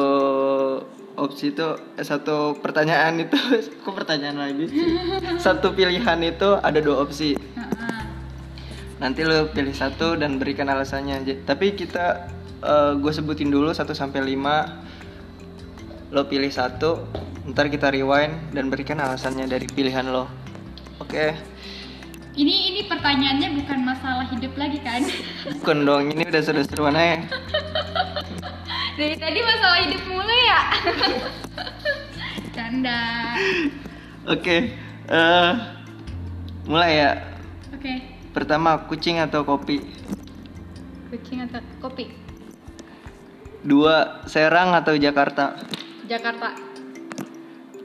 opsi 1.22 1.54
itu 1.54 1.68
eh, 2.02 2.02
satu 2.02 2.58
pertanyaan 2.58 3.22
itu 3.22 3.38
kok 3.86 3.94
pertanyaan 3.94 4.50
lagi 4.50 4.74
sih? 4.74 4.82
Satu 5.46 5.78
pilihan 5.78 6.18
itu 6.26 6.50
ada 6.66 6.82
dua 6.82 7.06
opsi. 7.06 7.38
Nanti 8.98 9.22
lo 9.22 9.54
pilih 9.54 9.78
satu 9.78 10.18
dan 10.18 10.42
berikan 10.42 10.66
alasannya. 10.66 11.46
Tapi 11.46 11.78
kita 11.78 12.26
gue 12.98 13.12
sebutin 13.14 13.54
dulu 13.54 13.70
1 13.70 13.86
sampai 13.94 14.34
5 14.34 14.93
Lo 16.14 16.30
pilih 16.30 16.54
satu, 16.54 17.10
ntar 17.50 17.74
kita 17.74 17.90
rewind 17.90 18.54
dan 18.54 18.70
berikan 18.70 19.02
alasannya 19.02 19.50
dari 19.50 19.66
pilihan 19.66 20.06
lo. 20.14 20.30
Oke. 21.02 21.34
ini 22.38 22.70
ini 22.70 22.82
pertanyaannya 22.86 23.50
bukan 23.62 23.80
masalah 23.86 24.26
hidup 24.34 24.54
lagi 24.58 24.82
kan 24.82 25.06
Bukan 25.62 25.86
dong, 25.86 26.14
ini 26.14 26.26
udah 26.26 26.42
seru-seruan 26.42 26.94
aja. 26.98 27.18
Dari 28.98 29.18
tadi 29.18 29.42
masalah 29.42 29.80
hidup 29.90 30.04
mulai 30.06 30.40
ya. 30.46 30.62
Canda. 32.54 33.02
Oke. 34.30 34.70
eh, 35.10 35.52
mulai 36.70 36.92
ya. 37.02 37.12
Oke. 37.74 37.94
Pertama, 38.38 38.86
kucing 38.86 39.18
atau 39.18 39.42
kopi? 39.42 39.82
Kucing 41.10 41.42
atau 41.50 41.58
kopi? 41.82 42.14
Dua, 43.66 44.22
Serang 44.30 44.78
atau 44.78 44.94
Jakarta? 44.94 45.58
Jakarta. 46.04 46.52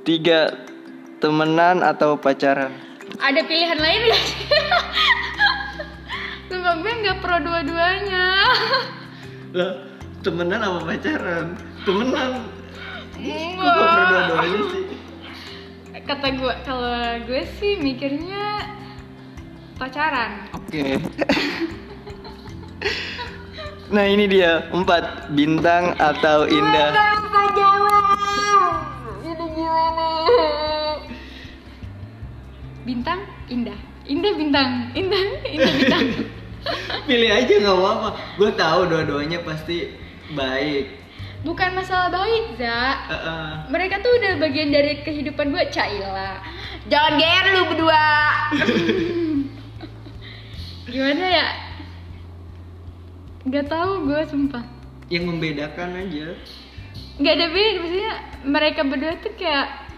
Tiga, 0.03 0.51
temenan 1.23 1.87
atau 1.87 2.19
pacaran? 2.19 2.75
Ada 3.23 3.47
pilihan 3.47 3.79
lain 3.79 4.01
gak 4.11 4.23
sih? 4.27 4.43
Sumpah 6.51 6.75
gue 6.83 6.93
nggak 7.05 7.19
pro 7.23 7.37
dua-duanya. 7.39 8.27
Lah, 9.55 9.73
temenan 10.27 10.61
apa 10.65 10.79
pacaran? 10.83 11.47
Temenan. 11.87 12.31
Kok 13.15 13.23
Enggak. 13.23 13.63
gak 13.63 13.77
pernah 13.79 14.07
dua-duanya 14.11 14.61
sih? 14.73 14.85
Kata 16.09 16.29
gue, 16.33 16.55
kalau 16.65 16.99
gue 17.29 17.43
sih 17.61 17.73
mikirnya 17.79 18.65
pacaran. 19.77 20.49
Oke. 20.57 20.97
nah 23.95 24.05
ini 24.05 24.25
dia 24.27 24.67
empat 24.73 25.33
bintang 25.33 25.93
atau 26.01 26.49
indah. 26.49 26.91
bisa 26.93 27.09
Bintang, 32.89 33.21
indah. 33.53 33.77
Indah 34.09 34.33
bintang, 34.33 34.89
indah, 34.97 35.25
indah 35.45 35.73
bintang. 35.77 36.07
Pilih 37.09 37.29
aja 37.29 37.53
nggak 37.61 37.77
apa-apa. 37.77 38.09
Gue 38.41 38.51
tahu 38.57 38.81
dua-duanya 38.89 39.45
pasti 39.45 39.93
baik. 40.33 40.97
Bukan 41.45 41.77
masalah 41.77 42.09
baik, 42.09 42.57
Za. 42.57 43.13
Eh, 43.13 43.13
eh. 43.13 43.49
Mereka 43.69 44.01
tuh 44.01 44.09
udah 44.09 44.41
bagian 44.41 44.73
dari 44.73 45.05
kehidupan 45.05 45.53
gue, 45.53 45.69
Caila. 45.69 46.41
Jangan 46.89 47.13
GR 47.21 47.47
lu 47.53 47.63
berdua. 47.77 48.09
Gimana 50.89 51.25
ya? 51.29 51.49
Gak 53.53 53.69
tahu 53.69 54.09
gue 54.09 54.21
sumpah. 54.33 54.65
Yang 55.13 55.25
membedakan 55.29 56.09
aja. 56.09 56.41
Gak 57.21 57.35
ada 57.37 57.47
beda, 57.53 57.71
maksudnya 57.85 58.13
mereka 58.49 58.81
berdua 58.89 59.13
tuh 59.21 59.37
kayak 59.37 59.93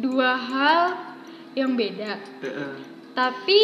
dua 0.00 0.40
hal 0.40 1.11
yang 1.52 1.74
beda. 1.74 2.16
Eh, 2.40 2.48
eh. 2.48 2.72
Tapi 3.12 3.58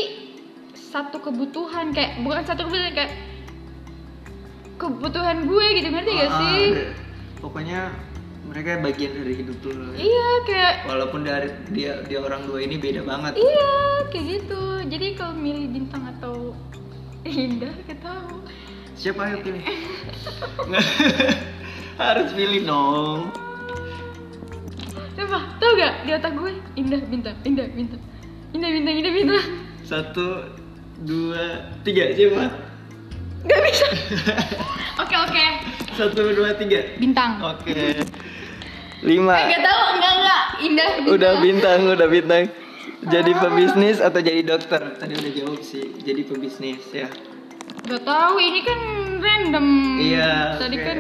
satu 0.73 1.19
kebutuhan 1.19 1.91
kayak 1.91 2.21
bukan 2.21 2.43
satu 2.43 2.65
kebutuhan 2.65 2.93
kayak 2.93 3.13
kebutuhan 4.77 5.39
gue 5.45 5.67
gitu 5.75 5.89
ngerti 5.89 6.11
gak 6.13 6.29
Ah, 6.29 6.39
sih? 6.39 6.63
ada. 6.71 6.87
pokoknya 7.39 7.81
mereka 8.47 8.79
bagian 8.79 9.13
dari 9.13 9.35
hidup 9.37 9.59
lo 9.63 9.91
iya 9.95 10.29
kayak 10.43 10.75
walaupun 10.87 11.21
dari 11.23 11.51
dia 11.71 12.03
dia 12.03 12.19
orang 12.19 12.47
dua 12.47 12.63
ini 12.63 12.79
beda 12.79 13.03
banget. 13.03 13.37
Iya 13.37 13.73
kayak 14.09 14.25
gitu. 14.27 14.63
Jadi 14.89 15.07
kalau 15.15 15.35
milih 15.35 15.67
bintang 15.69 16.03
atau 16.09 16.55
indah 17.23 17.75
kita 17.85 17.95
tahu. 18.01 18.35
Siapa 18.95 19.23
yang 19.29 19.41
pilih? 19.43 19.63
Harus 22.01 22.31
pilih 22.33 22.63
dong 22.65 23.48
Coba, 25.19 25.39
tau 25.59 25.71
gak 25.75 25.93
di 26.03 26.11
otak 26.13 26.33
gue 26.33 26.51
indah 26.75 27.01
bintang, 27.03 27.35
indah 27.43 27.67
bintang, 27.69 28.01
indah 28.53 28.71
bintang, 28.71 28.95
indah 28.95 29.13
bintang. 29.13 29.45
satu 29.83 30.47
dua 31.01 31.45
tiga 31.81 32.13
siapa 32.13 32.45
Gak 33.41 33.61
bisa. 33.63 33.87
Oke 35.03 35.15
oke, 35.17 35.45
satu 35.93 36.21
dua 36.29 36.55
tiga 36.55 36.81
bintang. 36.97 37.39
oke 37.41 37.67
Eh, 37.67 38.03
lima 39.01 39.47
gak 39.49 39.61
tau, 39.61 39.83
enggak 39.93 40.13
enggak, 40.17 40.43
indah 40.61 40.89
bintang. 40.93 41.15
udah 41.15 41.33
bintang 41.39 41.79
udah 41.89 42.09
bintang 42.09 42.45
jadi 43.01 43.31
pebisnis 43.33 43.99
atau 43.99 44.19
jadi 44.19 44.43
dokter 44.45 44.83
tadi 44.95 45.15
udah 45.15 45.33
jawab 45.33 45.61
sih 45.61 45.99
jadi 45.99 46.23
pebisnis 46.25 46.83
ya 46.91 47.07
Gak 47.81 48.03
tahu, 48.03 48.37
ini 48.37 48.61
kan 48.61 48.81
random. 49.17 49.67
Iya, 49.97 50.59
Tadi 50.59 50.77
oke. 50.77 50.85
kan 50.85 50.99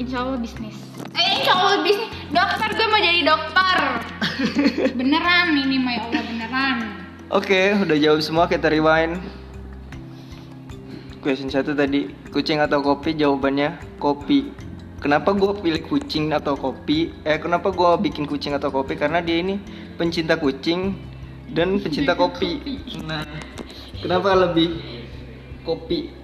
Insya 0.00 0.24
Allah 0.24 0.40
bisnis. 0.40 0.76
Eh, 1.12 1.28
insya 1.36 1.52
Allah 1.52 1.84
bisnis. 1.84 2.08
Dokter 2.32 2.68
gue 2.72 2.86
mau 2.88 3.00
jadi 3.04 3.20
dokter. 3.20 3.78
beneran 4.98 5.52
ini 5.52 5.76
mah 5.76 5.92
ya 5.92 6.02
Allah 6.08 6.22
beneran. 6.24 6.76
Oke, 7.28 7.76
udah 7.76 7.96
jawab 8.00 8.20
semua 8.24 8.48
kita 8.48 8.72
rewind. 8.72 9.20
Question 11.20 11.52
satu 11.52 11.76
tadi, 11.76 12.08
kucing 12.32 12.64
atau 12.64 12.80
kopi? 12.80 13.12
Jawabannya 13.12 14.00
kopi. 14.00 14.48
Kenapa 15.04 15.36
gue 15.36 15.52
pilih 15.60 15.84
kucing 15.84 16.32
atau 16.32 16.56
kopi? 16.56 17.12
Eh, 17.28 17.36
kenapa 17.36 17.68
gue 17.68 17.90
bikin 18.00 18.24
kucing 18.24 18.56
atau 18.56 18.72
kopi? 18.72 18.96
Karena 18.96 19.20
dia 19.20 19.36
ini 19.44 19.60
pencinta 20.00 20.40
kucing 20.40 20.96
dan 21.52 21.76
pencinta 21.76 22.16
kopi. 22.16 22.56
Nah, 23.04 23.28
kenapa 24.00 24.32
lebih 24.48 24.80
kopi? 25.68 26.19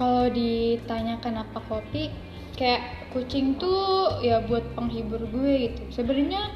Kalau 0.00 0.32
ditanya 0.32 1.20
kenapa 1.20 1.60
kopi, 1.68 2.08
kayak 2.56 3.12
kucing 3.12 3.60
tuh 3.60 4.16
ya 4.24 4.40
buat 4.48 4.64
penghibur 4.72 5.20
gue 5.28 5.68
gitu. 5.68 6.00
Sebenarnya 6.00 6.48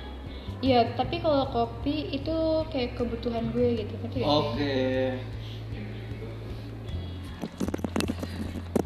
ya, 0.64 0.96
tapi 0.96 1.20
kalau 1.20 1.44
kopi 1.52 2.08
itu 2.08 2.64
kayak 2.72 2.96
kebutuhan 2.96 3.52
gue 3.52 3.84
gitu. 3.84 3.92
Ngerti 4.00 4.16
gak 4.16 4.24
sih? 4.24 4.32
Oke. 4.32 4.80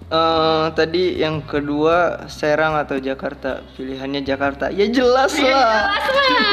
Eh, 0.09 0.67
tadi 0.73 1.21
yang 1.23 1.45
kedua 1.47 2.27
Serang 2.27 2.75
atau 2.75 2.99
Jakarta? 2.99 3.63
Pilihannya 3.79 4.27
Jakarta. 4.27 4.75
Ya 4.75 4.91
jelas 4.91 5.39
Ya 5.39 5.55
lah. 5.55 5.87
jelas 6.03 6.07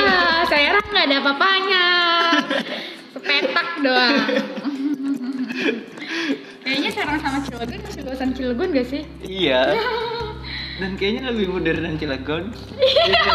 lah, 0.05 0.45
saya 0.45 0.77
nggak 0.77 1.05
ada 1.09 1.17
apa-apanya. 1.25 1.85
Sepetak 3.17 3.67
doang. 3.81 4.29
Kayaknya 6.65 6.91
Serang 6.97 7.19
sama 7.21 7.39
Cilegon 7.45 7.79
masih 7.85 8.01
luasan 8.01 8.29
Cilegon 8.33 8.69
gak 8.73 8.87
sih? 8.89 9.05
Iya. 9.21 9.77
Dan 10.81 10.97
kayaknya 10.97 11.29
lebih 11.29 11.53
modern 11.53 11.93
Cilegon. 12.01 12.49
Iya. 12.81 13.25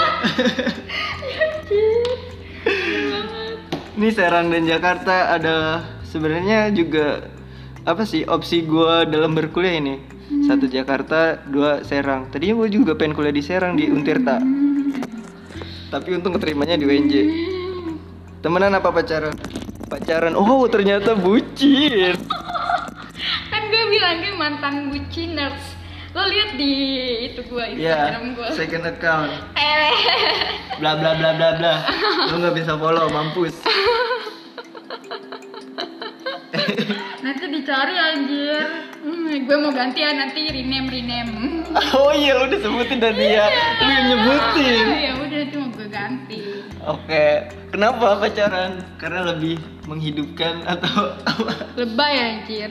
Ini 3.94 4.08
Serang 4.10 4.50
dan 4.50 4.66
Jakarta 4.66 5.30
ada 5.36 5.86
sebenarnya 6.08 6.74
juga 6.74 7.30
apa 7.86 8.02
sih 8.02 8.26
opsi 8.26 8.66
gua 8.66 9.06
dalam 9.06 9.38
berkuliah 9.38 9.78
ini? 9.78 10.02
Satu 10.50 10.66
Jakarta, 10.66 11.38
dua 11.46 11.86
Serang. 11.86 12.32
Tadinya 12.34 12.66
gue 12.66 12.68
juga 12.82 12.98
pengen 12.98 13.14
kuliah 13.14 13.34
di 13.34 13.42
Serang 13.46 13.78
di 13.78 13.86
Untirta. 13.86 14.42
Tapi 15.90 16.08
untung 16.18 16.34
keterimanya 16.34 16.74
di 16.80 16.86
UNJ. 16.86 17.14
Temenan 18.42 18.74
apa 18.74 18.90
pacaran? 18.90 19.34
Pacaran. 19.86 20.34
Oh, 20.34 20.66
ternyata 20.66 21.14
bucin. 21.14 22.18
Kan 23.46 23.62
gue 23.66 23.84
bilangnya 23.88 24.32
mantan 24.34 24.74
buciners. 24.88 25.62
Lo 26.10 26.26
lihat 26.26 26.58
di 26.58 26.72
itu 27.24 27.40
gue 27.44 27.64
Iya, 27.78 28.10
Instagram 28.10 28.26
gue. 28.34 28.48
second 28.52 28.84
account. 28.84 29.30
Eh, 29.54 29.94
bla 30.76 30.96
bla 30.96 31.14
bla 31.14 31.30
bla 31.32 31.48
bla 31.54 31.74
lu 32.26 32.40
nggak 32.40 32.56
bisa 32.56 32.72
follow 32.74 33.06
mampus 33.08 33.54
nanti 37.20 37.44
dicari 37.46 37.94
anjir. 37.94 38.64
Hmm, 39.00 39.32
gue 39.32 39.56
mau 39.56 39.70
ganti 39.70 40.00
ya 40.00 40.12
nanti 40.12 40.44
rename 40.46 40.88
rename. 40.88 41.32
oh 41.94 42.10
iya 42.12 42.36
lu 42.36 42.48
udah 42.48 42.58
sebutin 42.58 42.98
tadi 42.98 43.26
ya 43.30 43.46
lu 43.78 43.88
yang 43.88 44.04
nyebutin 44.10 44.86
ya 44.92 45.12
udah 45.16 45.40
itu 45.40 45.56
mau 45.56 45.70
gue 45.70 45.88
ganti. 45.88 46.40
oke 46.82 47.24
kenapa 47.70 48.18
pacaran 48.18 48.72
karena 48.98 49.30
lebih 49.30 49.56
menghidupkan 49.86 50.66
atau 50.66 51.14
Lebay 51.78 52.14
anjir. 52.18 52.70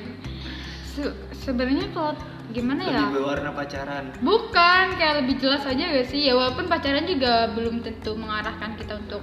Se- 0.89 1.15
Sebenarnya 1.35 1.89
kalau 1.89 2.13
gimana 2.49 2.81
ya? 2.81 3.05
lebih 3.05 3.21
berwarna 3.21 3.51
pacaran 3.51 4.05
Bukan, 4.19 4.85
kayak 4.95 5.15
lebih 5.19 5.35
jelas 5.37 5.63
aja 5.63 5.83
gak 5.87 6.07
sih? 6.07 6.21
Ya 6.23 6.33
walaupun 6.33 6.65
pacaran 6.65 7.05
juga 7.05 7.33
belum 7.49 7.79
tentu 7.79 8.13
mengarahkan 8.13 8.73
kita 8.75 8.97
untuk 8.97 9.21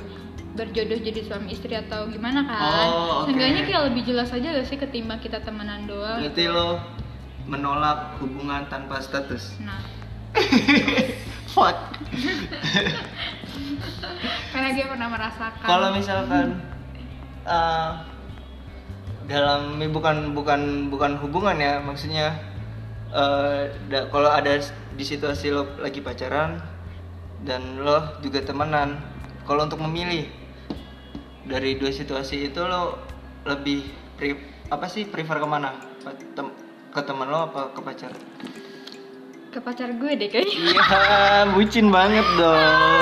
berjodoh 0.53 0.97
jadi 0.97 1.21
suami 1.21 1.51
istri 1.51 1.75
atau 1.75 2.07
gimana 2.07 2.41
kan? 2.43 2.87
Oh, 2.87 2.95
oke. 3.21 3.29
Seenggaknya 3.29 3.63
kayak 3.63 3.83
lebih 3.87 4.03
jelas 4.07 4.31
aja 4.31 4.49
gak 4.53 4.65
sih 4.65 4.77
ketimbang 4.77 5.19
kita 5.19 5.39
temenan 5.39 5.85
doang. 5.85 6.19
berarti 6.19 6.45
lo 6.47 6.79
menolak 7.45 8.19
hubungan 8.19 8.67
tanpa 8.67 8.99
status 8.99 9.55
Nah, 9.61 9.79
fuck 11.49 11.77
karena 14.51 14.69
dia 14.73 14.87
pernah 14.87 15.09
merasakan. 15.09 15.63
kalau 15.65 15.89
misalkan 15.93 16.47
eh, 17.45 17.91
dalam 19.27 19.77
ini 19.77 19.91
bukan 19.91 20.33
bukan 20.33 20.61
bukan 20.89 21.19
hubungan 21.19 21.59
ya 21.59 21.79
maksudnya 21.81 22.39
da- 23.85 24.07
kalau 24.07 24.31
ada 24.31 24.55
di 24.93 25.03
situasi 25.03 25.51
lo 25.51 25.67
lagi 25.79 25.99
pacaran 25.99 26.63
dan 27.43 27.79
lo 27.79 28.19
juga 28.21 28.41
temenan 28.41 29.03
kalau 29.43 29.67
untuk 29.67 29.83
memilih 29.83 30.31
dari 31.43 31.75
dua 31.75 31.91
situasi 31.91 32.47
itu 32.47 32.61
lo 32.61 32.99
lebih 33.45 33.87
pre- 34.15 34.39
apa 34.67 34.87
sih 34.87 35.07
prefer 35.07 35.39
ke 35.39 35.47
mana 35.47 35.75
tem- 36.33 36.55
ke 36.91 37.01
teman 37.03 37.27
lo 37.27 37.47
apa 37.47 37.71
ke 37.71 37.81
pacar 37.83 38.13
ke 39.49 39.59
pacar 39.59 39.89
gue 39.91 40.13
deh 40.13 40.29
kayaknya. 40.29 40.53
iya 40.53 40.87
bucin 41.51 41.89
banget 41.89 42.27
dong 42.37 42.55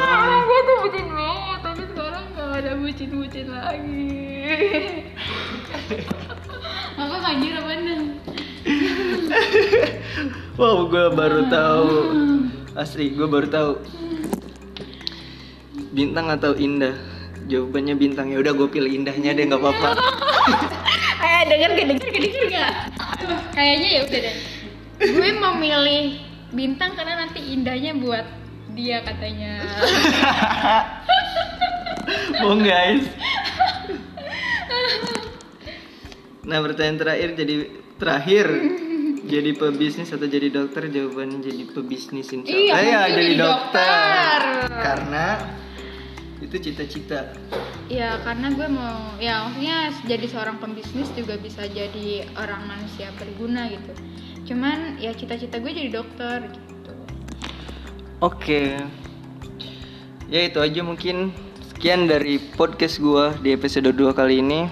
Ah, 0.07 0.39
gue 0.41 0.61
tuh 0.63 0.77
bucin 0.81 1.07
banget, 1.11 1.59
tapi 1.61 1.83
sekarang 1.85 2.25
gak 2.31 2.51
ada 2.55 2.73
bucin-bucin 2.79 3.47
lagi. 3.51 4.07
Apa 7.01 7.17
lagi 7.21 7.47
apaan? 7.59 8.17
Wow, 10.57 10.87
gue 10.89 11.07
baru 11.13 11.41
tahu. 11.51 11.91
Asli, 12.79 13.13
gue 13.13 13.27
baru 13.27 13.47
tahu. 13.51 13.73
Bintang 15.95 16.31
atau 16.31 16.55
indah? 16.57 16.95
Jawabannya 17.51 17.95
bintang. 17.99 18.31
Ya 18.33 18.41
udah 18.41 18.55
gue 18.57 18.69
pilih 18.71 18.91
indahnya 18.91 19.37
deh, 19.37 19.45
nggak 19.45 19.61
apa-apa. 19.61 19.91
Eh, 21.25 21.43
denger 21.49 21.73
gak, 21.73 21.87
denger 21.89 22.09
gak, 22.13 22.21
denger 22.21 22.45
gak? 22.53 22.73
Kayaknya 23.57 23.89
ya 23.89 24.01
udah 24.05 24.21
deh. 24.29 24.37
Gue 25.09 25.29
mau 25.41 25.57
milih 25.57 26.21
bintang 26.53 26.93
karena 26.93 27.25
nanti 27.25 27.41
indahnya 27.41 27.97
buat 27.97 28.29
dia 28.77 29.01
katanya. 29.01 29.65
Bohong 32.45 32.61
guys. 32.61 33.09
Nah, 36.45 36.59
pertanyaan 36.61 36.99
terakhir 37.01 37.29
jadi 37.35 37.55
terakhir. 37.97 38.47
Jadi 39.25 39.51
pebisnis 39.57 40.13
atau 40.13 40.29
jadi 40.29 40.53
dokter? 40.53 40.85
Jawabannya 40.87 41.41
jadi 41.41 41.65
pebisnis 41.73 42.29
insya 42.29 42.53
Iya, 42.53 42.69
Allah. 42.69 42.85
ya, 42.85 42.99
mungkin 43.01 43.09
jadi 43.09 43.17
jadi 43.17 43.35
dokter. 43.41 44.39
dokter. 44.45 44.83
Karena 44.85 45.27
itu 46.45 46.57
cita-cita. 46.61 47.21
ya 47.85 48.17
karena 48.21 48.49
gue 48.53 48.69
mau 48.69 49.13
ya 49.17 49.45
maksudnya 49.45 49.77
jadi 50.05 50.25
seorang 50.29 50.57
pembisnis 50.57 51.09
juga 51.13 51.37
bisa 51.37 51.65
jadi 51.65 52.29
orang 52.37 52.69
manusia 52.69 53.09
berguna 53.17 53.69
gitu. 53.69 53.93
Cuman 54.45 55.01
ya 55.01 55.17
cita-cita 55.17 55.57
gue 55.57 55.73
jadi 55.73 55.89
dokter 55.89 56.45
gitu. 56.53 56.93
Oke. 58.21 58.77
Ya 60.29 60.41
itu 60.45 60.61
aja 60.61 60.81
mungkin 60.81 61.33
sekian 61.73 62.09
dari 62.09 62.37
podcast 62.57 62.97
gua 62.97 63.33
di 63.41 63.53
episode 63.53 63.89
2 63.89 64.13
kali 64.13 64.41
ini. 64.41 64.69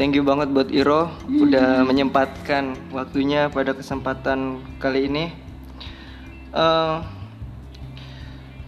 Thank 0.00 0.16
you 0.16 0.24
banget 0.24 0.48
buat 0.48 0.72
Iro 0.72 1.12
udah 1.28 1.84
menyempatkan 1.84 2.72
waktunya 2.88 3.52
pada 3.52 3.76
kesempatan 3.76 4.64
kali 4.80 5.12
ini. 5.12 5.28
Eh, 6.56 6.96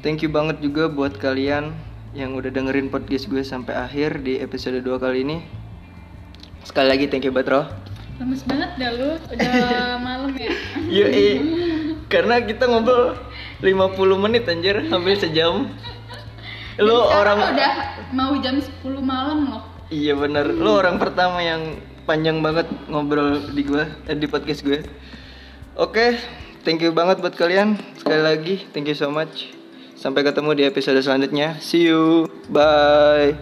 thank 0.04 0.20
you 0.20 0.28
banget 0.28 0.60
juga 0.60 0.92
buat 0.92 1.16
kalian 1.16 1.72
yang 2.12 2.36
udah 2.36 2.52
dengerin 2.52 2.92
podcast 2.92 3.32
gue 3.32 3.40
sampai 3.40 3.72
akhir 3.72 4.20
di 4.20 4.44
episode 4.44 4.84
2 4.84 4.92
kali 5.00 5.24
ini. 5.24 5.40
Sekali 6.68 6.92
lagi 6.92 7.08
thank 7.08 7.24
you 7.24 7.32
buat 7.32 7.48
Ro. 7.48 7.64
lemes 8.20 8.44
banget 8.44 8.76
dah 8.76 8.92
lu 8.92 9.16
udah 9.16 9.96
malam 10.04 10.36
ya 10.36 10.52
Yo, 10.84 11.08
karena 12.12 12.44
kita 12.44 12.68
ngobrol 12.68 13.16
50 13.64 14.20
menit 14.20 14.44
anjir, 14.52 14.84
hampir 14.84 15.16
sejam. 15.16 15.72
Lu 16.76 16.92
orang 16.92 17.56
udah 17.56 17.72
mau 18.12 18.36
jam 18.44 18.60
10 18.60 18.84
malam 19.00 19.48
loh 19.48 19.71
Iya 19.92 20.16
bener, 20.16 20.48
lu 20.56 20.72
orang 20.72 20.96
pertama 20.96 21.44
yang 21.44 21.76
panjang 22.08 22.40
banget 22.40 22.64
ngobrol 22.88 23.44
di 23.52 23.60
gua, 23.60 23.84
eh, 24.08 24.16
di 24.16 24.24
podcast 24.24 24.64
gue. 24.64 24.80
Oke, 25.76 26.16
thank 26.64 26.80
you 26.80 26.96
banget 26.96 27.20
buat 27.20 27.36
kalian. 27.36 27.76
Sekali 28.00 28.22
lagi, 28.24 28.54
thank 28.72 28.88
you 28.88 28.96
so 28.96 29.12
much. 29.12 29.52
Sampai 29.92 30.24
ketemu 30.24 30.56
di 30.56 30.64
episode 30.64 30.96
selanjutnya. 31.04 31.60
See 31.60 31.92
you. 31.92 32.24
Bye. 32.48 33.36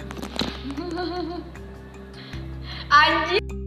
anjir 2.98 3.59